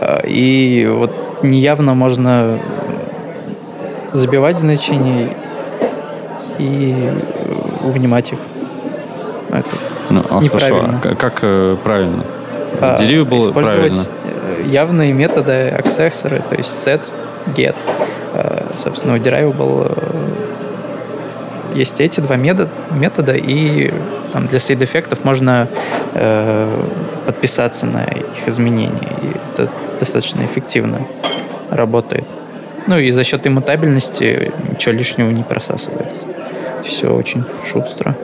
э, 0.00 0.20
и 0.28 0.86
вот 0.90 1.42
неявно 1.42 1.94
можно 1.94 2.60
забивать 4.14 4.60
значения 4.60 5.36
и 6.58 7.12
внимать 7.82 8.32
их. 8.32 8.38
Это 9.50 9.76
ну, 10.10 10.22
а 10.30 10.40
неправильно. 10.40 11.00
Хорошо. 11.00 11.10
А 11.10 11.14
как 11.14 11.38
э, 11.42 11.76
правильно? 11.84 12.24
А, 12.80 12.96
Deliverable 12.96 13.52
правильно. 13.52 14.00
явные 14.64 15.12
методы 15.12 15.68
аксессоры, 15.68 16.42
то 16.48 16.54
есть 16.54 16.70
set, 16.70 17.04
get. 17.54 17.76
Собственно, 18.76 19.14
у 19.14 19.18
Derivable 19.18 19.96
есть 21.74 22.00
эти 22.00 22.20
два 22.20 22.36
метод, 22.36 22.68
метода, 22.90 23.34
и 23.34 23.92
там, 24.32 24.46
для 24.46 24.58
сейд-эффектов 24.58 25.24
можно 25.24 25.68
э, 26.14 26.82
подписаться 27.26 27.86
на 27.86 28.04
их 28.04 28.48
изменения. 28.48 29.08
И 29.22 29.36
это 29.52 29.70
достаточно 29.98 30.44
эффективно 30.44 31.06
работает. 31.70 32.24
Ну 32.86 32.98
и 32.98 33.10
за 33.10 33.24
счет 33.24 33.46
иммутабельности 33.46 34.52
ничего 34.70 34.94
лишнего 34.94 35.30
не 35.30 35.42
просасывается. 35.42 36.26
Все 36.84 37.08
очень 37.08 37.44
шустро. 37.64 38.16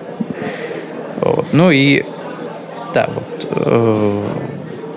Вот. 1.21 1.47
Ну 1.53 1.71
и 1.71 2.05
да, 2.95 3.09
вот 3.15 3.49
э, 3.51 4.23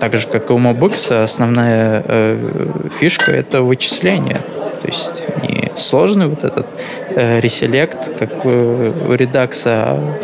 так 0.00 0.16
же, 0.16 0.28
как 0.28 0.50
и 0.50 0.52
у 0.52 0.58
Mobix, 0.58 1.12
основная 1.12 2.02
э, 2.06 2.88
фишка— 2.98 3.30
это 3.32 3.62
вычисление. 3.62 4.40
То 4.82 4.88
есть 4.88 5.22
не 5.42 5.70
сложный 5.76 6.26
вот 6.26 6.44
этот 6.44 6.66
э, 7.10 7.40
реселект, 7.40 8.18
как 8.18 8.44
у 8.44 9.12
редакса, 9.14 9.70
а 9.72 10.18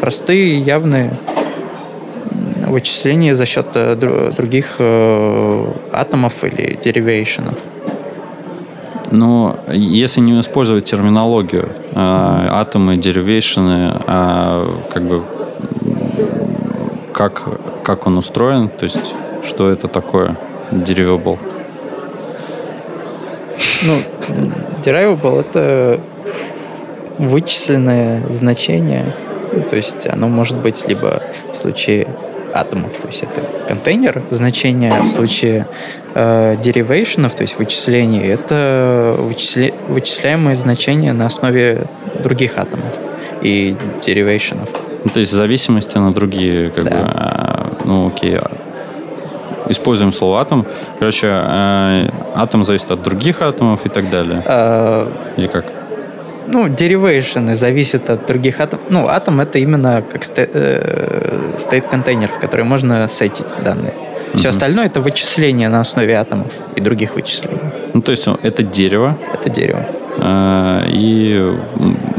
простые, 0.00 0.58
явные 0.58 1.12
вычисления 2.66 3.34
за 3.34 3.46
счет 3.46 3.68
э, 3.74 3.96
других 4.36 4.76
э, 4.78 5.66
атомов 5.92 6.44
или 6.44 6.78
деривейшенов. 6.82 7.58
Но 9.10 9.58
если 9.68 10.20
не 10.20 10.38
использовать 10.38 10.84
терминологию, 10.84 11.68
э, 11.92 11.94
атомы, 11.94 12.96
деривейшены, 12.96 14.00
э, 14.06 14.66
как 14.92 15.02
бы 15.02 15.22
как, 17.12 17.42
как 17.82 18.06
он 18.06 18.16
устроен, 18.16 18.68
то 18.68 18.84
есть 18.84 19.14
что 19.42 19.68
это 19.68 19.88
такое 19.88 20.36
derivable? 20.70 21.38
Ну, 23.82 23.94
derivable— 24.82 25.40
это 25.48 26.00
вычисленное 27.18 28.22
значение. 28.30 29.14
То 29.68 29.76
есть 29.76 30.06
оно 30.06 30.28
может 30.28 30.58
быть 30.58 30.86
либо 30.86 31.22
в 31.52 31.56
случае 31.56 32.06
атомов, 32.54 32.92
то 33.00 33.06
есть 33.06 33.22
это 33.22 33.42
контейнер, 33.68 34.22
значение 34.30 35.00
в 35.02 35.08
случае 35.08 35.66
э, 36.14 36.56
деривейшенов, 36.62 37.34
то 37.34 37.42
есть 37.42 37.58
вычислений, 37.58 38.26
это 38.26 39.14
вычисле, 39.18 39.74
вычисляемое 39.88 40.54
значение 40.54 41.12
на 41.12 41.26
основе 41.26 41.86
других 42.22 42.58
атомов 42.58 42.96
и 43.42 43.76
деривейшенов. 44.04 44.68
Ну, 45.04 45.10
то 45.10 45.20
есть 45.20 45.32
в 45.32 45.34
зависимости 45.34 45.96
на 45.96 46.12
другие, 46.12 46.70
как 46.70 46.84
да. 46.84 46.90
бы, 46.90 46.96
а, 47.02 47.72
ну 47.84 48.08
окей, 48.08 48.36
используем 49.68 50.12
слово 50.12 50.40
атом. 50.40 50.66
Короче, 50.98 51.28
э, 51.28 52.10
атом 52.34 52.64
зависит 52.64 52.90
от 52.90 53.02
других 53.02 53.42
атомов 53.42 53.86
и 53.86 53.88
так 53.88 54.10
далее. 54.10 54.42
А... 54.46 55.10
Или 55.36 55.46
как? 55.46 55.79
Ну, 56.52 56.68
деривейшены 56.68 57.54
зависят 57.54 58.10
от 58.10 58.26
других 58.26 58.60
атомов. 58.60 58.86
Ну, 58.90 59.06
атом 59.06 59.40
это 59.40 59.58
именно 59.58 60.02
как 60.02 60.24
стоит 60.24 61.86
контейнер, 61.86 62.28
в 62.28 62.38
который 62.38 62.64
можно 62.64 63.08
сетить 63.08 63.46
данные. 63.64 63.94
Все 64.34 64.48
mm 64.48 64.50
остальное 64.50 64.86
это 64.86 65.00
вычисление 65.00 65.68
на 65.68 65.80
основе 65.80 66.14
атомов 66.14 66.52
и 66.76 66.80
других 66.80 67.16
вычислений. 67.16 67.60
Ну, 67.94 68.00
то 68.00 68.12
есть 68.12 68.26
это 68.42 68.62
дерево. 68.62 69.18
Это 69.34 69.48
дерево. 69.48 69.86
Э, 70.18 70.84
и 70.88 71.52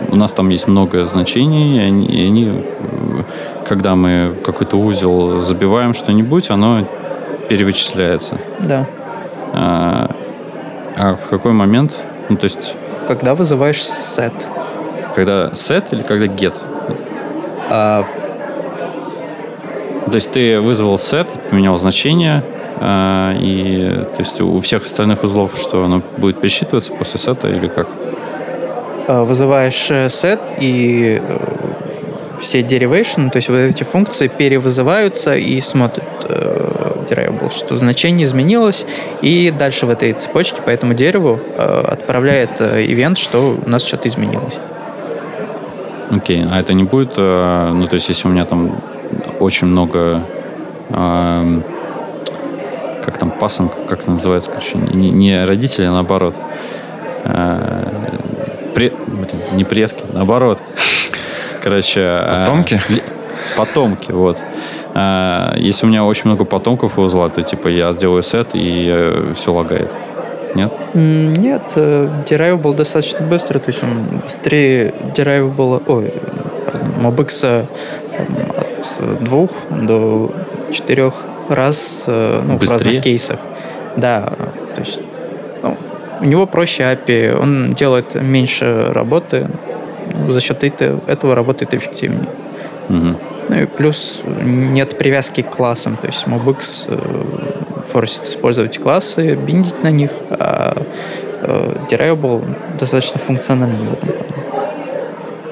у 0.10 0.16
нас 0.16 0.34
там 0.34 0.50
есть 0.50 0.68
много 0.68 1.06
значений, 1.06 1.78
и 1.78 1.80
они, 1.80 2.06
и 2.08 2.28
они 2.28 2.64
когда 3.66 3.96
мы 3.96 4.30
в 4.30 4.42
какой-то 4.42 4.76
узел 4.78 5.40
забиваем 5.40 5.94
что-нибудь, 5.94 6.50
оно 6.50 6.86
перевычисляется. 7.48 8.38
Да. 8.60 8.86
А, 9.54 10.14
а 10.98 11.16
в 11.16 11.28
какой 11.28 11.54
момент? 11.54 11.94
Ну, 12.30 12.36
то 12.36 12.46
есть... 12.46 12.76
Когда 13.12 13.36
вызываешь 13.36 13.82
set. 13.82 14.32
Когда 15.16 15.50
set 15.50 15.84
или 15.92 16.02
когда 16.02 16.28
get? 16.28 16.56
А... 17.70 18.06
То 20.06 20.16
есть 20.16 20.32
ты 20.32 20.62
вызвал 20.62 20.96
set, 20.96 21.28
поменял 21.50 21.78
значение, 21.78 22.42
а, 22.80 23.36
и 23.38 24.06
то 24.16 24.20
есть 24.20 24.40
у 24.40 24.58
всех 24.62 24.86
остальных 24.86 25.24
узлов, 25.26 25.58
что 25.58 25.84
оно 25.84 26.02
будет 26.20 26.40
пересчитываться 26.40 26.94
после 26.94 27.20
сета 27.20 27.50
или 27.50 27.68
как? 27.68 27.90
А, 29.10 29.26
вызываешь 29.26 29.92
э, 29.92 30.06
set, 30.06 30.40
и 30.58 31.22
э, 31.22 31.40
все 32.40 32.62
derivation, 32.62 33.30
то 33.30 33.40
есть 33.40 33.50
вот 33.50 33.58
эти 33.58 33.84
функции 33.84 34.30
перевызываются 34.30 35.36
и 35.36 35.60
смотрят 35.60 36.06
э, 37.10 37.14
derivable, 37.14 37.52
что 37.52 37.78
значение 37.78 38.26
изменилось, 38.26 38.86
и 39.22 39.52
дальше 39.52 39.86
в 39.86 39.90
этой 39.90 40.14
цепочке 40.14 40.62
по 40.62 40.70
этому 40.70 40.94
дереву 40.94 41.40
э, 41.58 41.84
отправляет 41.88 42.62
э, 42.62 42.86
ивент, 42.86 43.18
что 43.18 43.58
у 43.64 43.70
нас 43.70 43.86
что-то 43.86 44.10
изменилось. 44.10 44.60
Окей, 46.10 46.42
okay. 46.42 46.50
а 46.52 46.60
это 46.60 46.74
не 46.74 46.84
будет, 46.84 47.14
э, 47.18 47.72
ну 47.74 47.88
то 47.88 47.96
есть 47.96 48.10
если 48.10 48.28
у 48.28 48.32
меня 48.32 48.46
там 48.46 48.82
очень 49.40 49.68
много 49.68 50.22
э, 50.90 51.62
как 53.04 53.18
там 53.18 53.32
пасынков, 53.32 53.86
как 53.88 54.02
это 54.02 54.12
называется, 54.12 54.52
короче, 54.52 54.78
не, 54.78 55.10
не 55.10 55.46
родители, 55.46 55.86
а 55.86 55.92
наоборот. 55.92 56.36
Э, 57.24 57.92
пре, 58.74 58.94
не 59.54 59.64
предки, 59.64 60.04
наоборот. 60.14 60.60
Короче... 61.62 62.02
Э, 62.02 62.46
потомки? 62.46 62.80
Э, 62.90 63.00
потомки, 63.58 64.12
вот. 64.12 64.38
А, 64.94 65.56
если 65.58 65.86
у 65.86 65.90
меня 65.90 66.04
очень 66.04 66.26
много 66.26 66.46
потомков 66.46 66.98
у 66.98 67.04
узла, 67.04 67.30
то 67.30 67.42
типа 67.42 67.68
я 67.68 67.94
сделаю 67.94 68.24
сет 68.24 68.50
и 68.54 68.88
э, 68.90 69.34
все 69.36 69.54
лагает. 69.54 69.92
Нет? 70.54 70.74
Нет, 70.94 71.74
Derivable 71.76 72.58
был 72.58 72.74
достаточно 72.74 73.26
быстро, 73.26 73.60
то 73.60 73.70
есть 73.70 73.82
он 73.84 74.20
быстрее 74.24 74.94
Derivable, 75.16 75.82
ой, 75.88 76.14
MobX 77.02 77.68
там, 78.18 78.28
от 78.58 79.24
двух 79.24 79.52
до 79.70 80.30
четырех 80.72 81.14
раз 81.48 82.04
ну, 82.08 82.58
в 82.58 82.70
разных 82.70 83.02
кейсах. 83.02 83.40
Да, 83.96 84.34
то 84.76 84.82
есть 84.82 85.00
ну, 85.64 85.78
у 86.20 86.26
него 86.26 86.46
проще 86.48 86.84
API, 86.84 87.34
он 87.34 87.72
делает 87.72 88.16
меньше 88.16 88.88
работы, 88.90 89.48
за 90.28 90.42
счет 90.42 90.64
этого 90.64 91.34
работает 91.34 91.74
эффективнее. 91.74 92.28
Угу. 92.90 93.31
Ну 93.50 93.56
и 93.56 93.66
плюс 93.66 94.24
нет 94.26 94.98
привязки 94.98 95.42
к 95.42 95.50
классам, 95.50 95.98
то 95.98 96.08
есть 96.08 96.26
MobX 96.26 96.86
э, 96.88 97.86
форсит 97.88 98.30
использовать 98.30 98.78
классы, 98.78 99.36
биндить 99.36 99.84
на 99.84 99.92
них, 99.92 100.12
а 100.30 100.82
э, 101.42 101.74
Derivable 101.90 102.44
достаточно 102.80 103.20
функциональный 103.20 103.90
в 103.90 103.94
этом 103.94 104.10
плане. 104.10 104.32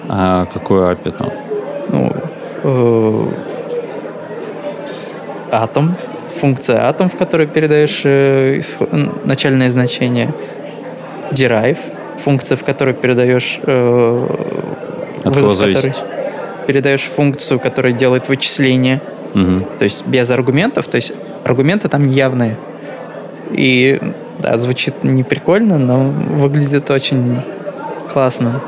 А 0.07 0.45
какой 0.45 0.93
API 0.93 1.11
там? 1.11 1.31
Ну, 1.89 2.11
э, 2.63 3.25
атом, 5.51 5.97
функция 6.39 6.87
атом, 6.87 7.09
в 7.09 7.17
которой 7.17 7.47
передаешь 7.47 8.01
э, 8.05 8.59
исход, 8.59 8.89
начальное 9.25 9.69
значение, 9.69 10.33
derive, 11.31 11.79
функция, 12.17 12.55
в 12.57 12.63
которой 12.63 12.93
передаешь 12.93 13.59
э, 13.63 14.27
вызов, 15.25 15.59
который 15.59 15.93
передаешь 16.69 17.01
функцию, 17.01 17.59
которая 17.59 17.93
делает 17.93 18.29
вычисление, 18.29 19.01
угу. 19.33 19.65
то 19.79 19.85
есть 19.85 20.05
без 20.05 20.29
аргументов, 20.29 20.85
то 20.85 20.97
есть 20.97 21.13
аргументы 21.43 21.87
там 21.87 22.07
явные. 22.07 22.57
И 23.49 23.99
да, 24.37 24.55
звучит 24.59 25.03
не 25.03 25.23
прикольно, 25.23 25.79
но 25.79 25.97
выглядит 25.97 26.91
очень 26.91 27.41
классно. 28.07 28.61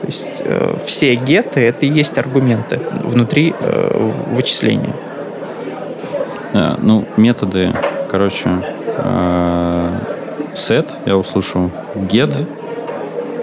То 0.00 0.06
есть 0.06 0.40
э, 0.42 0.76
все 0.86 1.16
геты 1.16 1.60
это 1.60 1.84
и 1.84 1.90
есть 1.90 2.16
аргументы 2.16 2.80
внутри 3.02 3.54
э, 3.60 4.12
вычисления. 4.30 4.94
Да, 6.54 6.78
ну, 6.80 7.04
методы, 7.18 7.74
короче, 8.10 8.48
э, 8.96 9.88
set, 10.54 10.88
я 11.04 11.18
услышу, 11.18 11.70
get 11.94 12.34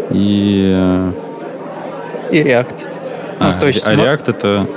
и... 0.09 0.73
Э, 0.75 1.11
и 2.31 2.41
React. 2.41 3.00
А, 3.41 3.53
ну, 3.53 3.59
то 3.59 3.67
есть, 3.67 3.85
а 3.87 3.93
React 3.93 4.29
это... 4.29 4.67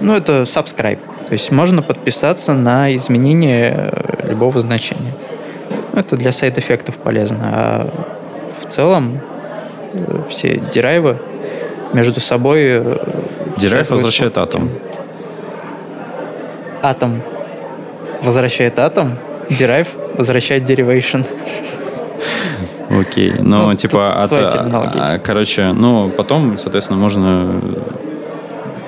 Ну, 0.00 0.14
это 0.14 0.42
subscribe. 0.42 0.98
То 1.28 1.32
есть 1.32 1.50
можно 1.50 1.82
подписаться 1.82 2.52
на 2.52 2.94
изменение 2.96 3.90
э, 3.92 4.28
любого 4.28 4.60
значения. 4.60 5.14
Ну, 5.92 6.00
это 6.00 6.16
для 6.16 6.32
сайт-эффектов 6.32 6.96
полезно. 6.96 7.38
А 7.52 8.06
в 8.60 8.68
целом 8.68 9.20
э, 9.92 10.22
все 10.28 10.60
дерайвы 10.72 11.18
между 11.92 12.20
собой... 12.20 12.62
э, 12.62 12.98
связывают 13.58 13.90
возвращает 13.90 14.36
атом. 14.36 14.70
Атом 16.82 17.22
возвращает 18.22 18.78
атом, 18.78 19.18
Derive 19.48 20.16
возвращает 20.16 20.68
Derivation. 20.68 21.26
Окей, 23.00 23.32
но 23.38 23.66
Ну, 23.70 23.74
типа, 23.74 24.14
тут 24.28 24.38
от, 24.54 24.96
а, 25.14 25.18
короче, 25.18 25.72
ну, 25.72 26.10
потом, 26.10 26.56
соответственно, 26.58 26.98
можно 26.98 27.60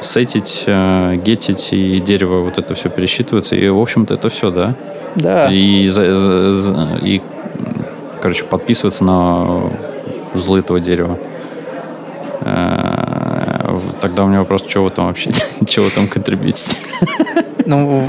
сетить, 0.00 0.64
э, 0.66 1.16
гетить, 1.16 1.68
и 1.72 1.98
дерево 2.00 2.42
вот 2.42 2.58
это 2.58 2.74
все 2.74 2.88
пересчитывается, 2.88 3.56
и, 3.56 3.68
в 3.68 3.78
общем-то, 3.78 4.14
это 4.14 4.28
все, 4.28 4.50
да? 4.50 4.74
Да, 5.16 5.48
И, 5.50 5.88
за- 5.88 6.14
за- 6.14 6.52
за- 6.52 6.98
и, 7.02 7.20
короче, 8.20 8.44
подписываться 8.44 9.02
на 9.04 9.70
узлы 10.34 10.60
этого 10.60 10.80
дерева. 10.80 11.18
Э, 13.96 14.00
Тогда 14.00 14.24
у 14.24 14.26
меня 14.28 14.38
вопрос, 14.40 14.64
что 14.66 14.84
вы 14.84 14.90
там 14.90 15.06
вообще, 15.06 15.30
чего 15.68 15.86
вы 15.86 15.90
там 15.90 16.06
контрибьютите? 16.08 16.76
ну, 17.64 18.06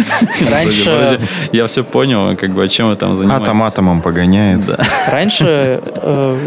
раньше, 0.50 1.20
я 1.52 1.66
все 1.66 1.84
понял, 1.84 2.36
как 2.36 2.54
бы, 2.54 2.64
а 2.64 2.68
чем 2.68 2.88
вы 2.88 2.94
там 2.94 3.16
занимаетесь? 3.16 3.48
Атом 3.48 3.62
атомом 3.62 4.02
погоняет. 4.02 4.64
Да. 4.66 4.78
раньше 5.10 5.80
э, 5.84 6.38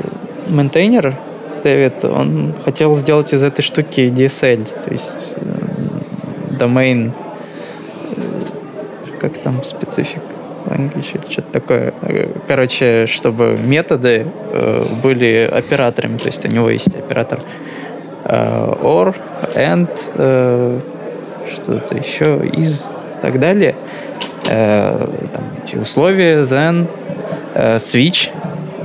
мейнтейнер 0.50 1.16
Дэвид, 1.64 2.06
он 2.06 2.54
хотел 2.64 2.96
сделать 2.96 3.34
из 3.34 3.44
этой 3.44 3.62
штуки 3.62 4.12
DSL, 4.16 4.84
то 4.84 4.92
есть 4.92 5.34
э, 5.36 6.58
domain, 6.58 7.12
э, 8.16 8.22
как 9.20 9.38
там, 9.40 9.64
специфик 9.64 10.22
language 10.66 11.16
или 11.16 11.32
что-то 11.32 11.52
такое. 11.52 11.94
Э, 12.02 12.28
Короче, 12.48 13.06
чтобы 13.08 13.58
методы 13.58 14.28
э, 14.52 14.86
были 15.02 15.50
операторами, 15.52 16.18
то 16.18 16.28
есть 16.28 16.46
у 16.46 16.50
него 16.50 16.70
есть 16.70 16.96
оператор 16.96 17.40
э, 17.40 17.67
or, 18.28 19.16
and, 19.56 19.90
э, 20.16 20.80
что-то 21.54 21.96
еще, 21.96 22.40
is 22.44 22.90
и 23.18 23.22
так 23.22 23.40
далее. 23.40 23.76
Э, 24.48 25.08
там 25.34 25.44
эти 25.64 25.76
условия, 25.76 26.42
then, 26.42 26.88
э, 27.54 27.78
switch. 27.78 28.30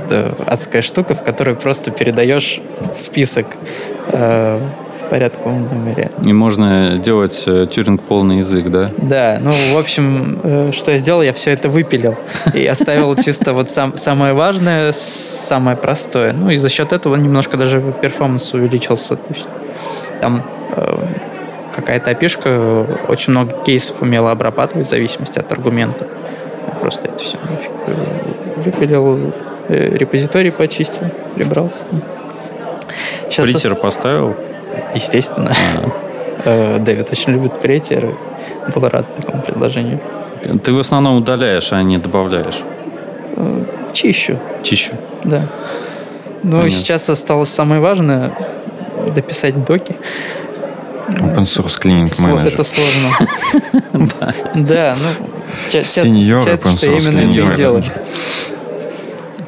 Это 0.05 0.35
адская 0.45 0.81
штука, 0.81 1.13
в 1.13 1.23
которой 1.23 1.55
просто 1.55 1.91
передаешь 1.91 2.59
список 2.93 3.47
э, 4.11 4.59
порядковом 5.13 5.67
номере. 5.67 6.09
И 6.25 6.33
можно 6.33 6.97
делать 6.97 7.43
э, 7.45 7.67
тюринг 7.69 8.01
полный 8.01 8.39
язык, 8.39 8.69
да? 8.69 8.89
Да, 8.97 9.39
ну, 9.39 9.51
в 9.51 9.77
общем, 9.77 10.39
э, 10.41 10.71
что 10.71 10.89
я 10.89 10.97
сделал, 10.97 11.21
я 11.21 11.33
все 11.33 11.51
это 11.51 11.69
выпилил 11.69 12.17
и 12.55 12.65
оставил 12.65 13.15
чисто 13.15 13.53
вот 13.53 13.69
сам, 13.69 13.95
самое 13.95 14.33
важное, 14.33 14.91
самое 14.91 15.77
простое. 15.77 16.33
Ну, 16.33 16.49
и 16.49 16.55
за 16.55 16.67
счет 16.67 16.93
этого 16.93 17.15
немножко 17.15 17.57
даже 17.57 17.79
перформанс 18.01 18.55
увеличился. 18.55 19.15
То 19.15 19.33
есть 19.35 19.47
там 20.19 20.41
э, 20.75 21.05
какая-то 21.75 22.09
опишка 22.09 22.87
очень 23.07 23.33
много 23.33 23.51
кейсов 23.63 24.01
умела 24.01 24.31
обрабатывать 24.31 24.87
в 24.87 24.89
зависимости 24.89 25.37
от 25.37 25.51
аргумента. 25.51 26.07
Я 26.67 26.73
просто 26.79 27.09
это 27.09 27.19
все 27.19 27.37
нафиг 27.37 27.71
выпилил, 28.65 29.31
репозиторий 29.69 30.51
почистил, 30.51 31.05
прибрался. 31.35 31.85
Щас 33.29 33.45
Притер 33.45 33.75
поставил. 33.75 34.35
Естественно. 34.95 35.51
А, 35.51 35.89
Э, 36.45 36.77
Дэвид 36.79 37.09
очень 37.11 37.31
любит 37.31 37.59
претеры. 37.61 38.15
Был 38.75 38.89
рад 38.89 39.05
такому 39.15 39.41
предложению. 39.43 39.99
Ты 40.63 40.73
в 40.73 40.79
основном 40.79 41.15
удаляешь, 41.17 41.71
а 41.71 41.81
не 41.83 41.97
добавляешь. 41.97 42.59
Э, 43.37 43.63
Чищу, 43.93 44.39
Чищу. 44.61 44.93
да. 45.23 45.47
Понятно. 46.41 46.69
сейчас 46.71 47.09
осталось 47.09 47.49
самое 47.49 47.79
важное 47.79 48.33
дописать 49.15 49.63
доки. 49.63 49.95
Open 51.07 51.43
source 51.45 51.79
cleaning 51.81 52.07
manager. 52.07 52.47
это 52.47 52.63
сложно. 52.63 53.09
Да, 54.55 54.95
ну, 54.99 55.27
ча- 55.69 55.83
часто 55.83 56.01
open 56.01 56.77
что 56.77 56.87
именно 56.87 57.43
это 57.43 57.53
и 57.53 57.55
делаешь. 57.55 57.91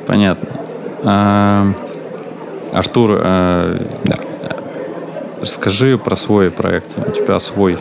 Понятно. 0.06 0.50
А, 1.04 1.74
Артур, 2.74 3.18
Да. 3.18 4.15
Расскажи 5.46 5.98
про 5.98 6.16
свой 6.16 6.50
проект. 6.50 6.98
У 6.98 7.12
тебя 7.12 7.38
свой 7.40 7.78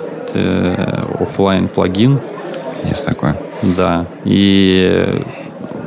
офлайн 1.20 1.68
плагин, 1.68 2.20
Есть 2.84 3.06
такое. 3.06 3.36
да. 3.76 4.06
И 4.24 5.22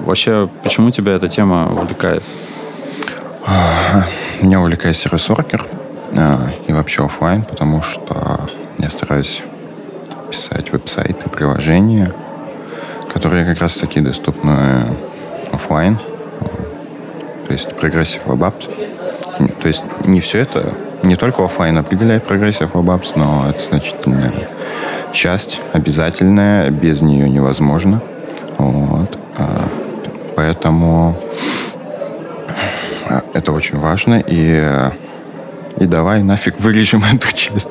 вообще, 0.05 0.49
почему 0.63 0.89
тебя 0.91 1.13
эта 1.13 1.28
тема 1.28 1.71
увлекает? 1.71 2.23
Меня 4.41 4.59
увлекает 4.59 4.95
сервис-оркер 4.95 5.65
э, 6.13 6.36
и 6.67 6.73
вообще 6.73 7.05
оффлайн, 7.05 7.43
потому 7.43 7.82
что 7.82 8.39
я 8.78 8.89
стараюсь 8.89 9.43
писать 10.30 10.71
веб-сайты, 10.71 11.30
приложения, 11.30 12.13
которые 13.13 13.45
как 13.45 13.59
раз 13.61 13.78
таки 13.78 13.99
доступны 14.01 14.86
оффлайн. 15.51 15.97
То 17.47 17.53
есть 17.53 17.75
progressive. 17.76 18.22
Н- 18.28 19.49
То 19.61 19.67
есть 19.67 19.84
не 20.05 20.19
все 20.19 20.39
это, 20.39 20.73
не 21.04 21.16
только 21.16 21.43
оффлайн 21.43 21.78
определяет 21.78 22.24
progressive 22.26 22.76
apps, 22.76 23.13
но 23.16 23.50
это 23.50 23.64
значительная 23.64 24.34
часть, 25.12 25.62
обязательная, 25.74 26.70
без 26.70 27.02
нее 27.02 27.30
невозможно. 27.30 28.02
Вот. 28.58 29.18
А, 29.38 29.68
Поэтому 30.38 31.18
а, 33.10 33.24
это 33.34 33.52
очень 33.54 33.80
важно, 33.80 34.24
и, 34.26 34.91
и 35.80 35.86
давай 35.88 36.22
нафиг 36.22 36.60
вырежем 36.60 37.04
эту 37.12 37.36
часть. 37.36 37.70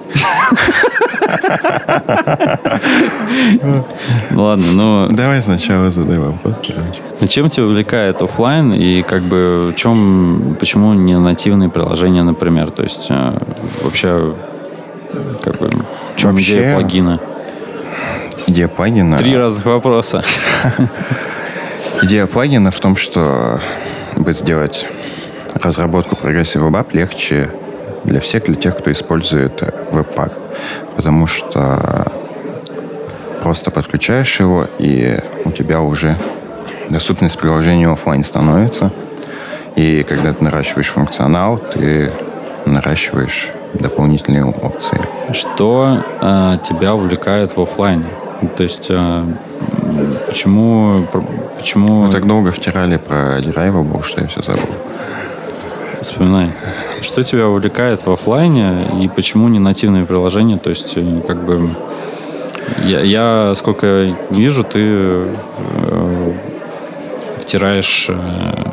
Ладно, 4.31 4.65
ну 4.73 5.09
Давай 5.11 5.43
сначала 5.43 5.91
задай 5.91 6.19
вопрос, 6.19 6.55
короче. 6.67 7.01
Ну, 7.21 7.27
Чем 7.27 7.51
тебя 7.51 7.67
увлекает 7.67 8.23
оффлайн 8.23 8.73
и 8.73 9.03
как 9.03 9.23
бы 9.23 9.73
в 9.73 9.77
чем, 9.77 10.57
почему 10.59 10.95
не 10.95 11.19
нативные 11.19 11.69
приложения, 11.69 12.23
например? 12.23 12.71
То 12.71 12.83
есть 12.83 13.07
э, 13.11 13.39
вообще 13.83 14.35
как 15.43 15.59
бы 15.59 15.71
в 16.15 16.19
чем 16.19 16.33
Вообще- 16.33 16.55
идея 16.55 16.75
плагина? 16.75 17.21
Идея 18.49 18.69
плагина... 18.69 19.19
Три 19.19 19.37
разных 19.37 19.67
вопроса. 19.67 20.23
Идея 22.03 22.27
плагина 22.27 22.71
в 22.71 22.79
том, 22.79 22.95
что 22.97 23.61
бы 24.17 24.33
сделать 24.33 24.87
разработку 25.55 26.17
Web 26.61 26.73
App 26.73 26.89
легче 26.93 27.51
для 28.05 28.21
всех, 28.21 28.45
для 28.45 28.55
тех, 28.55 28.77
кто 28.77 28.91
использует 28.91 29.63
Webpack. 29.93 30.33
Потому 30.95 31.27
что 31.27 32.11
просто 33.43 33.71
подключаешь 33.71 34.41
его, 34.41 34.67
и 34.79 35.19
у 35.45 35.53
тебя 35.53 35.81
уже 35.81 36.17
доступность 36.89 37.39
приложения 37.39 37.89
офлайн 37.89 38.25
становится. 38.25 38.91
И 39.77 40.03
когда 40.05 40.33
ты 40.33 40.43
наращиваешь 40.43 40.89
функционал, 40.89 41.59
ты 41.59 42.13
наращиваешь 42.65 43.51
дополнительные 43.75 44.45
опции. 44.45 45.01
Что 45.33 46.03
э, 46.21 46.59
тебя 46.65 46.95
увлекает 46.95 47.57
в 47.57 47.61
оффлайне? 47.61 48.07
То 48.57 48.63
есть 48.63 48.87
э, 48.89 49.25
почему, 50.27 51.07
почему 51.57 52.05
Мы 52.05 52.11
так 52.11 52.27
долго 52.27 52.53
втирали 52.53 52.97
про 52.97 53.39
Derivable, 53.39 54.03
что 54.03 54.21
я 54.21 54.27
все 54.29 54.43
забыл. 54.43 54.69
Вспоминай? 56.01 56.53
Что 57.01 57.23
тебя 57.23 57.49
увлекает 57.49 58.07
в 58.07 58.13
оффлайне 58.13 58.87
и 59.03 59.09
почему 59.09 59.49
не 59.49 59.59
нативные 59.59 60.05
приложения? 60.05 60.59
То 60.59 60.71
есть 60.71 60.93
э, 60.97 61.21
как 61.27 61.45
бы 61.45 61.71
я, 62.85 63.01
я 63.01 63.55
сколько 63.55 64.17
вижу, 64.31 64.65
ты 64.65 64.81
э, 64.81 66.33
втираешь. 67.39 68.07
э, 68.09 68.65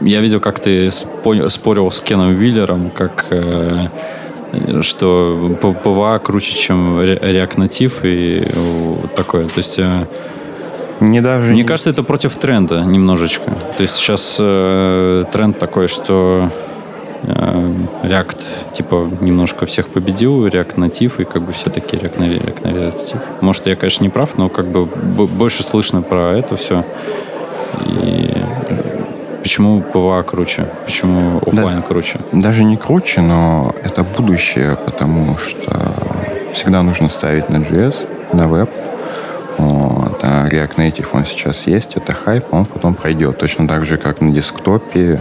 я 0.00 0.20
видел, 0.20 0.40
как 0.40 0.60
ты 0.60 0.86
спо- 0.88 1.48
спорил 1.48 1.90
с 1.90 2.00
Кеном 2.00 2.34
Виллером, 2.34 2.90
как 2.90 3.26
э, 3.30 3.88
что 4.80 5.56
PWA 5.60 6.18
круче, 6.20 6.54
чем 6.54 7.00
React 7.00 7.56
Native 7.56 8.00
и 8.04 9.08
такое. 9.14 9.46
То 9.46 9.58
есть 9.58 9.78
э, 9.78 10.06
Не 11.00 11.20
даже 11.20 11.52
мне 11.52 11.62
не- 11.62 11.64
кажется, 11.68 11.90
это 11.90 12.02
против 12.02 12.36
тренда 12.36 12.80
немножечко. 12.82 13.50
То 13.76 13.82
есть 13.82 13.96
сейчас 13.96 14.36
э, 14.40 15.24
тренд 15.32 15.58
такой, 15.58 15.86
что 15.88 16.50
э, 17.22 17.72
React 18.02 18.40
типа 18.72 19.10
немножко 19.20 19.64
всех 19.66 19.88
победил, 19.88 20.46
React 20.46 20.74
Native, 20.76 21.22
и 21.22 21.24
как 21.24 21.42
бы 21.42 21.52
все 21.52 21.70
такие 21.70 22.02
React, 22.02 22.18
на- 22.20 22.24
React 22.24 22.64
на 22.64 22.68
Native. 22.88 23.20
Может, 23.40 23.66
я, 23.66 23.76
конечно, 23.76 24.02
не 24.04 24.10
прав, 24.10 24.36
но 24.38 24.48
как 24.48 24.66
бы 24.66 24.86
больше 24.86 25.62
слышно 25.62 26.02
про 26.02 26.36
это 26.36 26.56
все. 26.56 26.84
И 27.86 28.34
почему 29.42 29.82
PWA 29.82 30.22
круче? 30.22 30.66
Почему 30.84 31.38
офлайн 31.46 31.82
круче? 31.82 32.18
Даже 32.32 32.64
не 32.64 32.76
круче, 32.76 33.20
но 33.20 33.74
это 33.84 34.02
будущее, 34.04 34.76
потому 34.84 35.36
что 35.38 35.92
всегда 36.52 36.82
нужно 36.82 37.08
ставить 37.08 37.48
на 37.50 37.58
JS, 37.58 38.06
на 38.32 38.48
веб. 38.48 38.68
А 40.22 40.48
React 40.48 40.76
Native 40.76 41.08
он 41.12 41.24
сейчас 41.24 41.66
есть, 41.66 41.96
это 41.96 42.12
хайп, 42.12 42.46
он 42.52 42.64
потом 42.64 42.94
пройдет. 42.94 43.38
Точно 43.38 43.68
так 43.68 43.84
же, 43.84 43.96
как 43.96 44.20
на 44.20 44.32
десктопе 44.32 45.20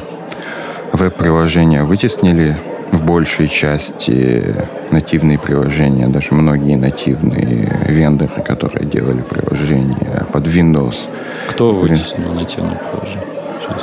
веб-приложения 0.94 1.84
вытеснили 1.84 2.58
в 2.92 3.04
большей 3.04 3.48
части 3.48 4.56
нативные 4.92 5.38
приложения, 5.38 6.08
даже 6.08 6.34
многие 6.34 6.76
нативные 6.76 7.86
вендоры, 7.88 8.42
которые 8.42 8.86
делали 8.86 9.22
приложения 9.22 10.26
под 10.32 10.48
Windows. 10.48 11.08
Кто 11.50 11.74
вытеснил 11.74 12.34
нативные 12.34 12.78
приложения 12.78 13.26
сейчас? 13.62 13.82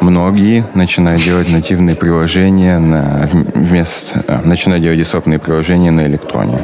Многие 0.00 0.64
начинают 0.74 1.22
делать 1.22 1.50
нативные 1.50 1.96
приложения 1.96 2.78
на 2.78 3.28
вместо, 3.54 4.24
а, 4.28 4.42
начинают 4.44 4.82
делать 4.82 4.98
десктопные 4.98 5.38
приложения 5.38 5.90
на 5.90 6.02
электроне. 6.02 6.60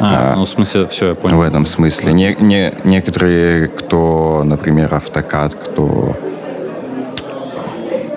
А, 0.00 0.32
а, 0.32 0.36
ну 0.36 0.44
в 0.44 0.48
смысле, 0.48 0.86
все, 0.86 1.08
я 1.08 1.14
понял. 1.14 1.36
В 1.36 1.40
этом 1.40 1.66
смысле. 1.66 2.12
Не, 2.12 2.36
не, 2.40 2.74
некоторые, 2.84 3.68
кто, 3.68 4.42
например, 4.44 4.94
автокад, 4.94 5.54
кто 5.54 6.16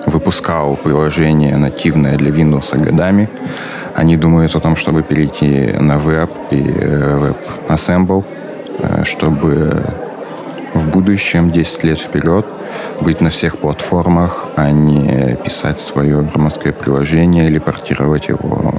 выпускал 0.06 0.76
приложение 0.76 1.56
нативное 1.56 2.16
для 2.16 2.30
Windows 2.30 2.76
годами, 2.76 3.28
они 3.94 4.16
думают 4.16 4.54
о 4.54 4.60
том, 4.60 4.76
чтобы 4.76 5.02
перейти 5.02 5.72
на 5.78 5.98
веб 5.98 6.30
и 6.50 6.62
э, 6.62 7.34
WebAssemble, 7.68 8.24
э, 8.78 9.04
чтобы 9.04 9.84
в 10.74 10.86
будущем, 10.88 11.50
10 11.50 11.84
лет 11.84 11.98
вперед, 11.98 12.46
быть 13.00 13.20
на 13.20 13.30
всех 13.30 13.58
платформах, 13.58 14.46
а 14.56 14.70
не 14.70 15.36
писать 15.44 15.80
свое 15.80 16.22
громоздкое 16.22 16.72
приложение 16.72 17.46
или 17.46 17.58
портировать 17.58 18.28
его 18.28 18.77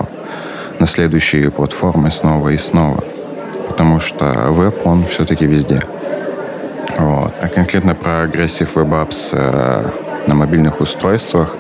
на 0.80 0.88
следующие 0.88 1.52
платформы 1.52 2.10
снова 2.12 2.50
и 2.50 2.58
снова. 2.58 3.04
Потому 3.68 4.00
что 4.00 4.52
веб, 4.52 4.86
он 4.86 5.06
все-таки 5.06 5.46
везде. 5.46 5.80
Вот. 6.98 7.34
А 7.42 7.48
конкретно 7.48 7.96
про 7.96 8.26
Aggressive 8.26 8.74
Web 8.74 9.08
Apps 9.08 9.30
э, 9.34 9.90
на 10.28 10.36
мобильных 10.36 10.82
устройствах 10.82 11.56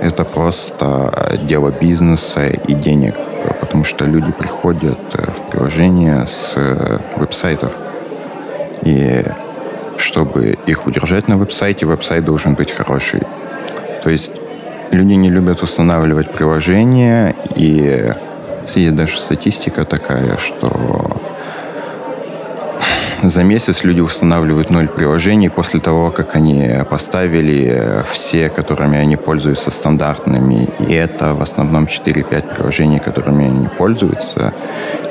это 0.00 0.24
просто 0.24 1.38
дело 1.42 1.70
бизнеса 1.70 2.46
и 2.46 2.72
денег, 2.74 3.14
потому 3.60 3.84
что 3.84 4.04
люди 4.04 4.32
приходят 4.32 4.98
э, 5.14 5.30
в 5.30 5.50
приложение 5.50 6.26
с 6.26 6.54
э, 6.56 6.98
веб-сайтов. 7.16 7.72
И 8.82 9.24
чтобы 9.96 10.56
их 10.66 10.86
удержать 10.86 11.28
на 11.28 11.36
веб-сайте, 11.36 11.84
веб-сайт 11.84 12.24
должен 12.24 12.54
быть 12.54 12.70
хороший. 12.70 13.22
То 14.02 14.10
есть 14.10 14.32
люди 14.90 15.14
не 15.14 15.28
любят 15.28 15.62
устанавливать 15.62 16.30
приложения, 16.30 17.34
и 17.56 18.12
есть 18.76 18.94
даже 18.94 19.18
статистика 19.18 19.84
такая, 19.84 20.36
что 20.36 21.20
за 23.22 23.42
месяц 23.42 23.82
люди 23.84 24.00
устанавливают 24.00 24.70
ноль 24.70 24.88
приложений 24.88 25.50
после 25.50 25.80
того, 25.80 26.10
как 26.10 26.36
они 26.36 26.72
поставили 26.88 28.04
все, 28.08 28.48
которыми 28.48 28.98
они 28.98 29.16
пользуются 29.16 29.70
стандартными. 29.70 30.68
И 30.78 30.92
это 30.92 31.34
в 31.34 31.42
основном 31.42 31.84
4-5 31.84 32.54
приложений, 32.54 33.00
которыми 33.04 33.46
они 33.46 33.68
пользуются. 33.68 34.52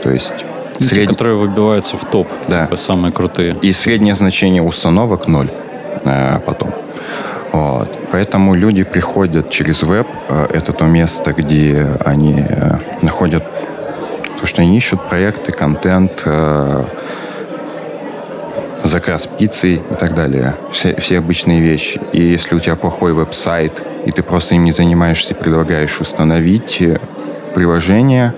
То 0.04 0.12
есть 0.12 0.34
Сред... 0.80 1.08
Те, 1.10 1.14
которые 1.14 1.38
выбиваются 1.38 1.98
в 1.98 2.06
топ, 2.06 2.28
да. 2.48 2.66
типа 2.66 2.76
самые 2.76 3.12
крутые. 3.12 3.58
И 3.62 3.72
среднее 3.72 4.16
значение 4.16 4.62
установок 4.62 5.28
ноль 5.28 5.50
а, 6.06 6.40
потом. 6.40 6.74
Вот. 7.58 7.90
Поэтому 8.12 8.54
люди 8.54 8.84
приходят 8.84 9.50
через 9.50 9.82
веб. 9.82 10.08
Э, 10.30 10.46
это 10.54 10.74
то 10.74 10.86
место, 10.86 11.34
где 11.34 11.88
они 12.06 12.46
э, 12.48 12.78
находят 13.02 13.44
то, 14.40 14.46
что 14.46 14.62
они 14.62 14.78
ищут 14.78 15.10
проекты, 15.10 15.52
контент, 15.52 16.28
заказ 18.84 19.26
пиццы 19.26 19.74
и 19.74 19.96
так 20.00 20.14
далее. 20.14 20.54
Все, 20.72 20.96
все 20.98 21.18
обычные 21.18 21.60
вещи. 21.60 22.00
И 22.14 22.22
если 22.22 22.54
у 22.54 22.60
тебя 22.60 22.76
плохой 22.76 23.14
веб-сайт, 23.14 23.82
и 24.06 24.12
ты 24.12 24.22
просто 24.22 24.54
им 24.54 24.64
не 24.64 24.72
занимаешься, 24.72 25.34
предлагаешь 25.34 26.00
установить 26.00 26.84
приложение... 27.56 28.34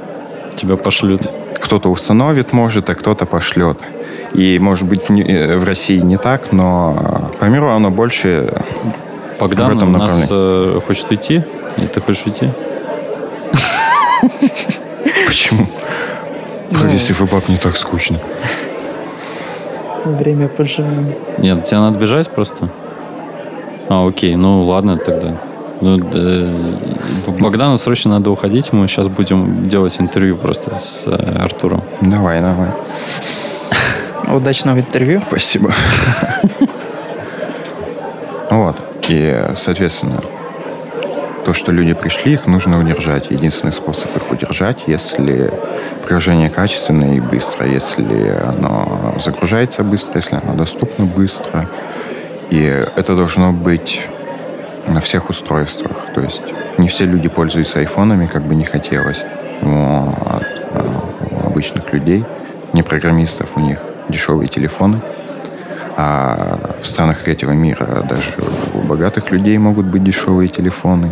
Тебя 0.56 0.78
пошлют. 0.78 1.30
Кто-то 1.60 1.90
установит, 1.90 2.54
может, 2.54 2.90
а 2.90 2.96
кто-то 2.96 3.26
пошлет. 3.26 3.80
И, 4.34 4.60
может 4.60 4.88
быть, 4.88 5.10
э, 5.10 5.58
в 5.58 5.64
России 5.66 5.98
не 5.98 6.18
так, 6.18 6.52
но 6.52 7.32
по 7.40 7.46
миру 7.46 7.70
оно 7.70 7.90
больше 7.90 8.54
Богдан 9.40 9.74
в 9.74 9.78
этом 9.78 9.96
у 9.96 9.98
нас 9.98 10.28
э, 10.30 10.80
хочет 10.86 11.10
уйти, 11.12 11.44
и 11.78 11.82
ты 11.88 12.02
хочешь 12.02 12.24
уйти? 12.26 12.50
Почему? 15.28 15.66
Прогрессив 16.72 17.22
и 17.22 17.26
баб 17.26 17.48
не 17.50 17.58
так 17.58 17.78
скучно 17.78 18.18
время 20.06 20.48
поживем. 20.48 21.14
Нет, 21.38 21.66
тебе 21.66 21.80
надо 21.80 21.98
бежать 21.98 22.30
просто? 22.30 22.70
А, 23.88 24.08
окей, 24.08 24.36
ну 24.36 24.66
ладно 24.66 24.98
тогда. 24.98 25.36
Ну, 25.82 25.98
да, 25.98 26.48
Богдану 27.40 27.78
срочно 27.78 28.12
надо 28.12 28.32
уходить, 28.32 28.74
мы 28.74 28.88
сейчас 28.88 29.08
будем 29.08 29.68
делать 29.68 29.96
интервью 30.00 30.36
просто 30.36 30.76
с 30.76 31.08
э, 31.08 31.38
Артуром. 31.42 31.84
Давай, 32.02 32.42
давай. 32.42 32.70
Удачного 34.28 34.80
интервью. 34.80 35.22
Спасибо. 35.28 35.72
Вот. 38.52 38.79
И, 39.10 39.54
соответственно, 39.56 40.22
то, 41.44 41.52
что 41.52 41.72
люди 41.72 41.94
пришли, 41.94 42.34
их 42.34 42.46
нужно 42.46 42.80
удержать. 42.80 43.32
Единственный 43.32 43.74
способ 43.74 44.16
их 44.16 44.32
удержать, 44.32 44.84
если 44.86 45.52
приложение 46.06 46.52
качественное 46.52 47.16
и 47.16 47.20
быстро, 47.20 47.66
если 47.66 48.30
оно 48.46 49.16
загружается 49.20 49.84
быстро, 49.84 50.12
если 50.18 50.36
оно 50.36 50.54
доступно 50.54 51.06
быстро. 51.06 51.68
И 52.52 52.62
это 52.96 53.16
должно 53.16 53.52
быть 53.52 54.08
на 54.86 55.02
всех 55.02 55.32
устройствах. 55.32 55.98
То 56.14 56.22
есть 56.22 56.44
не 56.78 56.88
все 56.88 57.06
люди 57.06 57.30
пользуются 57.30 57.80
айфонами, 57.80 58.28
как 58.28 58.44
бы 58.44 58.54
не 58.54 58.66
хотелось. 58.66 59.24
Вот. 59.62 60.46
А 60.72 61.06
у 61.32 61.48
обычных 61.48 61.92
людей, 61.94 62.26
не 62.74 62.84
программистов, 62.84 63.50
у 63.56 63.60
них 63.60 63.80
дешевые 64.08 64.50
телефоны. 64.50 65.02
А 66.02 66.78
в 66.82 66.88
странах 66.88 67.24
третьего 67.24 67.52
мира 67.52 68.06
даже 68.08 68.32
у 68.74 68.78
богатых 68.78 69.32
людей 69.32 69.58
могут 69.58 69.86
быть 69.86 70.02
дешевые 70.02 70.48
телефоны. 70.48 71.12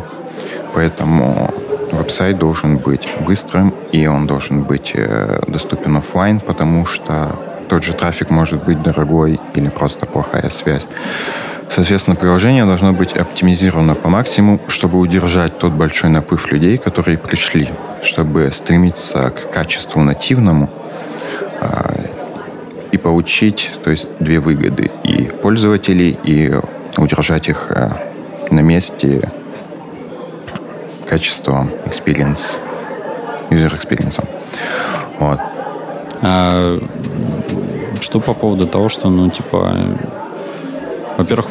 Поэтому 0.73 1.53
веб-сайт 1.91 2.39
должен 2.39 2.77
быть 2.77 3.05
быстрым, 3.19 3.73
и 3.91 4.07
он 4.07 4.27
должен 4.27 4.63
быть 4.63 4.93
э, 4.93 5.41
доступен 5.45 5.97
офлайн, 5.97 6.39
потому 6.39 6.85
что 6.85 7.37
тот 7.67 7.83
же 7.83 7.91
трафик 7.91 8.29
может 8.29 8.63
быть 8.63 8.81
дорогой 8.81 9.41
или 9.55 9.67
просто 9.67 10.05
плохая 10.05 10.47
связь. 10.47 10.87
Соответственно, 11.67 12.15
приложение 12.15 12.63
должно 12.63 12.93
быть 12.93 13.11
оптимизировано 13.11 13.93
по 13.93 14.07
максимуму, 14.07 14.61
чтобы 14.69 14.99
удержать 14.99 15.59
тот 15.59 15.73
большой 15.73 16.11
наплыв 16.11 16.49
людей, 16.49 16.77
которые 16.77 17.17
пришли, 17.17 17.67
чтобы 18.01 18.49
стремиться 18.53 19.31
к 19.31 19.51
качеству 19.51 20.01
нативному 20.01 20.69
э, 21.59 22.16
и 22.97 22.99
получить, 22.99 23.71
то 23.83 23.91
есть 23.91 24.07
две 24.19 24.39
выгоды 24.39 24.91
и 25.03 25.23
пользователей, 25.23 26.17
и 26.23 26.51
удержать 26.97 27.47
их 27.47 27.71
э, 27.71 27.89
на 28.49 28.61
месте 28.61 29.31
качеством 31.07 31.69
experience, 31.85 32.59
user 33.49 33.73
experience. 33.73 34.23
Вот. 35.19 35.39
А 36.21 36.79
что 38.01 38.19
по 38.19 38.33
поводу 38.33 38.67
того, 38.67 38.89
что, 38.89 39.09
ну, 39.09 39.29
типа, 39.29 39.75
во-первых, 41.17 41.47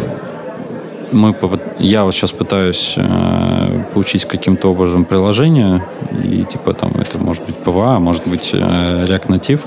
мы, 1.12 1.34
я 1.78 2.04
вот 2.04 2.14
сейчас 2.14 2.32
пытаюсь 2.32 2.94
э, 2.96 3.84
получить 3.94 4.24
каким-то 4.24 4.68
образом 4.68 5.04
приложение, 5.04 5.82
и 6.24 6.44
типа 6.44 6.72
там 6.72 6.92
это 6.92 7.18
может 7.18 7.44
быть 7.44 7.56
PWA, 7.64 7.98
может 7.98 8.26
быть 8.26 8.50
э, 8.52 9.04
React 9.06 9.26
Native, 9.28 9.60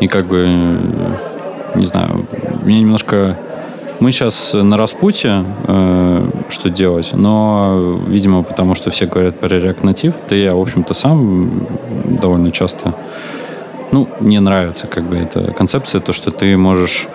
и 0.00 0.08
как 0.08 0.26
бы, 0.26 0.46
э, 0.48 1.78
не 1.78 1.86
знаю, 1.86 2.26
мне 2.64 2.80
немножко 2.80 3.38
мы 4.00 4.10
сейчас 4.10 4.52
на 4.54 4.76
распуте, 4.76 5.44
э, 5.68 6.30
что 6.48 6.70
делать, 6.70 7.10
но, 7.12 8.00
видимо, 8.08 8.42
потому 8.42 8.74
что 8.74 8.90
все 8.90 9.06
говорят 9.06 9.38
про 9.38 9.48
React 9.48 9.82
Native, 9.82 10.14
да 10.28 10.34
я, 10.34 10.54
в 10.54 10.60
общем-то, 10.60 10.92
сам 10.94 11.66
довольно 12.04 12.50
часто, 12.50 12.94
ну, 13.92 14.08
мне 14.18 14.40
нравится 14.40 14.88
как 14.88 15.04
бы 15.04 15.16
эта 15.16 15.52
концепция, 15.52 16.00
то, 16.00 16.12
что 16.12 16.32
ты 16.32 16.56
можешь 16.56 17.06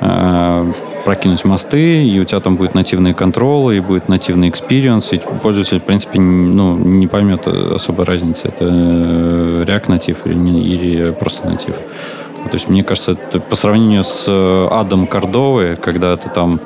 э, 0.00 0.72
прокинуть 1.08 1.42
мосты, 1.46 2.04
и 2.04 2.20
у 2.20 2.24
тебя 2.24 2.38
там 2.40 2.56
будет 2.56 2.74
нативные 2.74 3.14
контролы, 3.14 3.78
и 3.78 3.80
будет 3.80 4.10
нативный 4.10 4.50
experience, 4.50 5.14
и 5.14 5.40
пользователь, 5.40 5.80
в 5.80 5.84
принципе, 5.84 6.20
ну, 6.20 6.76
не 6.76 7.06
поймет 7.06 7.48
особой 7.48 8.04
разницы, 8.04 8.48
это 8.48 8.66
э, 8.66 9.64
React 9.66 9.86
Native 9.86 10.18
или, 10.26 10.58
или 10.58 11.10
просто 11.12 11.46
натив. 11.48 11.76
То 11.76 12.52
есть, 12.52 12.68
мне 12.68 12.84
кажется, 12.84 13.14
по 13.14 13.56
сравнению 13.56 14.04
с 14.04 14.26
э, 14.28 14.68
адом 14.70 15.06
Кордовы, 15.06 15.78
когда 15.80 16.14
ты 16.18 16.28
там 16.28 16.60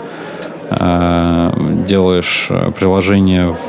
э, 0.71 1.53
делаешь 1.87 2.49
э, 2.51 2.73
приложение 2.73 3.55
в 3.67 3.69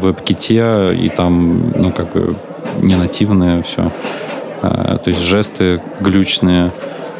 WebKit, 0.00 0.94
и 0.94 1.08
там, 1.08 1.72
ну, 1.76 1.90
как 1.90 2.12
бы 2.12 2.36
не 2.82 2.94
нативное 2.94 3.62
все. 3.62 3.90
Э, 4.62 4.96
то 5.02 5.10
есть 5.10 5.22
жесты 5.22 5.82
глючные, 5.98 6.70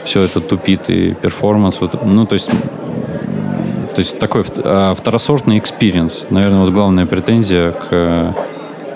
все 0.05 0.21
это 0.21 0.41
тупит, 0.41 0.91
и 0.91 1.15
performance. 1.15 1.81
Вот, 1.81 2.05
ну, 2.05 2.27
то 2.27 2.35
есть 2.35 2.51
то 3.95 4.01
есть 4.01 4.19
такой 4.19 4.45
э, 4.57 4.95
второсортный 4.97 5.59
experience. 5.59 6.27
Наверное, 6.31 6.61
вот 6.61 6.73
главная 6.73 7.07
претензия 7.07 7.73
к 7.73 8.35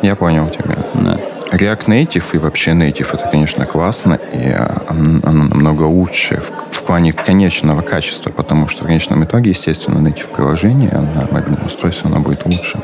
Я 0.02 0.16
понял 0.16 0.48
тебя. 0.48 0.76
Да. 0.94 1.18
React 1.52 1.86
Native 1.86 2.24
и 2.34 2.38
вообще 2.38 2.72
native 2.72 3.08
это, 3.12 3.26
конечно, 3.30 3.64
классно, 3.64 4.14
и 4.32 4.54
оно 4.86 5.44
намного 5.44 5.84
лучше 5.84 6.40
в, 6.40 6.76
в 6.76 6.82
плане 6.82 7.12
конечного 7.12 7.80
качества, 7.80 8.30
потому 8.30 8.68
что 8.68 8.84
в 8.84 8.86
конечном 8.86 9.24
итоге, 9.24 9.50
естественно, 9.50 10.06
native 10.06 10.30
приложение 10.34 10.90
на 10.90 11.26
мобильном 11.30 11.64
устройстве 11.64 12.10
оно 12.10 12.20
будет 12.20 12.44
лучше. 12.44 12.80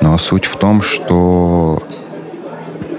Но 0.00 0.16
суть 0.18 0.44
в 0.44 0.56
том, 0.56 0.82
что 0.82 1.82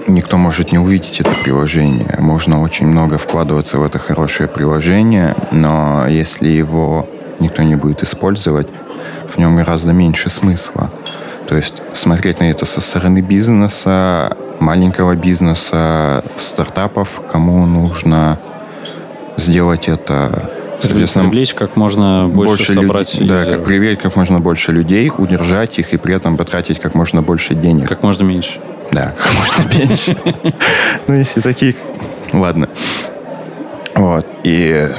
никто 0.06 0.36
может 0.36 0.72
не 0.72 0.78
увидеть 0.78 1.20
это 1.20 1.34
приложение. 1.34 2.16
Можно 2.18 2.60
очень 2.60 2.86
много 2.86 3.18
вкладываться 3.18 3.78
в 3.78 3.84
это 3.84 3.98
хорошее 3.98 4.48
приложение, 4.48 5.34
но 5.50 6.06
если 6.06 6.48
его 6.48 7.08
никто 7.40 7.62
не 7.62 7.76
будет 7.76 8.02
использовать, 8.02 8.68
в 9.28 9.38
нем 9.38 9.56
гораздо 9.56 9.92
меньше 9.92 10.30
смысла. 10.30 10.90
То 11.46 11.56
есть 11.56 11.82
смотреть 11.92 12.40
на 12.40 12.50
это 12.50 12.66
со 12.66 12.80
стороны 12.80 13.20
бизнеса, 13.20 14.36
маленького 14.58 15.14
бизнеса, 15.14 16.24
стартапов, 16.36 17.20
кому 17.30 17.64
нужно 17.66 18.38
сделать 19.36 19.88
это 19.88 20.50
Соответственно, 20.80 21.24
привлечь 21.24 21.54
как 21.54 21.76
можно 21.76 22.28
больше, 22.28 22.50
больше 22.50 22.74
собрать 22.74 23.14
людей, 23.14 23.28
Да, 23.28 23.44
как 23.44 23.64
привлечь 23.64 23.98
как 23.98 24.16
можно 24.16 24.40
больше 24.40 24.72
людей, 24.72 25.10
удержать 25.16 25.78
их 25.78 25.92
и 25.92 25.96
при 25.96 26.14
этом 26.14 26.36
потратить 26.36 26.80
как 26.80 26.94
можно 26.94 27.22
больше 27.22 27.54
денег. 27.54 27.88
Как 27.88 28.02
можно 28.02 28.24
меньше. 28.24 28.60
Да, 28.92 29.14
как 29.18 29.32
можно 29.34 29.78
меньше. 29.78 30.16
Ну, 31.06 31.14
если 31.14 31.40
такие... 31.40 31.74
Ладно. 32.32 32.68
Вот. 33.94 34.26
И, 34.44 34.90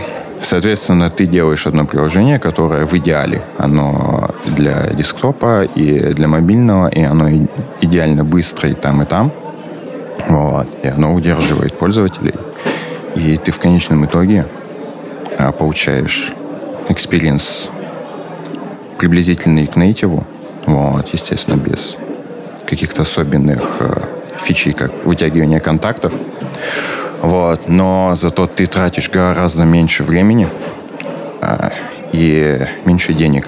соответственно, 0.41 1.09
ты 1.09 1.25
делаешь 1.25 1.67
одно 1.67 1.85
приложение, 1.85 2.39
которое 2.39 2.85
в 2.85 2.93
идеале, 2.93 3.43
оно 3.57 4.29
для 4.45 4.89
десктопа 4.93 5.63
и 5.63 6.13
для 6.13 6.27
мобильного, 6.27 6.88
и 6.88 7.03
оно 7.03 7.29
идеально 7.81 8.23
быстро 8.23 8.69
и 8.69 8.73
там, 8.73 9.01
и 9.01 9.05
там. 9.05 9.31
Вот. 10.27 10.67
И 10.83 10.88
оно 10.88 11.13
удерживает 11.13 11.77
пользователей. 11.77 12.35
И 13.15 13.38
ты 13.38 13.51
в 13.51 13.59
конечном 13.59 14.05
итоге 14.05 14.45
а, 15.39 15.51
получаешь 15.51 16.33
experience 16.89 17.69
приблизительный 18.97 19.67
к 19.67 19.75
нейтиву. 19.75 20.25
Вот, 20.65 21.07
естественно, 21.13 21.55
без 21.55 21.97
каких-то 22.65 23.03
особенных 23.03 23.77
э, 23.79 24.01
фичей, 24.39 24.73
как 24.73 24.91
вытягивание 25.05 25.59
контактов. 25.59 26.13
Вот. 27.22 27.68
Но 27.68 28.13
зато 28.15 28.47
ты 28.47 28.65
тратишь 28.65 29.09
гораздо 29.09 29.63
меньше 29.65 30.03
времени 30.03 30.47
э, 31.41 31.70
и 32.13 32.68
меньше 32.86 33.13
денег. 33.13 33.47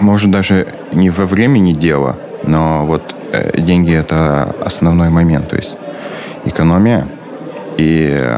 Может, 0.00 0.30
даже 0.30 0.66
не 0.92 1.10
во 1.10 1.26
времени 1.26 1.72
дело, 1.72 2.18
но 2.44 2.86
вот 2.86 3.14
э, 3.32 3.60
деньги— 3.60 3.94
это 3.94 4.54
основной 4.64 5.08
момент. 5.08 5.48
То 5.48 5.56
есть 5.56 5.76
экономия. 6.44 7.08
И 7.78 8.36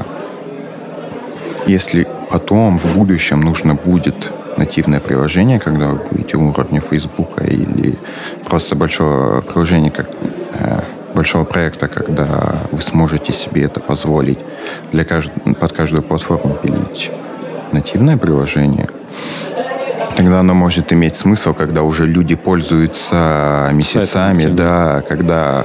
если 1.67 2.07
потом 2.31 2.79
в 2.79 2.95
будущем 2.95 3.41
нужно 3.41 3.75
будет 3.75 4.33
нативное 4.57 5.01
приложение, 5.01 5.59
когда 5.59 5.89
вы 5.89 6.01
будете 6.11 6.37
уровне 6.37 6.81
Фейсбука 6.81 7.45
или 7.45 7.99
просто 8.45 8.77
большого 8.77 9.41
приложения, 9.41 9.91
как 9.91 10.09
э, 10.53 10.81
большого 11.15 11.45
проекта, 11.45 11.89
когда 11.89 12.59
вы 12.71 12.83
сможете 12.83 13.33
себе 13.33 13.65
это 13.65 13.81
позволить 13.81 14.39
для 14.93 15.05
кажд... 15.05 15.33
под 15.59 15.73
каждую 15.73 16.03
платформу 16.03 16.55
пилить 16.55 17.11
нативное 17.73 18.17
приложение, 18.17 18.89
тогда 20.17 20.41
оно 20.41 20.55
может 20.55 20.93
иметь 20.93 21.17
смысл, 21.17 21.55
когда 21.55 21.83
уже 21.83 22.07
люди 22.07 22.35
пользуются 22.35 23.71
месяцами, 23.73 24.47
да, 24.47 25.03
когда 25.09 25.65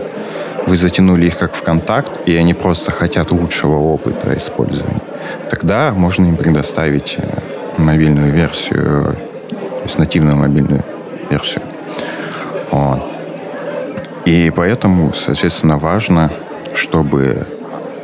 вы 0.67 0.75
затянули 0.75 1.27
их 1.27 1.37
как 1.37 1.53
в 1.53 1.63
контакт, 1.63 2.19
и 2.27 2.35
они 2.35 2.53
просто 2.53 2.91
хотят 2.91 3.31
лучшего 3.31 3.75
опыта 3.75 4.37
использования. 4.37 5.01
Тогда 5.49 5.91
можно 5.91 6.27
им 6.27 6.37
предоставить 6.37 7.15
э, 7.17 7.39
мобильную 7.77 8.31
версию, 8.31 9.15
то 9.49 9.83
есть 9.83 9.97
нативную 9.97 10.35
мобильную 10.35 10.83
версию. 11.29 11.63
Вот. 12.71 13.08
И 14.29 14.51
поэтому, 14.55 15.11
соответственно, 15.11 15.79
важно, 15.79 16.29
чтобы 16.75 17.47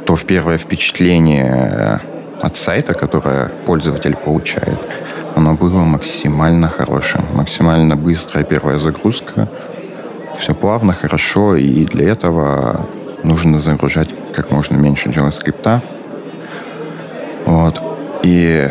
то 0.07 0.17
первое 0.17 0.57
впечатление 0.57 2.01
от 2.41 2.57
сайта, 2.57 2.95
которое 2.95 3.49
пользователь 3.67 4.15
получает, 4.15 4.79
оно 5.35 5.53
было 5.53 5.81
максимально 5.81 6.67
хорошим, 6.67 7.21
максимально 7.35 7.95
быстрая 7.95 8.43
первая 8.43 8.79
загрузка, 8.79 9.47
все 10.35 10.55
плавно, 10.55 10.93
хорошо, 10.93 11.57
и 11.57 11.85
для 11.85 12.09
этого 12.09 12.87
нужно 13.21 13.59
загружать 13.59 14.09
как 14.33 14.49
можно 14.49 14.77
меньше 14.77 15.09
JavaScript. 15.09 15.79
Вот. 17.45 17.79
И 18.23 18.67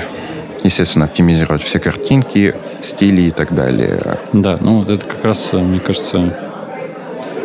естественно, 0.64 1.04
оптимизировать 1.04 1.62
все 1.62 1.78
картинки, 1.78 2.56
стили 2.80 3.22
и 3.22 3.30
так 3.30 3.54
далее. 3.54 4.18
Да, 4.32 4.58
ну 4.60 4.82
это 4.82 5.06
как 5.06 5.24
раз, 5.24 5.52
мне 5.52 5.78
кажется, 5.78 6.34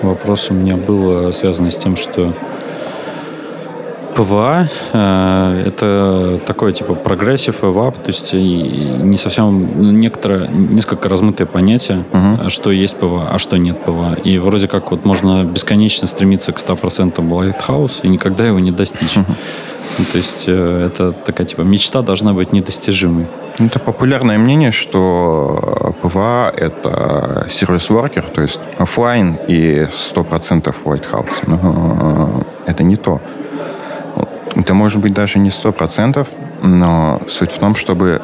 вопрос 0.03 0.49
у 0.49 0.53
меня 0.53 0.77
был 0.77 1.33
связан 1.33 1.71
с 1.71 1.77
тем, 1.77 1.95
что 1.95 2.33
PWA 4.19 4.67
э, 4.91 5.63
это 5.65 6.41
такое 6.45 6.73
типа 6.73 6.93
progressive 6.93 7.61
web, 7.61 7.95
то 7.95 8.07
есть 8.07 8.33
не 8.33 9.17
совсем 9.17 9.99
некоторое, 10.01 10.49
несколько 10.49 11.07
размытое 11.07 11.47
понятие, 11.47 12.03
uh-huh. 12.11 12.49
что 12.49 12.71
есть 12.71 12.97
PWA, 12.97 13.29
а 13.31 13.39
что 13.39 13.57
нет 13.57 13.81
PWA. 13.85 14.15
И 14.25 14.37
вроде 14.37 14.67
как 14.67 14.91
вот 14.91 15.05
можно 15.05 15.43
бесконечно 15.43 16.05
стремиться 16.05 16.51
к 16.51 16.57
100% 16.57 17.15
Lighthouse 17.15 18.01
и 18.03 18.09
никогда 18.09 18.45
его 18.45 18.59
не 18.59 18.71
достичь. 18.71 19.15
Uh-huh. 19.15 19.35
Ну, 19.99 20.05
то 20.11 20.17
есть 20.17 20.45
э, 20.47 20.85
это 20.87 21.13
такая 21.13 21.47
типа 21.47 21.61
мечта 21.61 22.01
должна 22.01 22.33
быть 22.33 22.51
недостижимой. 22.51 23.27
Это 23.59 23.77
популярное 23.77 24.37
мнение, 24.37 24.71
что 24.71 25.93
PWA— 26.01 26.49
это 26.55 27.45
service 27.49 27.86
worker, 27.86 28.23
то 28.23 28.41
есть 28.41 28.59
офлайн 28.77 29.37
и 29.47 29.85
100% 29.91 30.73
Lighthouse. 30.85 31.29
Но 31.45 32.45
это 32.65 32.83
не 32.83 32.95
то. 32.95 33.21
Это 34.55 34.73
может 34.73 35.01
быть 35.01 35.13
даже 35.13 35.39
не 35.39 35.51
сто 35.51 35.73
процентов, 35.73 36.29
но 36.63 37.21
суть 37.27 37.51
в 37.51 37.59
том, 37.59 37.75
чтобы 37.75 38.21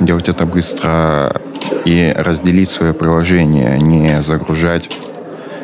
делать 0.00 0.28
это 0.28 0.46
быстро 0.46 1.40
и 1.84 2.12
разделить 2.16 2.68
свое 2.68 2.92
приложение, 2.92 3.78
не 3.78 4.20
загружать 4.20 4.90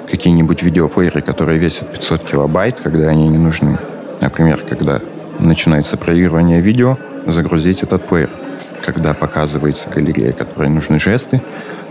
какие-нибудь 0.08 0.62
видеоплееры, 0.62 1.22
которые 1.22 1.58
весят 1.58 1.92
500 1.92 2.22
килобайт, 2.22 2.80
когда 2.80 3.08
они 3.08 3.28
не 3.28 3.38
нужны. 3.38 3.78
Например, 4.20 4.62
когда 4.68 5.00
начинается 5.40 5.96
проигрывание 5.96 6.60
видео, 6.60 6.98
загрузить 7.26 7.82
этот 7.82 8.06
плеер. 8.06 8.30
Когда 8.88 9.12
показывается 9.12 9.90
галерея, 9.90 10.32
которой 10.32 10.70
нужны 10.70 10.98
жесты, 10.98 11.42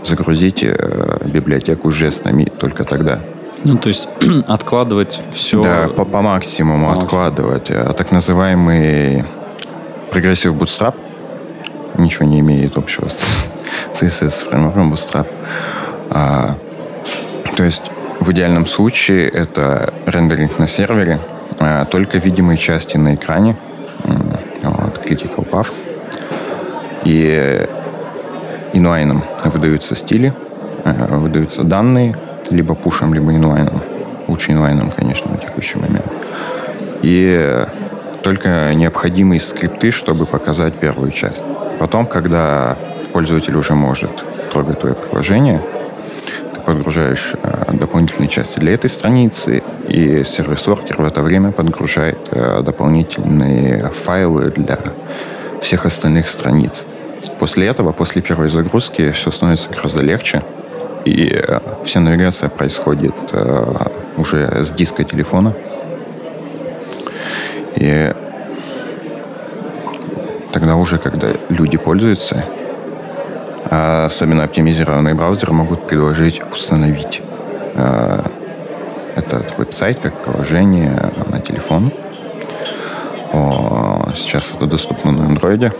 загрузите 0.02 0.74
э, 0.76 1.28
библиотеку 1.28 1.92
с 1.92 1.94
жестами 1.94 2.46
только 2.58 2.82
тогда. 2.82 3.20
Ну, 3.62 3.78
то 3.78 3.88
есть 3.88 4.08
откладывать 4.48 5.22
все... 5.32 5.62
Да, 5.62 5.86
по, 5.86 6.04
по 6.04 6.22
максимуму 6.22 6.88
по 6.88 6.94
откладывать. 6.94 7.70
А 7.70 7.92
так 7.92 8.10
называемый 8.10 9.24
progressive 10.10 10.54
bootstrap 10.54 10.96
ничего 11.98 12.26
не 12.26 12.40
имеет 12.40 12.76
общего 12.76 13.06
с 13.06 13.48
CSS 13.94 14.48
фреймворком 14.48 14.92
Bootstrap. 14.92 15.28
А, 16.10 16.58
то 17.56 17.62
есть 17.62 17.92
в 18.18 18.32
идеальном 18.32 18.66
случае 18.66 19.28
это 19.28 19.94
рендеринг 20.04 20.58
на 20.58 20.66
сервере, 20.66 21.20
а, 21.60 21.84
только 21.84 22.18
видимые 22.18 22.58
части 22.58 22.96
на 22.96 23.14
экране, 23.14 23.56
вот, 24.64 24.98
critical 25.06 25.48
path, 25.48 25.72
и 27.08 27.66
инлайном 28.74 29.24
выдаются 29.44 29.94
стили, 29.94 30.34
а, 30.84 31.16
выдаются 31.18 31.62
данные, 31.62 32.14
либо 32.50 32.74
пушем, 32.74 33.14
либо 33.14 33.34
инлайном. 33.34 33.80
Лучше 34.26 34.52
инлайном, 34.52 34.90
конечно, 34.90 35.30
на 35.30 35.38
текущий 35.38 35.78
момент. 35.78 36.04
И 37.00 37.66
только 38.22 38.74
необходимые 38.74 39.40
скрипты, 39.40 39.90
чтобы 39.90 40.26
показать 40.26 40.74
первую 40.74 41.10
часть. 41.10 41.44
Потом, 41.78 42.06
когда 42.06 42.76
пользователь 43.14 43.56
уже 43.56 43.72
может 43.72 44.10
трогать 44.52 44.80
твое 44.80 44.94
приложение, 44.94 45.62
ты 46.54 46.60
подгружаешь 46.60 47.32
э, 47.42 47.72
дополнительные 47.72 48.28
части 48.28 48.60
для 48.60 48.74
этой 48.74 48.90
страницы, 48.90 49.62
и 49.86 50.24
сервис-воркер 50.24 51.00
в 51.00 51.06
это 51.06 51.22
время 51.22 51.52
подгружает 51.52 52.18
э, 52.32 52.62
дополнительные 52.62 53.90
файлы 53.92 54.50
для 54.50 54.78
всех 55.60 55.86
остальных 55.86 56.28
страниц. 56.28 56.84
После 57.38 57.66
этого, 57.66 57.92
после 57.92 58.22
первой 58.22 58.48
загрузки, 58.48 59.12
все 59.12 59.30
становится 59.30 59.70
гораздо 59.70 60.02
легче, 60.02 60.42
и 61.04 61.28
э, 61.32 61.60
вся 61.84 62.00
навигация 62.00 62.48
происходит 62.48 63.14
э, 63.32 63.74
уже 64.16 64.62
с 64.62 64.70
диска 64.72 65.04
телефона. 65.04 65.54
И 67.76 68.12
тогда 70.52 70.76
уже, 70.76 70.98
когда 70.98 71.28
люди 71.48 71.78
пользуются, 71.78 72.44
особенно 73.70 74.44
оптимизированные 74.44 75.14
браузеры 75.14 75.52
могут 75.52 75.86
предложить 75.86 76.42
установить 76.52 77.22
э, 77.74 78.22
этот 79.14 79.56
веб-сайт 79.58 80.00
как 80.00 80.14
приложение 80.14 81.12
на 81.30 81.40
телефон. 81.40 81.92
Сейчас 84.16 84.52
это 84.56 84.66
доступно 84.66 85.12
на 85.12 85.26
андроиде. 85.26 85.72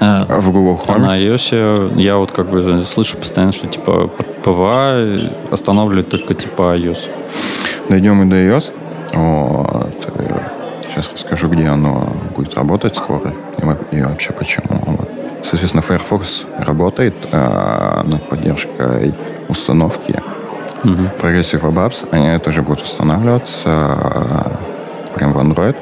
А, 0.00 0.40
В 0.40 0.50
Google 0.50 0.80
а 0.86 0.92
Chrome. 0.92 0.98
на 0.98 1.18
iOS 1.18 1.98
я 2.00 2.16
вот 2.16 2.32
как 2.32 2.48
бы 2.48 2.82
слышу 2.82 3.16
постоянно, 3.18 3.52
что 3.52 3.66
типа 3.66 4.10
PWA 4.42 5.16
останавливает 5.50 6.08
только 6.08 6.34
типа 6.34 6.74
iOS. 6.76 7.08
Дойдем 7.88 8.22
и 8.22 8.26
до 8.26 8.36
iOS. 8.36 8.72
Вот. 9.14 9.96
Сейчас 10.88 11.10
расскажу, 11.12 11.48
где 11.48 11.66
оно 11.68 12.12
будет 12.36 12.54
работать 12.54 12.96
скоро 12.96 13.34
и 13.60 13.64
во- 13.64 13.78
и 13.90 14.02
вообще 14.02 14.32
почему. 14.32 14.80
Вот. 14.86 15.08
Соответственно, 15.42 15.82
Firefox 15.82 16.46
работает 16.58 17.14
э, 17.30 18.02
над 18.04 18.28
поддержкой 18.28 19.14
установки 19.48 20.14
Мгм. 20.82 21.10
Progressive 21.20 21.60
Web 21.60 21.74
Apps. 21.74 22.06
Они 22.10 22.38
тоже 22.38 22.62
будут 22.62 22.82
устанавливаться 22.84 23.68
э, 23.68 25.14
прям 25.14 25.32
в 25.32 25.38
Android 25.38 25.76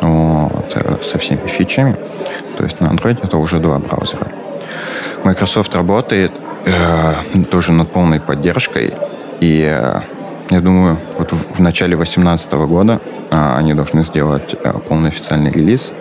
вот, 0.00 0.72
э, 0.74 0.96
со 1.02 1.18
всеми 1.18 1.46
фичами. 1.46 1.96
То 2.60 2.64
есть 2.64 2.78
на 2.78 2.88
Android 2.88 3.18
это 3.22 3.38
уже 3.38 3.58
два 3.58 3.78
браузера. 3.78 4.26
Microsoft 5.24 5.74
работает 5.74 6.32
э, 6.66 7.14
тоже 7.50 7.72
над 7.72 7.90
полной 7.90 8.20
поддержкой. 8.20 8.92
И 9.40 9.62
э, 9.62 10.00
я 10.50 10.60
думаю, 10.60 10.98
вот 11.16 11.32
в, 11.32 11.54
в 11.54 11.60
начале 11.60 11.96
2018 11.96 12.52
года 12.52 13.00
э, 13.30 13.54
они 13.56 13.72
должны 13.72 14.04
сделать 14.04 14.54
э, 14.62 14.74
полный 14.86 15.08
официальный 15.08 15.50
релиз. 15.50 15.94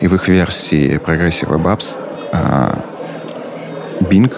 И 0.00 0.06
в 0.06 0.14
их 0.14 0.28
версии 0.28 0.96
Progressive 0.96 1.48
Web 1.48 1.64
Apps 1.64 1.98
э, 2.34 4.04
Bing 4.04 4.32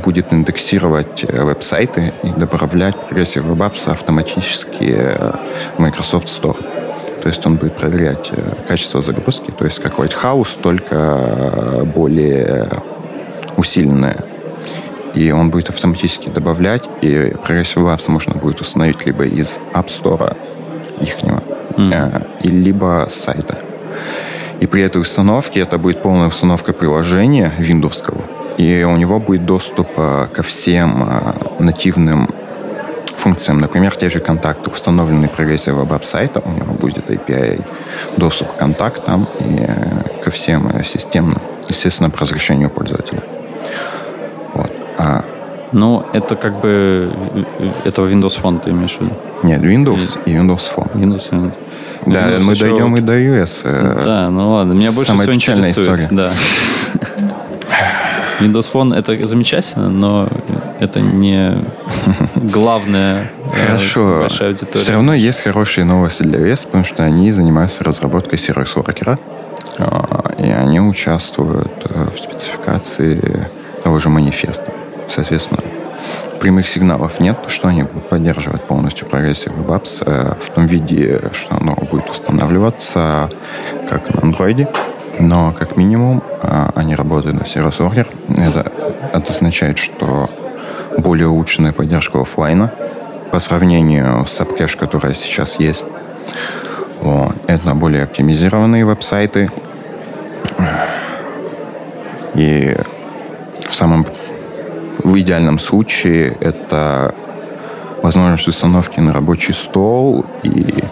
будет 0.00 0.32
индексировать 0.32 1.24
э, 1.28 1.44
веб-сайты 1.44 2.12
и 2.24 2.30
добавлять 2.30 2.96
Progressive 2.96 3.46
Web 3.46 3.70
Apps 3.70 3.88
автоматически 3.88 4.96
э, 4.96 5.32
в 5.76 5.78
Microsoft 5.78 6.26
Store. 6.26 6.77
То 7.22 7.28
есть 7.28 7.44
он 7.46 7.56
будет 7.56 7.76
проверять 7.76 8.30
э, 8.34 8.54
качество 8.66 9.02
загрузки, 9.02 9.50
то 9.50 9.64
есть 9.64 9.80
как 9.80 9.94
White 9.94 10.14
House, 10.22 10.58
только 10.60 10.94
э, 10.94 11.84
более 11.84 12.68
усиленное. 13.56 14.18
И 15.14 15.30
он 15.32 15.50
будет 15.50 15.68
автоматически 15.68 16.28
добавлять, 16.28 16.88
и 17.00 17.08
Progressive 17.08 17.92
Apps 17.92 18.08
можно 18.08 18.34
будет 18.34 18.60
установить 18.60 19.04
либо 19.04 19.24
из 19.24 19.58
App 19.74 19.86
Store 19.86 20.36
ихнего, 21.00 21.42
э, 21.76 22.20
и 22.42 22.48
либо 22.48 23.06
с 23.10 23.14
сайта. 23.14 23.58
И 24.60 24.66
при 24.66 24.82
этой 24.82 25.00
установке 25.00 25.60
это 25.60 25.78
будет 25.78 26.02
полная 26.02 26.28
установка 26.28 26.72
приложения 26.72 27.52
виндовского. 27.58 28.22
И 28.58 28.84
у 28.84 28.96
него 28.96 29.20
будет 29.20 29.46
доступ 29.46 29.94
ко 29.94 30.42
всем 30.42 31.08
нативным 31.60 32.28
функциям. 33.28 33.58
Например, 33.58 33.94
те 33.96 34.08
же 34.08 34.20
контакты, 34.20 34.70
установленные 34.70 35.28
Progressive 35.28 35.74
Web 35.82 35.88
App 35.88 36.02
сайта, 36.02 36.40
у 36.44 36.50
него 36.50 36.72
будет 36.72 37.10
API 37.10 37.62
доступ 38.16 38.48
к 38.52 38.56
контактам 38.56 39.26
и 39.40 39.64
э, 39.68 40.22
ко 40.24 40.30
всем 40.30 40.68
э, 40.74 40.82
системным, 40.84 41.38
естественно, 41.68 42.08
по 42.10 42.20
разрешению 42.20 42.70
пользователя. 42.70 43.20
Вот. 44.54 44.70
А, 44.98 45.24
Ну, 45.72 46.06
это 46.14 46.36
как 46.36 46.60
бы 46.62 47.12
это 47.84 48.00
Windows 48.02 48.40
Phone 48.42 48.60
ты 48.64 48.70
имеешь 48.70 48.96
в 48.96 49.00
виду? 49.02 49.12
нет, 49.42 49.60
Windows 49.62 50.18
и 50.24 50.30
Windows 50.34 50.64
Phone. 50.74 50.90
Windows 50.94 51.30
Phone. 51.30 51.52
Да, 52.06 52.30
Windows 52.30 52.40
мы 52.44 52.52
еще- 52.54 52.64
дойдем 52.64 52.96
и 52.96 53.00
до 53.00 53.12
iOS. 53.12 53.60
э, 53.64 54.02
Да, 54.04 54.30
ну 54.30 54.52
ладно, 54.52 54.72
меня 54.72 54.90
больше 54.92 55.10
самая 55.10 55.26
всего 55.26 55.34
печальная 55.34 55.68
интересует. 55.70 56.00
история. 56.00 56.16
Да. 56.16 56.32
Windows 58.40 58.66
Phone 58.72 58.94
это 58.96 59.26
замечательно, 59.26 59.88
но 59.88 60.28
это 60.80 61.00
не 61.00 61.64
главная 62.36 63.30
э, 63.54 63.66
Хорошо. 63.66 64.20
большая 64.20 64.48
аудитория. 64.48 64.82
Все 64.82 64.92
равно 64.92 65.14
есть 65.14 65.40
хорошие 65.40 65.84
новости 65.84 66.22
для 66.22 66.38
VS, 66.38 66.66
потому 66.66 66.84
что 66.84 67.02
они 67.02 67.30
занимаются 67.30 67.84
разработкой 67.84 68.38
сервис 68.38 68.74
воркера 68.76 69.18
и 70.38 70.50
они 70.50 70.80
участвуют 70.80 71.86
э, 71.88 72.08
в 72.14 72.18
спецификации 72.18 73.48
того 73.82 73.98
же 73.98 74.08
манифеста. 74.08 74.72
Соответственно, 75.08 75.60
прямых 76.40 76.66
сигналов 76.66 77.20
нет, 77.20 77.38
что 77.48 77.68
они 77.68 77.82
будут 77.82 78.08
поддерживать 78.08 78.62
полностью 78.62 79.06
Progressive 79.08 79.54
Web 79.56 79.82
Apps 79.82 80.02
э, 80.04 80.34
в 80.40 80.50
том 80.50 80.66
виде, 80.66 81.20
что 81.32 81.56
оно 81.56 81.74
будет 81.90 82.10
устанавливаться 82.10 83.30
как 83.88 84.14
на 84.14 84.22
андроиде, 84.22 84.68
но 85.18 85.52
как 85.52 85.76
минимум 85.76 86.22
э, 86.42 86.70
они 86.74 86.94
работают 86.94 87.38
на 87.38 87.46
сервис 87.46 87.78
Worker. 87.78 88.06
Это, 88.36 88.72
это 89.12 89.32
означает, 89.32 89.78
что 89.78 90.30
более 90.98 91.28
улучшенная 91.28 91.72
поддержка 91.72 92.20
офлайна 92.20 92.72
по 93.30 93.38
сравнению 93.38 94.26
с 94.26 94.40
AppCache, 94.40 94.76
которая 94.76 95.14
сейчас 95.14 95.60
есть. 95.60 95.84
Вот. 97.00 97.36
Это 97.46 97.74
более 97.74 98.04
оптимизированные 98.04 98.84
веб-сайты. 98.84 99.50
И 102.34 102.76
в 103.68 103.74
самом 103.74 104.06
в 105.02 105.18
идеальном 105.20 105.58
случае 105.58 106.36
это 106.40 107.14
возможность 108.02 108.48
установки 108.48 109.00
на 109.00 109.12
рабочий 109.12 109.52
стол 109.52 110.26
и 110.42 110.84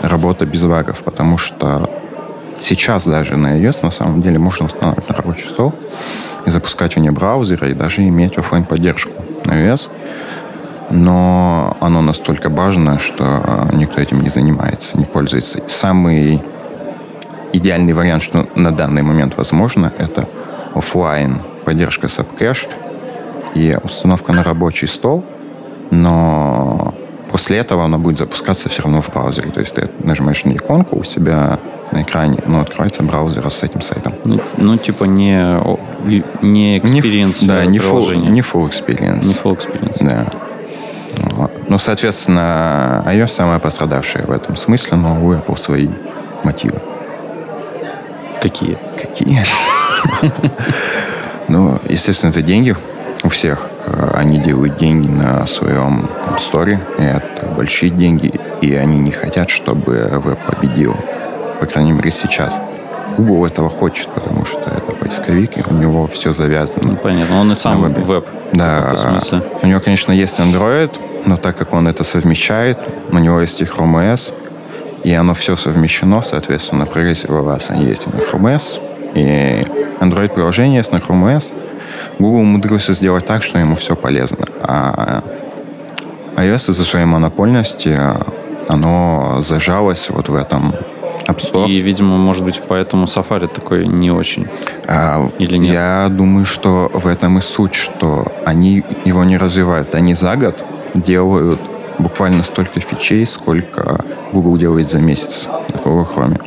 работа 0.00 0.46
без 0.46 0.64
багов, 0.64 1.02
потому 1.02 1.38
что 1.38 1.90
сейчас 2.58 3.06
даже 3.06 3.36
на 3.36 3.58
iOS 3.58 3.80
на 3.82 3.90
самом 3.90 4.22
деле 4.22 4.38
можно 4.38 4.66
устанавливать 4.66 5.08
на 5.08 5.14
рабочий 5.14 5.48
стол 5.48 5.74
и 6.46 6.50
запускать 6.50 6.96
вне 6.96 7.10
браузера 7.10 7.68
и 7.68 7.74
даже 7.74 8.02
иметь 8.02 8.38
офлайн 8.38 8.64
поддержку 8.64 9.12
на 9.46 9.52
iOS. 9.52 9.88
Но 10.90 11.76
оно 11.80 12.02
настолько 12.02 12.50
важно, 12.50 12.98
что 12.98 13.68
никто 13.72 14.00
этим 14.00 14.20
не 14.20 14.28
занимается, 14.28 14.98
не 14.98 15.04
пользуется. 15.06 15.60
Самый 15.66 16.42
идеальный 17.52 17.92
вариант, 17.94 18.22
что 18.22 18.46
на 18.54 18.72
данный 18.72 19.02
момент 19.02 19.36
возможно, 19.36 19.92
это 19.96 20.28
офлайн 20.74 21.40
поддержка 21.64 22.08
SubCache 22.08 22.68
и 23.54 23.78
установка 23.82 24.32
на 24.32 24.42
рабочий 24.42 24.86
стол, 24.86 25.24
но 25.90 26.94
после 27.30 27.58
этого 27.58 27.84
она 27.84 27.98
будет 27.98 28.18
запускаться 28.18 28.68
все 28.68 28.82
равно 28.82 29.00
в 29.00 29.10
браузере. 29.10 29.50
То 29.50 29.60
есть 29.60 29.74
ты 29.74 29.88
нажимаешь 30.00 30.44
на 30.44 30.52
иконку 30.52 30.98
у 30.98 31.04
себя 31.04 31.58
на 31.92 32.02
экране, 32.02 32.38
но 32.46 32.60
откроется 32.60 33.02
браузер 33.02 33.48
с 33.50 33.62
этим 33.62 33.80
сайтом. 33.80 34.14
Ну, 34.24 34.40
ну, 34.56 34.76
типа 34.76 35.04
не, 35.04 35.60
не 36.42 36.78
experience 36.78 37.42
Не, 37.42 37.48
да, 37.48 37.66
не 37.66 37.78
full, 37.78 38.16
не 38.16 38.40
full 38.40 38.68
experience. 38.68 39.24
Не 39.24 39.34
full 39.34 39.56
experience. 39.56 39.98
Да. 40.00 40.26
Вот. 41.36 41.52
Ну, 41.68 41.78
соответственно, 41.78 43.04
iOS 43.06 43.28
самая 43.28 43.58
пострадавшая 43.58 44.24
в 44.24 44.30
этом 44.30 44.56
смысле, 44.56 44.96
но 44.96 45.24
у 45.24 45.32
Apple 45.32 45.56
свои 45.58 45.88
мотивы. 46.42 46.80
Какие? 48.40 48.78
Какие? 49.00 49.44
Ну, 51.48 51.78
естественно, 51.88 52.30
это 52.30 52.40
деньги 52.40 52.74
у 53.24 53.28
всех. 53.28 53.68
Э, 53.84 54.12
Они 54.14 54.38
делают 54.38 54.78
деньги 54.78 55.08
на 55.08 55.46
своем 55.46 56.08
App 56.26 56.38
Store. 56.38 56.78
И 56.98 57.02
это 57.02 57.46
большие 57.56 57.90
деньги. 57.90 58.32
И 58.60 58.74
они 58.74 58.98
не 58.98 59.10
хотят, 59.10 59.50
чтобы 59.50 60.08
веб 60.24 60.38
победил. 60.46 60.96
По 61.62 61.66
крайней 61.66 61.92
мере, 61.92 62.10
сейчас. 62.10 62.60
Google 63.16 63.46
этого 63.46 63.68
хочет, 63.70 64.08
потому 64.08 64.44
что 64.44 64.58
это 64.68 64.90
поисковик, 64.96 65.58
и 65.58 65.62
у 65.70 65.72
него 65.74 66.08
все 66.08 66.30
Ну, 66.30 66.32
завязано. 66.32 66.96
понятно. 66.96 67.40
Он 67.40 67.52
и 67.52 67.54
сам 67.54 67.80
На 67.82 67.86
вебе. 67.86 68.02
веб. 68.02 68.26
Да, 68.52 68.96
смысле. 68.96 69.44
у 69.62 69.66
него, 69.68 69.78
конечно, 69.78 70.10
есть 70.10 70.40
Android, 70.40 70.98
но 71.24 71.36
так 71.36 71.56
как 71.56 71.72
он 71.72 71.86
это 71.86 72.02
совмещает, 72.02 72.80
у 73.12 73.18
него 73.18 73.40
есть 73.40 73.60
и 73.60 73.64
Chrome 73.64 74.12
OS, 74.12 74.34
и 75.04 75.12
оно 75.14 75.34
все 75.34 75.54
совмещено, 75.54 76.24
соответственно, 76.24 76.82
Web 76.82 77.56
Apps 77.56 77.66
они 77.70 77.84
есть 77.84 78.08
на 78.08 78.18
Chrome 78.18 78.56
OS, 78.56 78.80
и 79.14 79.64
Android-приложение 80.00 80.78
есть 80.78 80.90
на 80.90 80.96
Chrome 80.96 81.36
OS. 81.36 81.52
Google 82.18 82.40
умудрился 82.40 82.92
сделать 82.92 83.24
так, 83.24 83.44
что 83.44 83.56
ему 83.60 83.76
все 83.76 83.94
полезно. 83.94 84.44
А 84.62 85.22
iOS 86.38 86.72
из-за 86.72 86.84
своей 86.84 87.06
монопольности, 87.06 87.96
оно 88.68 89.36
зажалось 89.40 90.08
вот 90.10 90.28
в 90.28 90.34
этом 90.34 90.74
Store. 91.26 91.68
И, 91.68 91.80
видимо, 91.80 92.16
может 92.16 92.44
быть, 92.44 92.62
поэтому 92.66 93.06
Safari 93.06 93.48
такой 93.48 93.86
не 93.86 94.10
очень. 94.10 94.48
А, 94.86 95.28
Или 95.38 95.56
нет? 95.56 95.74
Я 95.74 96.08
думаю, 96.10 96.44
что 96.44 96.90
в 96.92 97.06
этом 97.06 97.38
и 97.38 97.40
суть, 97.40 97.74
что 97.74 98.32
они 98.44 98.84
его 99.04 99.24
не 99.24 99.36
развивают. 99.36 99.94
Они 99.94 100.14
за 100.14 100.36
год 100.36 100.64
делают 100.94 101.60
буквально 101.98 102.42
столько 102.42 102.80
фичей, 102.80 103.26
сколько 103.26 104.04
Google 104.32 104.56
делает 104.56 104.90
за 104.90 104.98
месяц 104.98 105.48
Google 105.84 106.08
Chrome. 106.12 106.42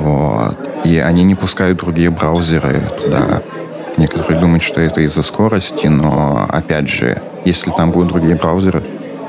Вот. 0.00 0.56
И 0.84 0.98
они 0.98 1.24
не 1.24 1.34
пускают 1.34 1.78
другие 1.78 2.10
браузеры 2.10 2.88
туда. 3.02 3.42
Некоторые 3.96 4.40
думают, 4.40 4.62
что 4.62 4.80
это 4.80 5.00
из-за 5.00 5.22
скорости, 5.22 5.88
но, 5.88 6.46
опять 6.48 6.88
же, 6.88 7.20
если 7.44 7.70
там 7.70 7.90
будут 7.90 8.08
другие 8.08 8.36
браузеры, 8.36 8.84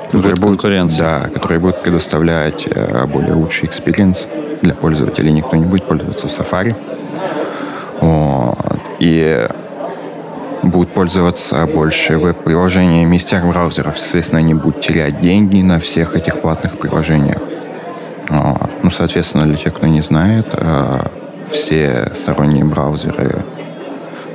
которые 0.09 0.35
Будет 0.35 0.41
будут, 0.41 0.61
конкуренция. 0.61 1.19
да, 1.21 1.29
которые 1.29 1.59
будут 1.59 1.83
предоставлять 1.83 2.67
э, 2.67 3.05
более 3.05 3.33
лучший 3.33 3.67
experience 3.67 4.27
для 4.63 4.73
пользователей, 4.73 5.31
никто 5.31 5.55
не 5.55 5.65
будет 5.65 5.83
пользоваться 5.83 6.25
Safari. 6.25 6.75
Вот. 8.01 8.79
И 8.99 9.47
будут 10.63 10.93
пользоваться 10.93 11.65
больше 11.67 12.17
веб-приложениями 12.17 13.17
из 13.17 13.25
тех 13.25 13.45
браузеров. 13.45 13.99
Соответственно, 13.99 14.39
они 14.39 14.55
будут 14.55 14.81
терять 14.81 15.21
деньги 15.21 15.61
на 15.61 15.79
всех 15.79 16.15
этих 16.15 16.41
платных 16.41 16.79
приложениях. 16.79 17.41
А, 18.29 18.69
ну, 18.81 18.89
соответственно, 18.89 19.45
для 19.45 19.57
тех, 19.57 19.73
кто 19.75 19.85
не 19.85 20.01
знает, 20.01 20.47
а, 20.53 21.11
все 21.49 22.11
сторонние 22.15 22.65
браузеры 22.65 23.45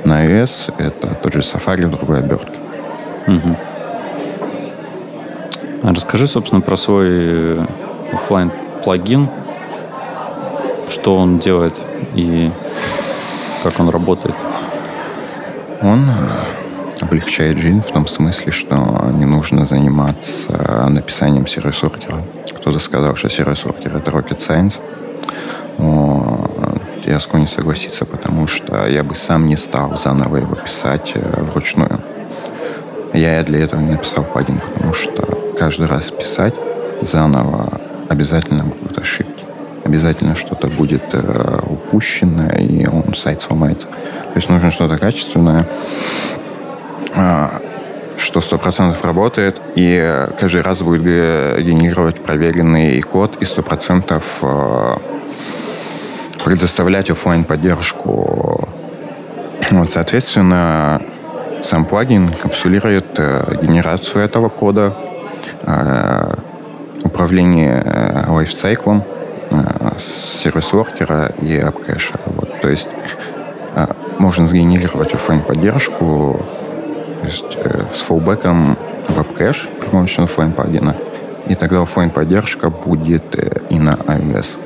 на 0.05 0.25
iOS— 0.25 0.73
это 0.77 1.15
тот 1.21 1.33
же 1.33 1.39
Safari 1.41 1.85
в 1.85 1.91
другой 1.91 2.19
обертке. 2.19 2.59
Угу. 3.27 3.57
Расскажи, 5.93 6.27
собственно, 6.27 6.61
про 6.61 6.75
свой 6.77 7.07
э, 7.09 7.65
офлайн 8.11 8.51
плагин, 8.83 9.29
что 10.89 11.15
он 11.15 11.37
делает 11.37 11.75
и 12.15 12.49
как 13.63 13.79
он 13.79 13.89
работает. 13.89 14.35
Он 15.81 16.09
э, 16.09 17.03
облегчает 17.03 17.59
жизнь 17.59 17.81
в 17.81 17.91
том 17.91 18.07
смысле, 18.07 18.51
что 18.51 18.75
не 19.13 19.25
нужно 19.25 19.65
заниматься 19.65 20.87
написанием 20.89 21.45
сервис-ордера. 21.45 22.23
Кто-то 22.55 22.79
сказал, 22.79 23.15
что 23.15 23.29
сервис-ордер— 23.29 23.95
это 23.97 24.09
rocket 24.09 24.37
science. 24.37 24.81
Но 25.77 26.49
я 27.05 27.19
склонен 27.19 27.47
согласиться, 27.47 28.05
потому 28.05 28.47
что 28.47 28.87
я 28.87 29.03
бы 29.03 29.13
сам 29.13 29.45
не 29.45 29.55
стал 29.55 29.95
заново 29.95 30.37
его 30.37 30.55
писать 30.55 31.11
э, 31.13 31.43
вручную. 31.43 32.01
Я 33.13 33.43
для 33.43 33.59
этого 33.59 33.79
не 33.81 33.91
написал 33.91 34.23
плагин, 34.23 34.59
потому 34.59 34.93
что 34.93 35.34
каждый 35.57 35.87
раз 35.87 36.11
писать 36.11 36.55
заново 37.01 37.79
обязательно 38.09 38.63
будут 38.63 38.97
ошибки. 38.97 39.45
Обязательно 39.83 40.35
что-то 40.35 40.67
будет 40.67 41.13
э, 41.13 41.59
упущено, 41.67 42.49
и 42.49 42.87
он 42.87 43.13
сайт 43.13 43.41
сломается. 43.41 43.87
То 43.87 44.35
есть 44.35 44.49
нужно 44.49 44.71
что-то 44.71 44.97
качественное, 44.97 45.67
э, 47.15 47.47
что 48.17 48.41
сто 48.41 48.57
процентов 48.57 49.03
работает, 49.05 49.61
и 49.75 50.27
каждый 50.39 50.61
раз 50.61 50.81
будет 50.81 51.03
генерировать 51.03 52.23
проверенный 52.23 52.99
код, 53.01 53.37
и 53.39 53.45
сто 53.45 53.61
процентов 53.61 54.39
э, 54.41 54.95
предоставлять 56.43 57.09
офлайн 57.09 57.43
поддержку. 57.43 58.67
Вот, 59.71 59.93
соответственно, 59.93 61.01
сам 61.61 61.85
плагин 61.85 62.31
капсулирует 62.31 63.05
э, 63.17 63.57
генерацию 63.61 64.23
этого 64.23 64.49
кода, 64.49 64.95
управление 67.03 67.81
э, 67.83 68.31
лайфсайклом 68.31 69.03
э, 69.51 69.97
сервис-воркера 69.97 71.33
и 71.41 71.57
апкэша. 71.57 72.19
Вот, 72.25 72.61
то 72.61 72.69
есть 72.69 72.89
э, 73.75 73.87
можно 74.19 74.47
сгенерировать 74.47 75.13
офлайн 75.13 75.41
поддержку 75.41 76.45
то 77.21 77.27
есть, 77.27 77.57
э, 77.57 77.85
с 77.93 78.01
фоллбеком 78.01 78.77
в 79.07 79.19
апкэш 79.19 79.69
при 79.79 79.87
помощи 79.87 80.19
офлайн 80.19 80.51
плагина. 80.53 80.95
И 81.47 81.55
тогда 81.55 81.81
офлайн 81.81 82.09
поддержка 82.09 82.69
будет 82.69 83.35
э, 83.35 83.61
и 83.69 83.79
на 83.79 83.91
iOS 83.91 84.57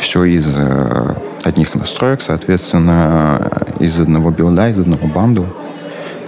все 0.00 0.24
из 0.24 0.54
э, 0.56 1.14
одних 1.44 1.74
настроек, 1.74 2.22
соответственно, 2.22 3.50
из 3.78 4.00
одного 4.00 4.30
билда, 4.30 4.70
из 4.70 4.78
одного 4.78 5.06
банду. 5.06 5.46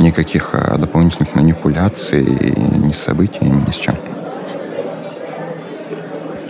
Никаких 0.02 0.50
э, 0.52 0.78
дополнительных 0.78 1.36
манипуляций 1.36 2.24
ни 2.24 2.90
с 2.90 2.98
событиями, 2.98 3.62
ни 3.64 3.70
с 3.70 3.76
чем. 3.76 3.94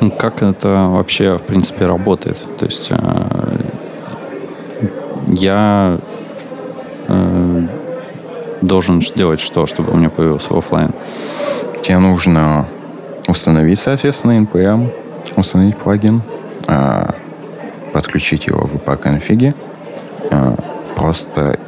Ну, 0.01 0.11
как 0.11 0.43
это 0.43 0.89
вообще, 0.91 1.37
в 1.37 1.43
принципе, 1.43 1.85
работает? 1.85 2.39
То 2.57 2.65
есть 2.65 2.89
э, 2.91 3.61
я 5.37 5.99
э, 7.09 7.67
должен 8.63 9.01
делать 9.01 9.41
что, 9.41 9.67
чтобы 9.67 9.93
у 9.93 9.97
меня 9.97 10.09
появился 10.09 10.57
офлайн? 10.57 10.95
Тебе 11.83 11.99
нужно 11.99 12.67
установить, 13.29 13.79
соответственно, 13.79 14.33
NPM, 14.33 14.91
установить 15.37 15.77
плагин, 15.77 16.23
подключить 17.93 18.47
его 18.47 18.67
в 18.67 18.77
IP-конфиге, 18.77 19.55
просто 20.97 21.59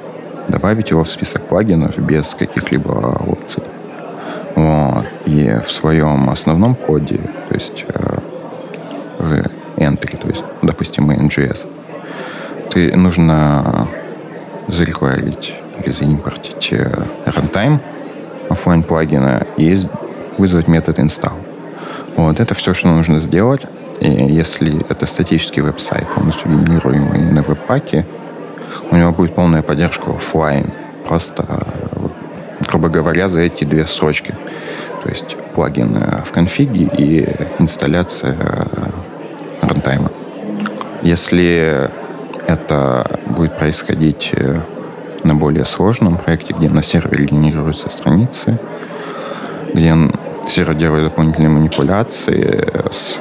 добавить 0.49 0.91
его 0.91 1.05
в 1.05 1.11
список 1.11 1.43
плагинов 1.49 1.99
без 1.99 2.35
каких-либо 2.35 2.91
опций. 3.27 3.63
Вот. 4.55 5.05
И 5.27 5.59
в 5.65 5.71
своем 5.71 6.31
основном 6.31 6.75
коде, 6.75 7.19
то 7.49 7.55
есть 7.55 7.85
э, 7.89 8.19
в 9.19 9.33
entry, 9.77 10.17
то 10.17 10.29
есть, 10.29 10.45
допустим, 10.63 11.11
NGS, 11.11 11.67
ты 12.71 12.97
нужно 12.97 13.89
зарекварить 14.69 15.55
или 15.83 15.91
заимпортить 15.91 16.73
э, 16.73 17.05
runtime 17.27 17.81
офлайн 18.49 18.83
плагина 18.83 19.47
и 19.57 19.79
вызвать 20.39 20.69
метод 20.69 20.99
install. 20.99 21.35
Вот 22.17 22.41
это 22.41 22.55
все, 22.55 22.75
что 22.75 22.89
нужно 22.89 23.19
сделать. 23.19 23.63
И 24.01 24.09
если 24.09 24.85
это 24.89 25.07
статический 25.07 25.63
веб-сайт, 25.63 26.07
полностью 26.15 26.51
генерируемый 26.51 27.21
на 27.21 27.43
веб-паке, 27.43 28.07
у 28.91 28.97
него 28.97 29.13
будет 29.13 29.35
полная 29.35 29.63
поддержка 29.63 30.11
офлайн. 30.11 30.73
Просто, 31.07 31.45
грубо 32.69 32.89
говоря, 32.89 33.29
за 33.29 33.41
эти 33.41 33.65
две 33.65 33.87
строчки. 33.87 34.35
То 35.03 35.09
есть 35.09 35.37
плагин 35.55 35.99
в 36.25 36.33
конфиге 36.33 36.91
и 36.97 37.29
инсталляция 37.59 38.37
рантайма. 39.61 40.11
Если 41.03 41.91
это 42.47 43.21
будет 43.27 43.57
происходить 43.57 44.31
э, 44.33 44.61
на 45.23 45.35
более 45.35 45.65
сложном 45.65 46.17
проекте, 46.17 46.55
где 46.55 46.69
на 46.69 46.83
сервере 46.83 47.27
генерируются 47.27 47.89
страницы, 47.89 48.59
где 49.73 49.95
сервер 50.47 50.75
делает 50.75 51.05
дополнительные 51.05 51.49
манипуляции 51.49 52.65
с 52.91 53.19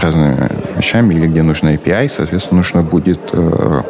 разными 0.00 0.48
вещами, 0.76 1.14
или 1.14 1.26
где 1.26 1.42
нужно 1.42 1.74
API, 1.74 2.08
соответственно, 2.08 2.58
нужно 2.58 2.82
будет 2.82 3.20
э, 3.32 3.80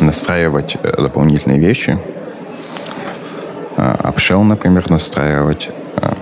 настраивать 0.00 0.76
э, 0.82 1.02
дополнительные 1.02 1.58
вещи. 1.58 1.98
Э, 3.76 3.96
Upshell, 4.04 4.42
например, 4.42 4.90
настраивать. 4.90 5.70
Э, 5.96 6.12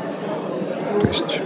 то 1.01 1.09
есть 1.09 1.41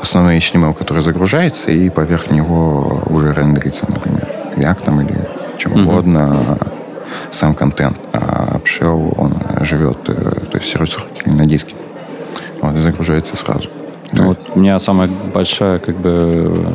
основной 0.00 0.38
HTML, 0.38 0.74
который 0.74 1.02
загружается, 1.02 1.70
и 1.70 1.90
поверх 1.90 2.30
него 2.30 3.02
уже 3.06 3.32
рендерится, 3.32 3.86
например, 3.88 4.28
React 4.54 5.02
или 5.02 5.28
чем 5.58 5.72
mm-hmm. 5.72 5.82
угодно 5.82 6.58
сам 7.30 7.54
контент. 7.54 8.00
А 8.12 8.58
Upshell, 8.58 9.14
он 9.16 9.34
живет, 9.64 9.98
э, 10.08 10.14
то 10.50 10.58
есть 10.58 10.68
сервис 10.68 10.96
на 11.24 11.46
диске. 11.46 11.74
Вот, 12.60 12.74
и 12.76 12.78
загружается 12.78 13.36
сразу. 13.36 13.68
Ну, 14.12 14.28
вот 14.28 14.38
у 14.54 14.60
меня 14.60 14.78
самая 14.78 15.08
большая 15.34 15.78
как 15.78 15.96
бы 15.96 16.66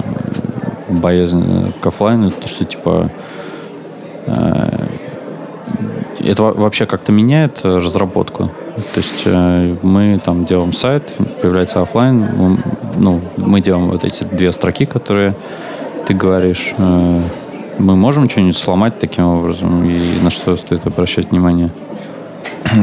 боязнь 0.90 1.74
к 1.82 1.88
офлайну, 1.88 2.32
то 2.32 2.48
что 2.48 2.66
типа 2.66 3.10
э, 3.10 3.41
это 6.24 6.44
вообще 6.44 6.86
как-то 6.86 7.12
меняет 7.12 7.62
разработку. 7.64 8.52
То 8.76 9.00
есть 9.00 9.24
э, 9.26 9.76
мы 9.82 10.20
там 10.24 10.46
делаем 10.46 10.74
сайт, 10.74 11.12
появляется 11.42 11.82
офлайн, 11.82 12.62
ну, 12.98 13.22
мы 13.38 13.62
делаем 13.62 13.90
вот 13.90 14.06
эти 14.06 14.24
две 14.24 14.52
строки, 14.52 14.86
которые 14.86 15.36
ты 16.08 16.14
говоришь. 16.14 16.74
Э, 16.78 17.22
мы 17.78 17.96
можем 17.96 18.30
что-нибудь 18.30 18.58
сломать 18.58 19.00
таким 19.00 19.26
образом, 19.26 19.84
и 19.86 20.00
на 20.24 20.30
что 20.30 20.56
стоит 20.56 20.86
обращать 20.86 21.32
внимание? 21.32 21.72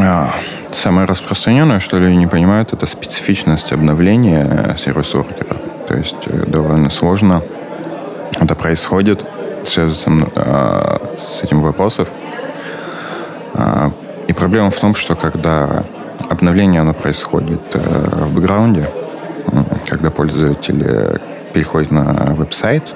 А, 0.03 0.31
Самое 0.73 1.07
распространенное, 1.07 1.81
что 1.81 1.99
люди 1.99 2.17
не 2.17 2.27
понимают, 2.27 2.73
это 2.73 2.85
специфичность 2.85 3.73
обновления 3.73 4.77
сервис-ордера. 4.79 5.57
То 5.87 5.97
есть 5.97 6.27
э, 6.27 6.45
довольно 6.47 6.91
сложно 6.91 7.43
это 8.39 8.55
происходит, 8.55 9.25
связано 9.69 10.29
э, 10.35 10.99
с 11.31 11.43
этим 11.43 11.61
вопросов. 11.63 12.09
Э, 13.55 13.91
и 14.27 14.33
проблема 14.33 14.71
в 14.71 14.79
том, 14.79 14.95
что 14.95 15.15
когда 15.15 15.85
обновление 16.29 16.81
оно 16.81 16.95
происходит 16.95 17.61
э, 17.75 17.79
в 17.79 18.35
бэкграунде, 18.35 18.89
когда 19.87 20.11
пользователь 20.11 21.21
переходит 21.53 21.91
на 21.91 22.35
веб-сайт, 22.37 22.95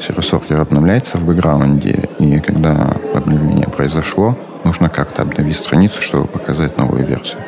сервис-ордер 0.00 0.60
обновляется 0.60 1.16
в 1.16 1.24
бэкграунде, 1.24 2.08
и 2.18 2.40
когда 2.40 2.96
обновление 3.14 3.68
произошло, 3.68 4.36
нужно 4.64 4.88
как-то 4.88 5.22
обновить 5.22 5.56
страницу, 5.56 6.02
чтобы 6.02 6.26
показать 6.26 6.76
новую 6.76 7.06
версию. 7.06 7.40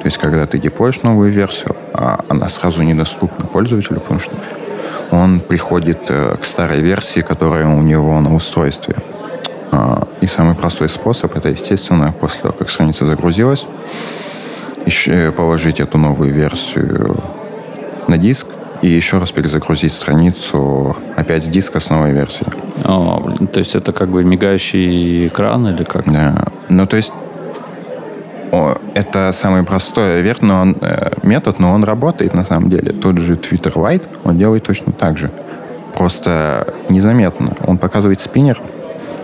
То 0.00 0.06
есть, 0.06 0.18
когда 0.18 0.46
ты 0.46 0.58
деплоишь 0.58 1.02
новую 1.02 1.30
версию, 1.30 1.74
а 1.92 2.20
она 2.28 2.48
сразу 2.48 2.82
недоступна 2.82 3.46
пользователю, 3.46 4.00
потому 4.00 4.20
что 4.20 4.32
он 5.14 5.40
приходит 5.40 6.10
э, 6.10 6.36
к 6.40 6.44
старой 6.44 6.80
версии, 6.80 7.20
которая 7.20 7.68
у 7.68 7.82
него 7.82 8.20
на 8.20 8.34
устройстве. 8.34 8.96
А, 9.70 10.08
и 10.20 10.26
самый 10.26 10.54
простой 10.54 10.88
способ 10.88 11.36
это, 11.36 11.50
естественно, 11.50 12.12
после 12.18 12.42
того, 12.42 12.54
как 12.54 12.68
страница 12.68 13.06
загрузилась, 13.06 13.66
еще 14.86 15.30
положить 15.32 15.80
эту 15.80 15.98
новую 15.98 16.32
версию 16.32 17.22
на 18.08 18.18
диск 18.18 18.48
и 18.82 18.88
еще 18.88 19.18
раз 19.18 19.30
перезагрузить 19.30 19.92
страницу 19.92 20.96
опять 21.16 21.44
с 21.44 21.48
диска 21.48 21.80
с 21.80 21.90
новой 21.90 22.12
версией. 22.12 22.50
О, 22.84 23.20
блин, 23.20 23.46
то 23.46 23.60
есть 23.60 23.76
это 23.76 23.92
как 23.92 24.08
бы 24.08 24.24
мигающий 24.24 25.28
экран 25.28 25.66
или 25.68 25.84
как? 25.84 26.04
Да. 26.12 26.44
Ну, 26.68 26.86
то 26.86 26.96
есть 26.96 27.12
это 28.94 29.32
самый 29.32 29.62
простой 29.62 30.22
верт, 30.22 30.42
но 30.42 30.60
он, 30.60 30.76
э, 30.80 31.10
метод, 31.22 31.58
но 31.58 31.72
он 31.72 31.84
работает 31.84 32.34
на 32.34 32.44
самом 32.44 32.70
деле. 32.70 32.92
Тот 32.92 33.18
же 33.18 33.34
Twitter 33.34 33.72
Lite, 33.74 34.08
он 34.24 34.38
делает 34.38 34.64
точно 34.64 34.92
так 34.92 35.18
же. 35.18 35.30
Просто 35.96 36.74
незаметно. 36.88 37.54
Он 37.66 37.78
показывает 37.78 38.20
спиннер, 38.20 38.60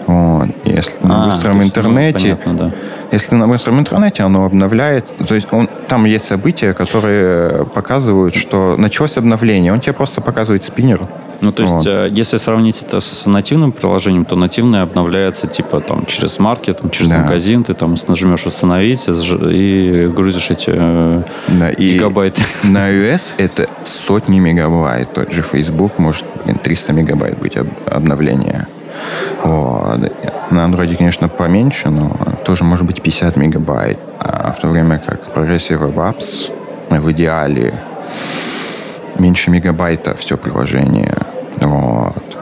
вот. 0.07 0.49
Если 0.65 0.95
на 1.07 1.23
А, 1.23 1.25
быстром 1.27 1.61
есть, 1.61 1.77
ну, 1.77 1.83
интернете, 1.83 2.37
понятно, 2.45 2.55
да. 2.55 2.75
если 3.13 3.37
на 3.37 3.47
быстром 3.47 3.79
интернете 3.79 4.25
оно 4.25 4.45
обновляет, 4.45 5.15
то 5.29 5.35
есть 5.35 5.53
он, 5.53 5.69
там 5.89 6.05
есть 6.05 6.25
события, 6.25 6.73
которые 6.73 7.65
показывают, 7.67 8.35
что 8.35 8.77
началось 8.77 9.17
обновление. 9.19 9.73
Он 9.73 9.81
тебе 9.81 9.93
просто 9.93 10.21
показывает 10.21 10.65
спиннер. 10.65 11.01
Ну, 11.41 11.53
то 11.53 11.63
есть, 11.63 11.73
Вот. 11.75 11.87
э, 11.87 12.09
если 12.13 12.37
сравнить 12.37 12.83
это 12.83 13.01
с 13.01 13.25
нативным 13.27 13.73
приложением, 13.73 14.25
то 14.25 14.37
нативное 14.37 14.83
обновляется 14.83 15.47
типа 15.47 15.81
там 15.81 16.05
через 16.07 16.39
маркет, 16.39 16.81
там, 16.81 16.91
через 16.91 17.11
Да. 17.11 17.19
магазин, 17.19 17.65
ты 17.65 17.73
там 17.75 17.97
нажмешь 18.09 18.47
установить 18.47 19.09
и 19.09 19.11
и 19.61 20.07
грузишь 20.09 20.51
эти 20.51 20.71
э, 20.75 21.23
Да, 21.49 21.71
и 21.71 21.89
гигабайты. 21.95 22.43
на 22.65 22.91
iOS 22.91 23.35
это 23.39 23.69
сотни 23.85 24.39
мегабайт. 24.41 25.13
Тот 25.15 25.33
же 25.33 25.43
Facebook 25.43 25.99
может 25.99 26.25
блин, 26.45 26.59
300 26.59 26.93
мегабайт 26.93 27.39
быть 27.39 27.57
об- 27.57 27.69
обновление. 27.87 28.67
Вот. 29.43 29.99
На 30.51 30.67
Android, 30.67 30.95
конечно, 30.97 31.29
поменьше, 31.29 31.89
но 31.89 32.17
тоже 32.45 32.65
может 32.65 32.85
быть 32.87 33.01
50 33.03 33.37
мегабайт. 33.37 33.99
А 34.19 34.53
в 34.53 34.61
то 34.61 34.69
время 34.69 34.99
как 35.05 35.21
Progressive 35.35 35.81
Web 35.81 35.95
Apps 35.95 36.53
в 36.91 37.11
идеале 37.13 37.73
меньше 39.19 39.51
мегабайта 39.51 40.15
все 40.15 40.37
приложение. 40.37 41.15
Вот. 41.57 42.39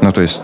Ну, 0.00 0.12
то 0.12 0.20
есть, 0.20 0.40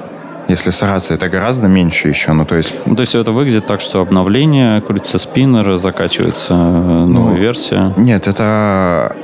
если 0.48 0.70
стараться, 0.70 1.14
это 1.14 1.28
гораздо 1.28 1.68
меньше 1.68 2.08
еще. 2.08 2.32
Ну, 2.32 2.44
то 2.44 2.56
есть, 2.56 2.74
Ну, 2.84 2.94
то 2.94 3.00
есть 3.00 3.14
это 3.14 3.32
выглядит 3.32 3.66
так, 3.66 3.80
что 3.80 4.00
обновление, 4.00 4.80
крутится 4.82 5.18
спиннер, 5.18 5.76
закачивается 5.78 6.54
э, 6.54 6.56
новая 6.56 7.06
Ну, 7.06 7.34
версия. 7.34 7.92
Нет, 7.96 8.26
это 8.26 9.16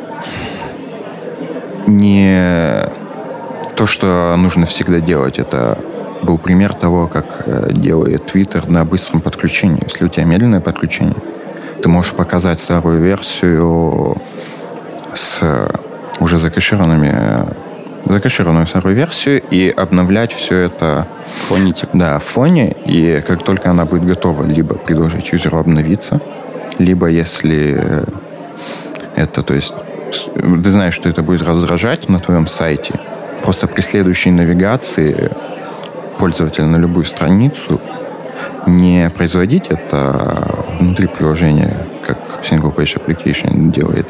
не 1.86 2.88
то, 3.76 3.86
что 3.86 4.34
нужно 4.38 4.66
всегда 4.66 5.00
делать. 5.00 5.38
Это 5.38 5.78
был 6.22 6.38
пример 6.38 6.74
того, 6.74 7.06
как 7.08 7.42
э, 7.46 7.68
делает 7.72 8.34
Twitter 8.34 8.70
на 8.70 8.84
быстром 8.84 9.20
подключении. 9.20 9.82
Если 9.84 10.04
у 10.04 10.08
тебя 10.08 10.24
медленное 10.24 10.60
подключение, 10.60 11.16
ты 11.82 11.88
можешь 11.88 12.12
показать 12.12 12.60
старую 12.60 13.00
версию 13.00 14.16
с 15.14 15.42
уже 16.20 16.38
закэшированными 16.38 17.10
э, 17.12 17.44
закэшированную 18.04 18.66
старую 18.66 18.94
версию 18.94 19.42
и 19.50 19.68
обновлять 19.68 20.32
все 20.32 20.62
это 20.62 21.06
Фоне 21.48 21.72
типа. 21.72 21.90
да, 21.96 22.18
в 22.18 22.24
фоне, 22.24 22.74
и 22.86 23.22
как 23.26 23.44
только 23.44 23.70
она 23.70 23.84
будет 23.84 24.04
готова, 24.04 24.44
либо 24.44 24.74
предложить 24.74 25.32
юзеру 25.32 25.58
обновиться, 25.58 26.20
либо 26.78 27.06
если 27.08 27.76
э, 27.78 28.04
это, 29.16 29.42
то 29.42 29.54
есть, 29.54 29.74
с- 30.12 30.30
ты 30.62 30.70
знаешь, 30.70 30.94
что 30.94 31.08
это 31.08 31.22
будет 31.22 31.42
раздражать 31.42 32.08
на 32.08 32.20
твоем 32.20 32.46
сайте, 32.46 32.98
просто 33.42 33.66
при 33.68 33.80
следующей 33.82 34.30
навигации 34.30 35.30
пользователя 36.18 36.66
на 36.66 36.76
любую 36.76 37.04
страницу 37.04 37.80
не 38.66 39.10
производить 39.10 39.66
это 39.68 40.64
внутри 40.78 41.06
приложения, 41.08 41.76
как 42.06 42.18
Single 42.42 42.74
Page 42.74 42.98
Application 43.04 43.70
делает, 43.70 44.08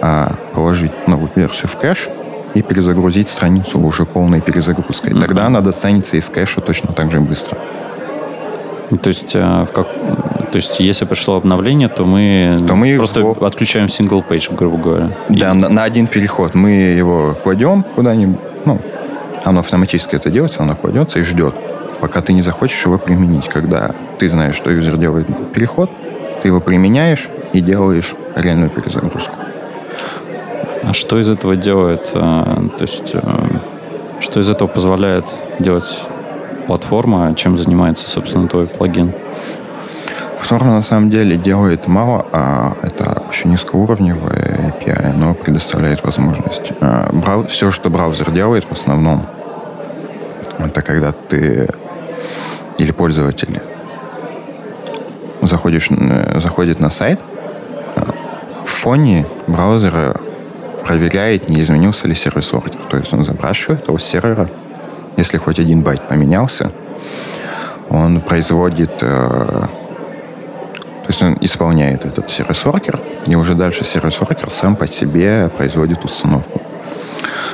а 0.00 0.32
положить 0.54 1.06
новую 1.06 1.30
версию 1.34 1.68
в 1.68 1.76
кэш 1.76 2.08
и 2.54 2.62
перезагрузить 2.62 3.28
страницу 3.28 3.80
уже 3.80 4.04
полной 4.04 4.40
перезагрузкой. 4.40 5.12
Мгм. 5.12 5.20
Тогда 5.20 5.46
она 5.46 5.60
достанется 5.60 6.16
из 6.16 6.28
кэша 6.28 6.60
точно 6.60 6.92
так 6.92 7.10
же 7.12 7.20
быстро. 7.20 7.58
Ну, 8.90 8.96
То 8.96 9.08
есть, 9.08 9.36
э, 9.36 9.64
в 9.68 9.72
как... 9.72 9.86
то 10.50 10.56
есть, 10.56 10.80
если 10.80 11.04
пришло 11.04 11.36
обновление, 11.36 11.88
то 11.88 12.04
мы, 12.04 12.58
То 12.66 12.74
мы 12.74 12.96
просто 12.96 13.20
его- 13.20 13.44
отключаем 13.44 13.86
single 13.86 14.24
page, 14.28 14.52
грубо 14.54 14.76
говоря. 14.78 15.10
И- 15.28 15.38
Да, 15.38 15.54
на, 15.54 15.68
на 15.68 15.84
один 15.84 16.08
переход 16.08 16.54
мы 16.54 16.70
его 16.70 17.36
кладем 17.40 17.84
куда-нибудь, 17.94 18.40
ну, 18.64 18.80
оно 19.44 19.60
автоматически 19.60 20.16
это 20.16 20.28
делается, 20.30 20.62
оно 20.64 20.74
кладется 20.74 21.20
и 21.20 21.22
ждет, 21.22 21.54
пока 22.00 22.20
ты 22.20 22.32
не 22.32 22.42
захочешь 22.42 22.84
его 22.84 22.98
применить. 22.98 23.48
Когда 23.48 23.92
ты 24.18 24.28
знаешь, 24.28 24.56
что 24.56 24.70
юзер 24.72 24.96
делает 24.96 25.26
переход, 25.52 25.88
ты 26.42 26.48
его 26.48 26.58
применяешь 26.60 27.28
и 27.52 27.60
делаешь 27.60 28.14
реальную 28.34 28.70
перезагрузку. 28.70 29.34
А 30.82 30.92
что 30.92 31.18
из 31.18 31.28
этого 31.28 31.56
делает? 31.56 32.10
э, 32.14 32.18
То 32.78 32.82
есть, 32.82 33.10
э, 33.14 33.20
что 34.20 34.40
из 34.40 34.48
этого 34.48 34.68
позволяет 34.68 35.24
делать 35.58 36.04
платформа, 36.66 37.34
чем 37.34 37.58
занимается, 37.58 38.08
собственно, 38.08 38.48
твой 38.48 38.66
плагин? 38.66 39.12
Платформа 40.36 40.72
на 40.74 40.82
самом 40.82 41.10
деле 41.10 41.36
делает 41.36 41.86
мало, 41.86 42.26
а 42.32 42.72
это 42.82 43.22
очень 43.28 43.50
низкоуровневое 43.50 44.72
API, 44.80 45.12
но 45.16 45.34
предоставляет 45.34 46.02
возможность. 46.02 46.72
Брау- 46.80 47.46
Все, 47.46 47.70
что 47.70 47.90
браузер 47.90 48.30
делает 48.30 48.64
в 48.64 48.72
основном, 48.72 49.26
это 50.58 50.82
когда 50.82 51.12
ты 51.12 51.68
или 52.78 52.90
пользователь 52.90 53.60
заходишь, 55.42 55.88
заходит 56.36 56.80
на 56.80 56.90
сайт, 56.90 57.20
в 58.64 58.68
фоне 58.68 59.26
браузера 59.46 60.16
проверяет, 60.84 61.48
не 61.48 61.60
изменился 61.60 62.08
ли 62.08 62.14
сервис 62.14 62.52
ордер. 62.52 62.80
То 62.88 62.96
есть 62.96 63.12
он 63.12 63.24
запрашивает 63.24 63.86
его 63.86 63.98
с 63.98 64.04
сервера, 64.04 64.48
если 65.16 65.38
хоть 65.38 65.58
один 65.58 65.82
байт 65.82 66.08
поменялся, 66.08 66.72
он 67.88 68.20
производит, 68.20 69.02
э, 69.02 69.06
то 69.06 69.68
есть 71.08 71.22
он 71.22 71.36
исполняет 71.40 72.04
этот 72.04 72.30
сервис-оркер, 72.30 73.00
и 73.26 73.34
уже 73.34 73.54
дальше 73.54 73.84
сервис-оркер 73.84 74.50
сам 74.50 74.76
по 74.76 74.86
себе 74.86 75.50
производит 75.56 76.04
установку. 76.04 76.62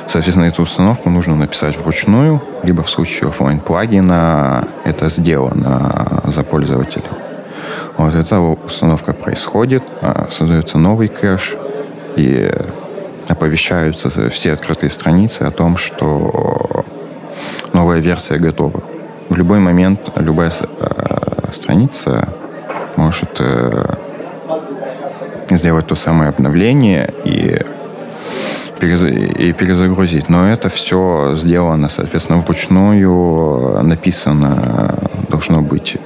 Соответственно, 0.05 0.45
эту 0.45 0.61
установку 0.61 1.09
нужно 1.09 1.35
написать 1.35 1.77
вручную, 1.77 2.41
либо 2.63 2.83
в 2.83 2.89
случае 2.89 3.29
офлайн 3.29 3.59
плагина 3.59 4.67
это 4.85 5.09
сделано 5.09 6.21
за 6.25 6.43
пользователя. 6.43 7.09
Вот 7.97 8.13
эта 8.13 8.39
установка 8.39 9.11
происходит, 9.11 9.83
а, 10.01 10.27
создается 10.31 10.77
новый 10.77 11.07
кэш, 11.07 11.57
и 12.15 12.49
оповещаются 13.29 14.29
все 14.29 14.53
открытые 14.53 14.89
страницы 14.89 15.43
о 15.43 15.51
том, 15.51 15.77
что 15.77 16.85
новая 17.73 17.99
версия 17.99 18.37
готова. 18.37 18.83
В 19.29 19.35
любой 19.35 19.59
момент 19.59 20.09
любая 20.15 20.49
э, 20.49 21.51
страница 21.51 22.33
может 22.95 23.37
э, 23.39 23.95
сделать 25.49 25.87
то 25.87 25.95
самое 25.95 26.29
обновление 26.29 27.13
и, 27.25 27.59
и 28.81 29.53
перезагрузить. 29.53 30.29
Но 30.29 30.49
это 30.49 30.69
все 30.69 31.35
сделано, 31.35 31.89
соответственно, 31.89 32.39
вручную, 32.39 33.83
написано, 33.83 34.97
должно 35.29 35.61
быть 35.61 35.97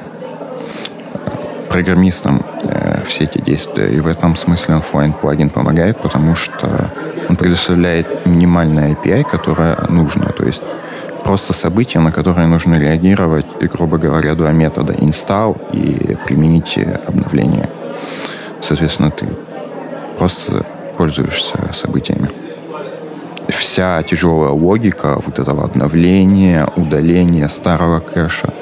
программистом 1.72 2.46
э, 2.64 3.04
все 3.06 3.24
эти 3.24 3.40
действия. 3.40 3.88
И 3.88 4.00
в 4.00 4.08
этом 4.08 4.36
смысле 4.36 4.76
офлайн 4.76 5.14
плагин 5.14 5.50
помогает, 5.50 6.02
потому 6.02 6.36
что 6.36 6.92
он 7.30 7.36
предоставляет 7.38 8.26
минимальное 8.26 8.94
API, 8.94 9.24
которое 9.24 9.78
нужно. 9.90 10.26
То 10.34 10.46
есть 10.46 10.64
просто 11.24 11.54
события, 11.54 12.00
на 12.00 12.12
которые 12.12 12.48
нужно 12.48 12.76
реагировать, 12.76 13.46
и, 13.62 13.68
грубо 13.68 13.98
говоря, 13.98 14.36
два 14.36 14.52
метода 14.52 14.94
install 14.94 15.56
и 15.72 16.18
применить 16.26 16.78
обновление. 17.08 17.70
Соответственно, 18.62 19.12
ты 19.12 19.28
просто 20.18 20.66
пользуешься 20.98 21.58
событиями. 21.72 22.41
Вся 23.72 24.04
тяжелая 24.04 24.50
логика 24.50 25.18
вот 25.26 25.40
этого 25.40 25.64
обновления, 25.64 26.68
удаления 26.76 27.48
старого 27.48 28.02
кэша, 28.02 28.54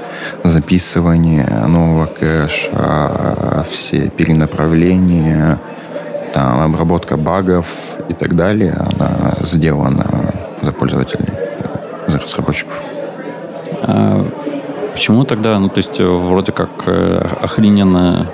записывания 0.43 1.65
нового 1.65 2.05
кэша, 2.05 3.65
все 3.71 4.09
перенаправления, 4.09 5.59
там, 6.31 6.61
обработка 6.61 7.17
багов 7.17 7.97
и 8.07 8.13
так 8.13 8.35
далее, 8.35 8.73
она 8.73 9.33
сделана 9.41 10.31
за 10.61 10.71
пользователей, 10.73 11.25
за 12.05 12.19
разработчиков. 12.19 12.79
А 13.81 14.23
почему 14.93 15.23
тогда, 15.23 15.57
ну, 15.57 15.69
то 15.69 15.79
есть, 15.79 15.99
э, 15.99 16.05
вроде 16.05 16.51
как 16.51 16.69
э, 16.85 17.27
охрененно 17.41 18.29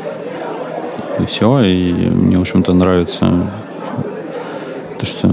и 1.21 1.25
все, 1.25 1.61
и 1.61 1.93
мне, 1.93 2.37
в 2.37 2.41
общем-то, 2.41 2.73
нравится 2.73 3.49
то, 4.99 5.05
что 5.05 5.29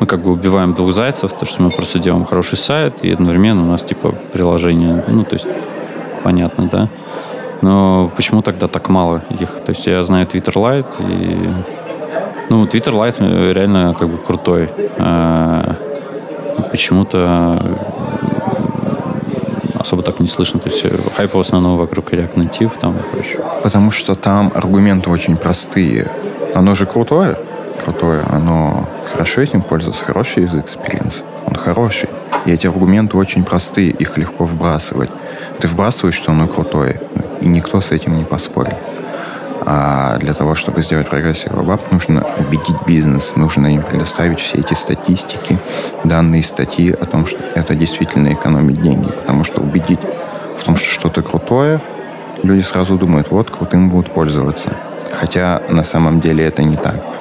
мы 0.00 0.06
как 0.06 0.20
бы 0.20 0.30
убиваем 0.30 0.74
двух 0.74 0.92
зайцев, 0.92 1.32
то, 1.32 1.44
что 1.44 1.62
мы 1.62 1.70
просто 1.70 1.98
делаем 1.98 2.24
хороший 2.24 2.56
сайт, 2.56 3.04
и 3.04 3.10
одновременно 3.10 3.62
у 3.62 3.70
нас, 3.70 3.84
типа, 3.84 4.14
приложение, 4.32 5.04
ну, 5.08 5.24
то 5.24 5.34
есть, 5.34 5.48
понятно, 6.22 6.68
да? 6.68 6.88
Но 7.62 8.10
почему 8.14 8.42
тогда 8.42 8.68
так 8.68 8.88
мало 8.88 9.22
их? 9.30 9.50
То 9.64 9.70
есть, 9.70 9.86
я 9.86 10.04
знаю 10.04 10.26
Twitter 10.26 10.54
Lite, 10.54 10.94
и... 11.00 11.48
Ну, 12.50 12.64
Twitter 12.64 12.92
Lite 12.94 13.16
э, 13.18 13.52
реально 13.52 13.94
как 13.98 14.08
бы 14.08 14.16
крутой. 14.16 14.70
А 14.96 15.76
почему-то 16.70 17.60
особо 19.74 20.02
так 20.02 20.20
не 20.20 20.26
слышно. 20.26 20.60
То 20.60 20.70
есть 20.70 20.84
э, 20.84 20.96
хайп 21.16 21.34
в 21.34 21.40
основном 21.40 21.76
вокруг 21.76 22.12
React 22.12 22.34
Native 22.34 22.72
там 22.80 22.96
и 22.96 23.02
прочее. 23.02 23.40
Потому 23.62 23.90
что 23.90 24.14
там 24.14 24.50
аргументы 24.54 25.10
очень 25.10 25.36
простые. 25.36 26.10
Оно 26.54 26.74
же 26.74 26.86
крутое, 26.86 27.38
крутое, 27.84 28.22
оно 28.30 28.88
хорошо 29.12 29.42
этим 29.42 29.62
пользуется, 29.62 30.04
хороший 30.04 30.44
язык 30.44 30.66
experience, 30.66 31.22
он 31.46 31.54
хороший. 31.54 32.08
И 32.46 32.52
эти 32.52 32.66
аргументы 32.66 33.16
очень 33.16 33.44
простые, 33.44 33.90
их 33.90 34.16
легко 34.16 34.44
вбрасывать. 34.44 35.10
Ты 35.60 35.68
вбрасываешь, 35.68 36.14
что 36.14 36.32
оно 36.32 36.48
крутое, 36.48 37.00
и 37.40 37.48
никто 37.48 37.80
с 37.80 37.92
этим 37.92 38.16
не 38.16 38.24
поспорит. 38.24 38.76
А 39.70 40.16
для 40.18 40.32
того, 40.32 40.54
чтобы 40.54 40.82
сделать 40.82 41.08
progressive 41.08 41.52
web 41.52 41.80
нужно 41.90 42.24
убедить 42.38 42.76
бизнес, 42.86 43.34
нужно 43.36 43.66
им 43.74 43.82
предоставить 43.82 44.40
все 44.40 44.58
эти 44.58 44.72
статистики, 44.72 45.58
данные 46.04 46.42
статьи 46.42 46.90
о 46.90 47.04
том, 47.04 47.26
что 47.26 47.42
это 47.54 47.74
действительно 47.74 48.32
экономит 48.32 48.80
деньги. 48.80 49.10
Потому 49.10 49.44
что 49.44 49.60
убедить 49.60 50.00
в 50.56 50.64
том, 50.64 50.76
что 50.76 50.86
что-то 50.86 51.22
крутое, 51.22 51.82
люди 52.42 52.62
сразу 52.62 52.96
думают, 52.96 53.30
вот, 53.30 53.50
крутым 53.50 53.90
будут 53.90 54.14
пользоваться. 54.14 54.72
Хотя 55.12 55.60
на 55.68 55.84
самом 55.84 56.20
деле 56.20 56.46
это 56.46 56.62
не 56.62 56.76
так. 56.76 57.17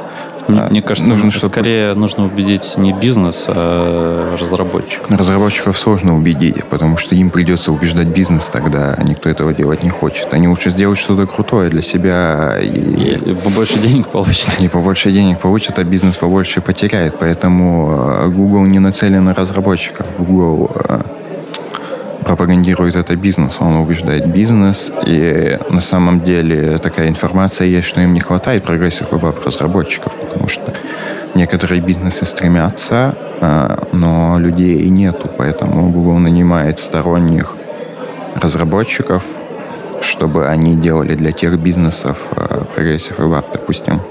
Мне, 0.48 0.62
мне 0.70 0.82
кажется, 0.82 1.10
нужно, 1.10 1.32
чтобы... 1.32 1.52
скорее 1.52 1.94
нужно 1.94 2.26
убедить 2.26 2.78
не 2.78 2.94
бизнес, 2.94 3.46
а 3.48 4.36
разработчиков. 4.40 5.10
Разработчиков 5.10 5.78
сложно 5.78 6.16
убедить, 6.16 6.66
потому 6.66 6.98
что 6.98 7.16
им 7.16 7.30
придется 7.30 7.72
убеждать 7.72 8.08
бизнес 8.08 8.48
тогда, 8.48 8.94
а 8.94 9.04
никто 9.04 9.30
этого 9.30 9.54
делать 9.54 9.84
не 9.84 9.90
хочет. 9.90 10.34
Они 10.34 10.48
лучше 10.48 10.72
сделают 10.72 11.00
что-то 11.00 11.28
крутое 11.28 11.70
для 11.70 11.82
себя. 11.82 12.60
И, 12.62 12.68
и 12.68 13.34
побольше 13.34 13.80
денег 13.80 14.08
получат. 14.08 14.48
И 14.60 14.68
побольше 14.68 15.12
денег 15.12 15.40
получат, 15.40 15.80
а 15.80 15.84
бизнес 15.84 16.18
побольше 16.18 16.62
потеряет. 16.62 17.16
Поэтому 17.20 17.92
э, 17.92 18.30
Google 18.30 18.66
не 18.66 18.80
нацелен 18.80 19.24
на 19.24 19.34
разработчиков. 19.34 20.06
Google 20.18 20.72
э, 20.76 21.02
пропагандирует 22.28 22.98
это 22.98 23.16
бизнес, 23.16 23.56
он 23.60 23.78
убеждает 23.78 24.28
бизнес, 24.28 24.92
и 25.06 25.58
на 25.70 25.80
самом 25.80 26.20
деле 26.20 26.78
такая 26.78 27.08
информация 27.08 27.68
есть, 27.68 27.88
что 27.88 28.02
им 28.02 28.14
не 28.14 28.20
хватает 28.20 28.66
progressive 28.66 29.12
web 29.12 29.46
разработчиков, 29.46 30.18
потому 30.18 30.50
что 30.50 30.74
некоторые 31.36 31.80
бизнесы 31.80 32.26
стремятся, 32.26 33.16
а, 33.40 33.88
но 33.94 34.38
людей 34.40 34.90
нету, 34.90 35.30
поэтому 35.38 35.90
Google 35.90 36.18
нанимает 36.18 36.80
сторонних 36.80 37.56
разработчиков, 38.36 39.24
чтобы 40.02 40.48
они 40.48 40.76
делали 40.76 41.16
для 41.16 41.32
тех 41.32 41.58
бизнесов 41.58 42.18
progressive 42.76 43.20
web, 43.20 43.46
допустим. 43.54 44.02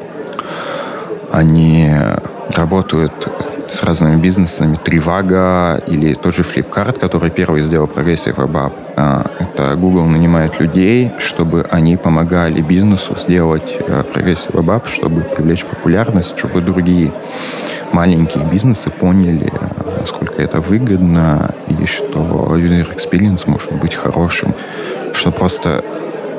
Они 1.30 1.93
работают 2.55 3.28
с 3.68 3.82
разными 3.82 4.20
бизнесами. 4.20 4.78
Trivago 4.84 5.82
или 5.86 6.14
тот 6.14 6.34
же 6.34 6.43
Flipkart, 6.43 6.98
который 6.98 7.30
первый 7.30 7.62
сделал 7.62 7.86
progressive 7.86 8.38
web 8.38 8.72
а, 8.97 9.30
Это 9.38 9.74
Google 9.76 10.05
нанимает 10.06 10.60
людей, 10.60 11.12
чтобы 11.18 11.66
они 11.70 11.97
помогали 11.97 12.60
бизнесу 12.60 13.16
сделать 13.16 13.76
э, 13.78 14.02
progressive 14.12 14.55
web 14.55 14.86
чтобы 14.86 15.22
привлечь 15.22 15.64
популярность, 15.64 16.38
чтобы 16.38 16.60
другие 16.60 17.12
маленькие 17.93 18.44
бизнесы 18.44 18.90
поняли, 18.90 19.52
э, 19.52 20.01
насколько 20.01 20.40
это 20.43 20.60
выгодно 20.60 21.55
и 21.68 21.86
что 21.86 22.20
user 22.56 22.94
experience 22.94 23.43
может 23.47 23.72
быть 23.72 23.94
хорошим, 23.94 24.55
что 25.12 25.30
просто 25.30 25.84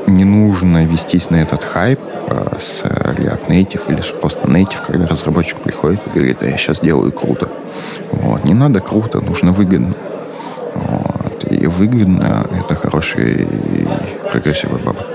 не 0.07 0.23
нужно 0.23 0.85
вестись 0.85 1.29
на 1.29 1.35
этот 1.35 1.63
хайп 1.63 1.99
э, 2.29 2.55
с 2.59 2.83
React 2.83 3.47
Native 3.47 3.81
или 3.89 4.01
просто 4.19 4.47
Native, 4.47 4.85
когда 4.85 5.05
разработчик 5.05 5.59
приходит 5.59 5.99
и 6.07 6.09
говорит, 6.09 6.41
а 6.41 6.45
я 6.45 6.57
сейчас 6.57 6.79
делаю 6.79 7.11
круто. 7.11 7.49
Вот. 8.11 8.45
Не 8.45 8.53
надо 8.53 8.79
круто, 8.79 9.19
нужно 9.19 9.51
выгодно. 9.51 9.93
Вот. 10.73 11.51
И 11.51 11.67
выгодно— 11.67 12.47
это 12.59 12.75
хороший 12.75 13.47
progressive 14.31 14.71
web 14.71 14.86
app. 14.86 15.05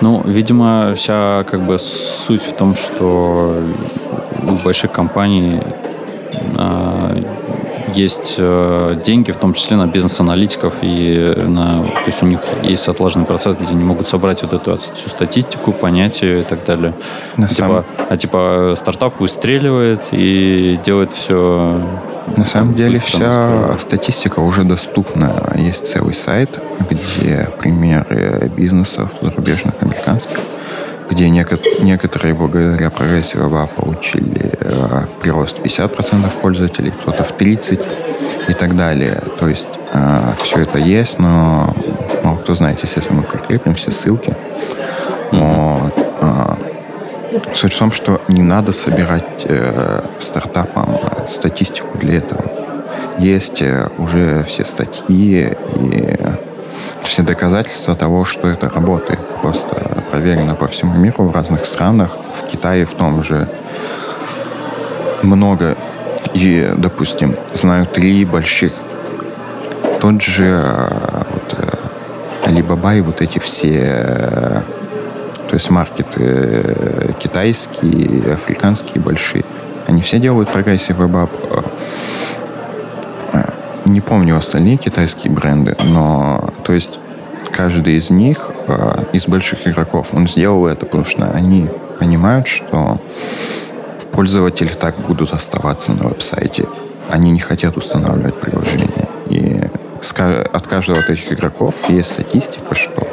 Ну, 0.00 0.22
видимо, 0.24 0.94
вся 0.94 1.44
как 1.50 1.64
бы 1.66 1.78
суть 1.78 2.42
в 2.42 2.52
том, 2.52 2.74
что 2.74 3.62
у 4.42 4.64
больших 4.64 4.92
компаний 4.92 5.60
а, 6.56 7.16
есть 7.96 8.36
э, 8.38 9.00
деньги, 9.04 9.32
в 9.32 9.36
том 9.36 9.54
числе 9.54 9.76
на 9.76 9.86
бизнес-аналитиков, 9.86 10.74
и 10.82 11.34
на, 11.46 11.82
то 11.82 12.06
есть 12.06 12.22
у 12.22 12.26
них 12.26 12.40
есть 12.62 12.88
отлаженный 12.88 13.26
процесс, 13.26 13.56
где 13.56 13.70
они 13.72 13.84
могут 13.84 14.08
собрать 14.08 14.42
вот 14.42 14.52
эту 14.52 14.76
всю 14.76 15.08
статистику, 15.08 15.72
понятия 15.72 16.40
и 16.40 16.42
так 16.42 16.64
далее. 16.64 16.94
На 17.36 17.48
типа, 17.48 17.56
сам... 17.56 17.84
А 18.10 18.16
типа 18.16 18.74
стартап 18.76 19.20
выстреливает 19.20 20.00
и 20.12 20.78
делает 20.84 21.12
все 21.12 21.80
на 22.36 22.46
самом 22.46 22.74
деле 22.74 22.98
вся 22.98 23.76
статистика 23.78 24.40
уже 24.40 24.64
доступна. 24.64 25.52
Есть 25.56 25.86
целый 25.86 26.14
сайт, 26.14 26.58
где 26.88 27.50
примеры 27.58 28.50
бизнесов 28.56 29.10
зарубежных, 29.20 29.74
американских, 29.80 30.40
где 31.10 31.28
некоторые 31.28 32.34
благодаря 32.34 32.90
прогрессии 32.90 33.36
ВА 33.36 33.66
получили 33.66 34.52
э, 34.60 35.06
прирост 35.20 35.58
50% 35.58 36.40
пользователей, 36.40 36.90
кто-то 36.90 37.24
в 37.24 37.32
30% 37.36 37.80
и 38.48 38.52
так 38.52 38.76
далее. 38.76 39.22
То 39.38 39.48
есть 39.48 39.68
э, 39.92 40.34
все 40.42 40.62
это 40.62 40.78
есть, 40.78 41.18
но 41.18 41.74
мало 42.22 42.36
кто 42.38 42.54
знает, 42.54 42.82
естественно, 42.82 43.20
мы 43.20 43.26
прикрепим 43.26 43.74
все 43.74 43.90
ссылки. 43.90 44.34
Вот. 45.32 45.94
Э, 46.20 46.54
суть 47.54 47.72
в 47.72 47.78
том, 47.78 47.92
что 47.92 48.20
не 48.28 48.42
надо 48.42 48.72
собирать 48.72 49.44
э, 49.44 50.04
стартапам 50.20 50.98
э, 51.02 51.26
статистику 51.26 51.98
для 51.98 52.18
этого. 52.18 52.44
Есть 53.18 53.62
э, 53.62 53.88
уже 53.98 54.42
все 54.44 54.64
статьи 54.64 55.56
и 55.76 56.16
все 57.04 57.22
доказательства 57.22 57.94
того, 57.94 58.24
что 58.24 58.48
это 58.48 58.68
работает. 58.68 59.20
Просто 59.40 60.02
проверено 60.10 60.54
по 60.54 60.66
всему 60.66 60.96
миру, 60.96 61.28
в 61.28 61.34
разных 61.34 61.64
странах. 61.66 62.16
В 62.34 62.46
Китае 62.46 62.84
в 62.84 62.94
том 62.94 63.22
же 63.22 63.48
много. 65.22 65.76
И, 66.32 66.72
допустим, 66.76 67.36
знаю 67.52 67.86
три 67.86 68.24
больших. 68.24 68.72
Тот 70.00 70.20
же 70.20 70.44
э, 70.44 71.22
вот, 71.32 71.54
э, 71.58 72.48
Alibaba 72.48 72.98
и 72.98 73.00
вот 73.00 73.22
эти 73.22 73.38
все 73.38 73.72
э, 73.74 74.60
то 75.48 75.54
есть 75.54 75.70
маркеты 75.70 77.14
китайские, 77.20 78.32
африканские 78.32 79.00
большие, 79.00 79.44
они 79.86 80.02
все 80.02 80.18
делают 80.18 80.48
progressive 80.50 80.96
web 80.96 81.30
Не 83.94 84.00
помню 84.00 84.36
остальные 84.36 84.76
китайские 84.78 85.32
бренды, 85.32 85.76
но 85.84 86.52
то 86.64 86.72
есть 86.72 86.98
каждый 87.52 87.94
из 87.94 88.10
них, 88.10 88.50
э, 88.66 89.04
из 89.12 89.28
больших 89.28 89.68
игроков, 89.68 90.08
он 90.12 90.26
сделал 90.26 90.66
это, 90.66 90.84
потому 90.84 91.04
что 91.04 91.30
они 91.30 91.70
понимают, 92.00 92.48
что 92.48 93.00
пользователи 94.10 94.72
так 94.72 94.96
будут 95.06 95.32
оставаться 95.32 95.92
на 95.92 96.08
веб-сайте. 96.08 96.66
Они 97.08 97.30
не 97.30 97.38
хотят 97.38 97.76
устанавливать 97.76 98.34
приложение. 98.40 99.08
И 99.30 99.60
от 100.52 100.66
каждого 100.66 100.98
от 100.98 101.08
этих 101.08 101.32
игроков 101.32 101.88
есть 101.88 102.14
статистика, 102.14 102.74
что 102.74 103.06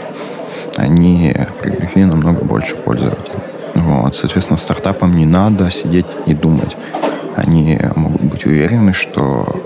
они 0.78 1.32
привлекли 1.60 2.06
намного 2.06 2.44
больше 2.44 2.76
пользователей. 2.76 3.44
Вот, 3.76 4.16
соответственно, 4.16 4.58
стартапам 4.58 5.12
не 5.12 5.28
надо 5.28 5.70
сидеть 5.70 6.08
и 6.26 6.34
думать. 6.34 6.76
Они 7.36 7.80
могут 7.96 8.24
быть 8.24 8.48
уверены, 8.48 8.94
что 8.94 9.62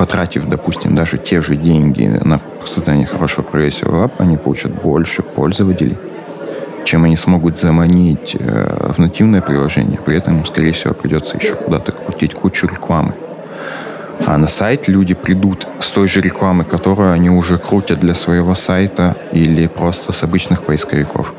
потратив, 0.00 0.48
допустим, 0.48 0.94
даже 0.94 1.18
те 1.18 1.42
же 1.42 1.56
деньги 1.56 2.20
на 2.24 2.40
создание 2.66 3.06
хорошего 3.06 3.42
прогрессива 3.42 3.96
веб, 3.96 4.12
они 4.18 4.38
получат 4.38 4.72
больше 4.82 5.22
пользователей, 5.22 5.98
чем 6.84 7.04
они 7.04 7.16
смогут 7.16 7.58
заманить 7.58 8.34
э, 8.40 8.92
в 8.94 8.98
нативное 8.98 9.42
приложение. 9.42 9.98
При 9.98 10.16
этом 10.16 10.46
скорее 10.46 10.72
всего, 10.72 10.94
придется 10.94 11.36
еще 11.36 11.54
куда-то 11.54 11.92
крутить 11.92 12.32
кучу 12.32 12.66
рекламы. 12.66 13.12
А 14.26 14.38
на 14.38 14.48
сайт 14.48 14.88
люди 14.88 15.12
придут 15.12 15.68
с 15.80 15.90
той 15.90 16.06
же 16.06 16.22
рекламы, 16.22 16.64
которую 16.64 17.12
они 17.12 17.28
уже 17.28 17.58
крутят 17.58 18.00
для 18.00 18.14
своего 18.14 18.54
сайта 18.54 19.16
или 19.32 19.66
просто 19.66 20.12
с 20.12 20.22
обычных 20.22 20.62
поисковиков. 20.62 21.34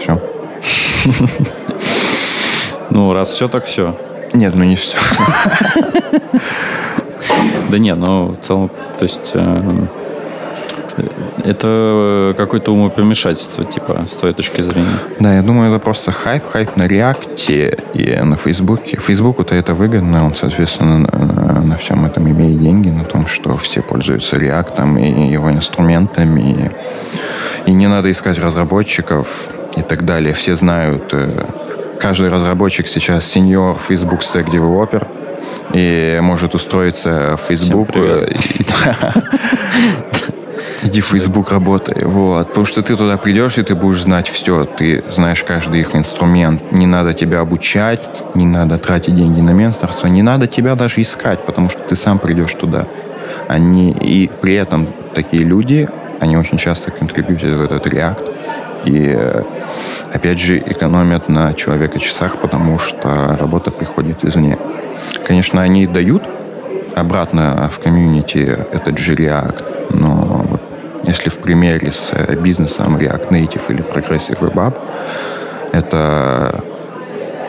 Все. 0.00 0.20
Ну, 2.90 3.12
раз 3.12 3.30
все, 3.30 3.48
так 3.48 3.66
все. 3.66 3.96
Нет, 4.32 4.54
ну 4.56 4.64
не 4.64 4.74
все. 4.74 4.98
Да 7.74 7.78
нет, 7.78 7.96
но 7.96 8.28
в 8.28 8.36
целом, 8.36 8.70
то 8.98 9.02
есть 9.02 9.32
э, 9.34 9.86
это 11.42 12.32
какое-то 12.36 12.72
умопомешательство, 12.72 13.64
типа, 13.64 14.06
с 14.08 14.14
твоей 14.14 14.32
точки 14.32 14.62
зрения. 14.62 14.96
Да, 15.18 15.34
я 15.34 15.42
думаю, 15.42 15.72
это 15.74 15.82
просто 15.82 16.12
хайп, 16.12 16.44
хайп 16.46 16.76
на 16.76 16.86
реакте 16.86 17.76
и 17.92 18.14
на 18.22 18.36
Фейсбуке. 18.36 19.00
Фейсбуку-то 19.00 19.56
это 19.56 19.74
выгодно, 19.74 20.24
он, 20.24 20.36
соответственно, 20.36 20.98
на, 21.00 21.62
на 21.62 21.76
всем 21.76 22.06
этом 22.06 22.30
имеет 22.30 22.62
деньги, 22.62 22.90
на 22.90 23.02
том, 23.02 23.26
что 23.26 23.56
все 23.56 23.82
пользуются 23.82 24.38
реактом 24.38 24.96
и 24.96 25.32
его 25.32 25.50
инструментами. 25.50 26.70
И, 27.66 27.70
и 27.70 27.74
не 27.74 27.88
надо 27.88 28.08
искать 28.08 28.38
разработчиков 28.38 29.48
и 29.76 29.82
так 29.82 30.04
далее. 30.04 30.32
Все 30.32 30.54
знают, 30.54 31.12
э, 31.12 31.44
каждый 31.98 32.30
разработчик 32.30 32.86
сейчас 32.86 33.26
сеньор 33.26 33.76
Facebook 33.80 34.20
Stack 34.20 34.48
Developer– 34.48 35.04
и 35.72 36.18
может 36.22 36.54
устроиться 36.54 37.36
в 37.36 37.40
Facebook. 37.40 37.88
И- 37.96 38.36
Иди 40.84 41.00
в 41.00 41.06
Facebook 41.06 41.50
работай. 41.50 42.04
Вот. 42.04 42.48
Потому 42.48 42.66
что 42.66 42.82
ты 42.82 42.94
туда 42.94 43.16
придешь, 43.16 43.56
и 43.56 43.62
ты 43.62 43.74
будешь 43.74 44.02
знать 44.02 44.28
все. 44.28 44.64
Ты 44.64 45.02
знаешь 45.10 45.42
каждый 45.42 45.80
их 45.80 45.96
инструмент. 45.96 46.72
Не 46.72 46.86
надо 46.86 47.14
тебя 47.14 47.40
обучать, 47.40 48.02
не 48.34 48.44
надо 48.44 48.76
тратить 48.76 49.16
деньги 49.16 49.40
на 49.40 49.52
менторство, 49.52 50.08
не 50.08 50.22
надо 50.22 50.46
тебя 50.46 50.74
даже 50.74 51.00
искать, 51.00 51.40
потому 51.46 51.70
что 51.70 51.80
ты 51.82 51.96
сам 51.96 52.18
придешь 52.18 52.52
туда. 52.52 52.86
Они, 53.48 53.92
и 53.92 54.30
при 54.42 54.54
этом 54.54 54.88
такие 55.14 55.42
люди, 55.42 55.88
они 56.20 56.36
очень 56.36 56.58
часто 56.58 56.90
контрибьютят 56.90 57.56
в 57.56 57.62
этот 57.62 57.86
React. 57.86 58.30
И, 58.84 59.08
э, 59.16 59.42
опять 60.12 60.38
же, 60.38 60.58
экономят 60.58 61.30
на 61.30 61.54
человека-часах, 61.54 62.36
потому 62.36 62.78
что 62.78 63.36
работа 63.40 63.70
приходит 63.70 64.22
извне. 64.24 64.58
Конечно, 65.26 65.62
они 65.62 65.86
дают 65.86 66.22
обратно 66.94 67.68
в 67.72 67.78
комьюнити 67.80 68.38
этот 68.72 68.98
же 68.98 69.14
React, 69.14 69.94
но 69.94 70.46
вот 70.48 70.60
если 71.06 71.28
в 71.28 71.38
примере 71.38 71.90
с 71.90 72.12
э, 72.12 72.36
бизнесом 72.36 72.96
React 72.96 73.28
Native 73.30 73.62
или 73.68 73.82
Progressive 73.82 74.38
Web 74.40 74.54
App, 74.54 74.78
это 75.72 76.62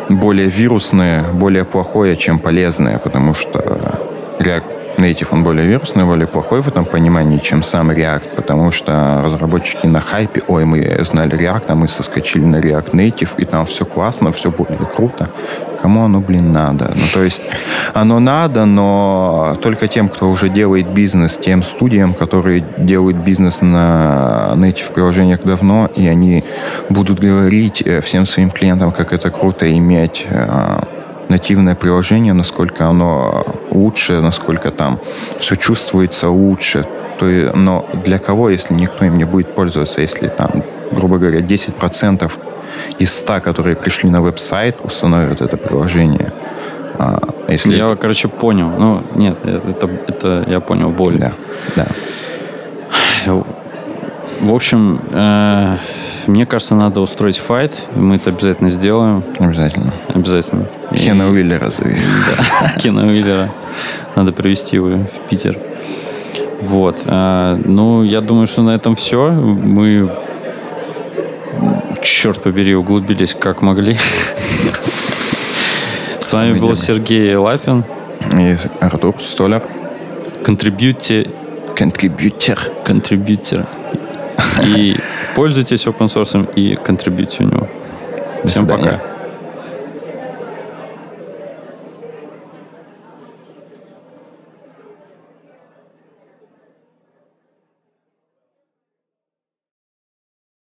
более 0.09 0.47
вирусное, 0.47 1.23
более 1.34 1.63
плохое, 1.63 2.15
чем 2.15 2.39
полезное, 2.39 2.99
потому 2.99 3.34
что 3.34 3.59
React 4.39 4.97
Native, 4.97 5.27
он 5.31 5.43
более 5.43 5.67
вирусный, 5.67 6.05
более 6.05 6.27
плохой 6.27 6.61
в 6.61 6.67
этом 6.67 6.85
понимании, 6.85 7.38
чем 7.38 7.63
сам 7.63 7.91
React, 7.91 8.35
потому 8.35 8.72
что 8.72 9.22
разработчики 9.23 9.88
на 9.88 10.01
хайпе, 10.01 10.41
ой, 10.47 10.65
мы 10.65 11.03
знали 11.03 11.38
React, 11.38 11.65
а 11.67 11.76
мы 11.76 11.88
соскочили 11.88 12.45
на 12.45 12.57
React 12.57 12.91
Native, 12.91 13.30
и 13.38 13.45
там 13.45 13.65
все 13.65 13.85
классно, 13.85 14.31
все 14.31 14.51
более 14.51 14.77
круто. 14.95 15.30
Кому 15.86 16.06
оно, 16.06 16.20
блин, 16.20 16.52
надо? 16.52 16.91
Ну, 16.95 17.03
то 17.14 17.24
есть, 17.24 17.44
оно 17.94 18.20
надо, 18.20 18.66
но 18.66 19.56
только 19.62 19.88
тем, 19.88 20.10
кто 20.10 20.28
уже 20.28 20.49
делает 20.49 20.88
бизнес, 20.88 21.38
тем 21.38 21.62
студиям, 21.62 22.16
которые 22.16 22.66
делают 22.78 23.18
бизнес 23.18 23.62
на 23.62 24.53
native 24.56 24.91
приложениях 24.94 25.44
давно, 25.44 25.88
и 25.95 26.07
они 26.07 26.44
будут 26.90 27.20
говорить 27.20 27.84
э, 27.86 28.02
всем 28.02 28.26
своим 28.26 28.49
клиентам, 28.49 28.91
как 28.91 29.14
это 29.14 29.30
круто 29.30 29.72
иметь 29.78 30.26
э, 30.28 30.80
нативное 31.30 31.76
приложение, 31.76 32.34
насколько 32.34 32.88
оно 32.88 33.45
лучше, 33.70 34.22
насколько 34.22 34.72
там 34.72 34.99
все 35.38 35.56
чувствуется 35.56 36.30
лучше. 36.32 36.88
То 37.20 37.26
но 37.53 37.86
для 38.06 38.18
кого, 38.18 38.49
если 38.49 38.74
никто 38.74 39.06
им 39.06 39.20
не 39.20 39.26
будет 39.26 39.53
пользоваться, 39.53 40.02
если 40.02 40.30
там, 40.30 40.64
грубо 40.91 41.20
говоря, 41.20 41.41
10% 41.41 42.32
из 42.99 43.14
100, 43.14 43.41
которые 43.41 43.76
пришли 43.76 44.10
на 44.10 44.22
веб-сайт, 44.22 44.77
установят 44.84 45.41
это 45.41 45.57
приложение. 45.57 46.31
А 46.97 47.19
если 47.49 47.76
Я, 47.76 47.85
это- 47.88 47.95
короче, 47.95 48.27
понял. 48.27 48.69
Ну, 48.69 49.03
нет, 49.15 49.38
это, 49.45 49.89
это 50.07 50.45
я 50.47 50.60
понял 50.60 50.89
боль. 50.89 51.18
Да, 51.18 51.34
да. 51.76 51.88
В 54.41 54.53
общем, 54.53 55.02
э, 55.11 55.77
мне 56.27 56.45
кажется, 56.45 56.76
надо 56.76 56.99
устроить 57.02 57.38
файт. 57.38 57.88
Мы 57.95 58.15
это 58.15 58.30
обязательно 58.30 58.69
сделаем. 58.69 59.23
Обязательно. 59.39 59.93
Обязательно. 60.10 60.65
Хена 60.93 61.30
Уиллера 61.30 61.69
зови. 61.69 61.95
Кена 62.77 63.07
Уиллера. 63.07 63.52
Надо 64.15 64.31
привезти 64.34 64.76
его 64.76 64.89
в 64.89 65.30
Питер. 65.30 65.57
Вот. 66.61 67.02
А, 67.06 67.57
ну, 67.64 68.03
я 68.03 68.22
думаю, 68.22 68.47
что 68.47 68.61
на 68.61 68.72
этом 68.76 68.95
все. 68.95 69.31
Мы, 69.31 70.10
черт 72.06 72.41
побери, 72.41 72.76
углубились 72.76 73.36
как 73.36 73.61
могли. 73.61 73.98
С 76.19 76.34
вами 76.34 76.57
был. 76.57 76.76
Сергей 76.76 77.36
Лапин. 77.36 77.84
И 78.34 78.57
Артур 78.80 79.15
Столяр. 79.22 79.64
Контрибьюте, 80.44 81.30
Контрибьютер. 81.76 82.72
контрибьютер. 82.86 83.65
И 84.76 84.95
пользуйтесь 85.36 85.86
open 85.86 86.07
source 86.07 86.53
и 86.56 86.76
контрибьюте 86.76 87.44
у 87.44 87.48
него. 87.48 87.68
Всем 88.45 88.68
пока. 88.68 89.02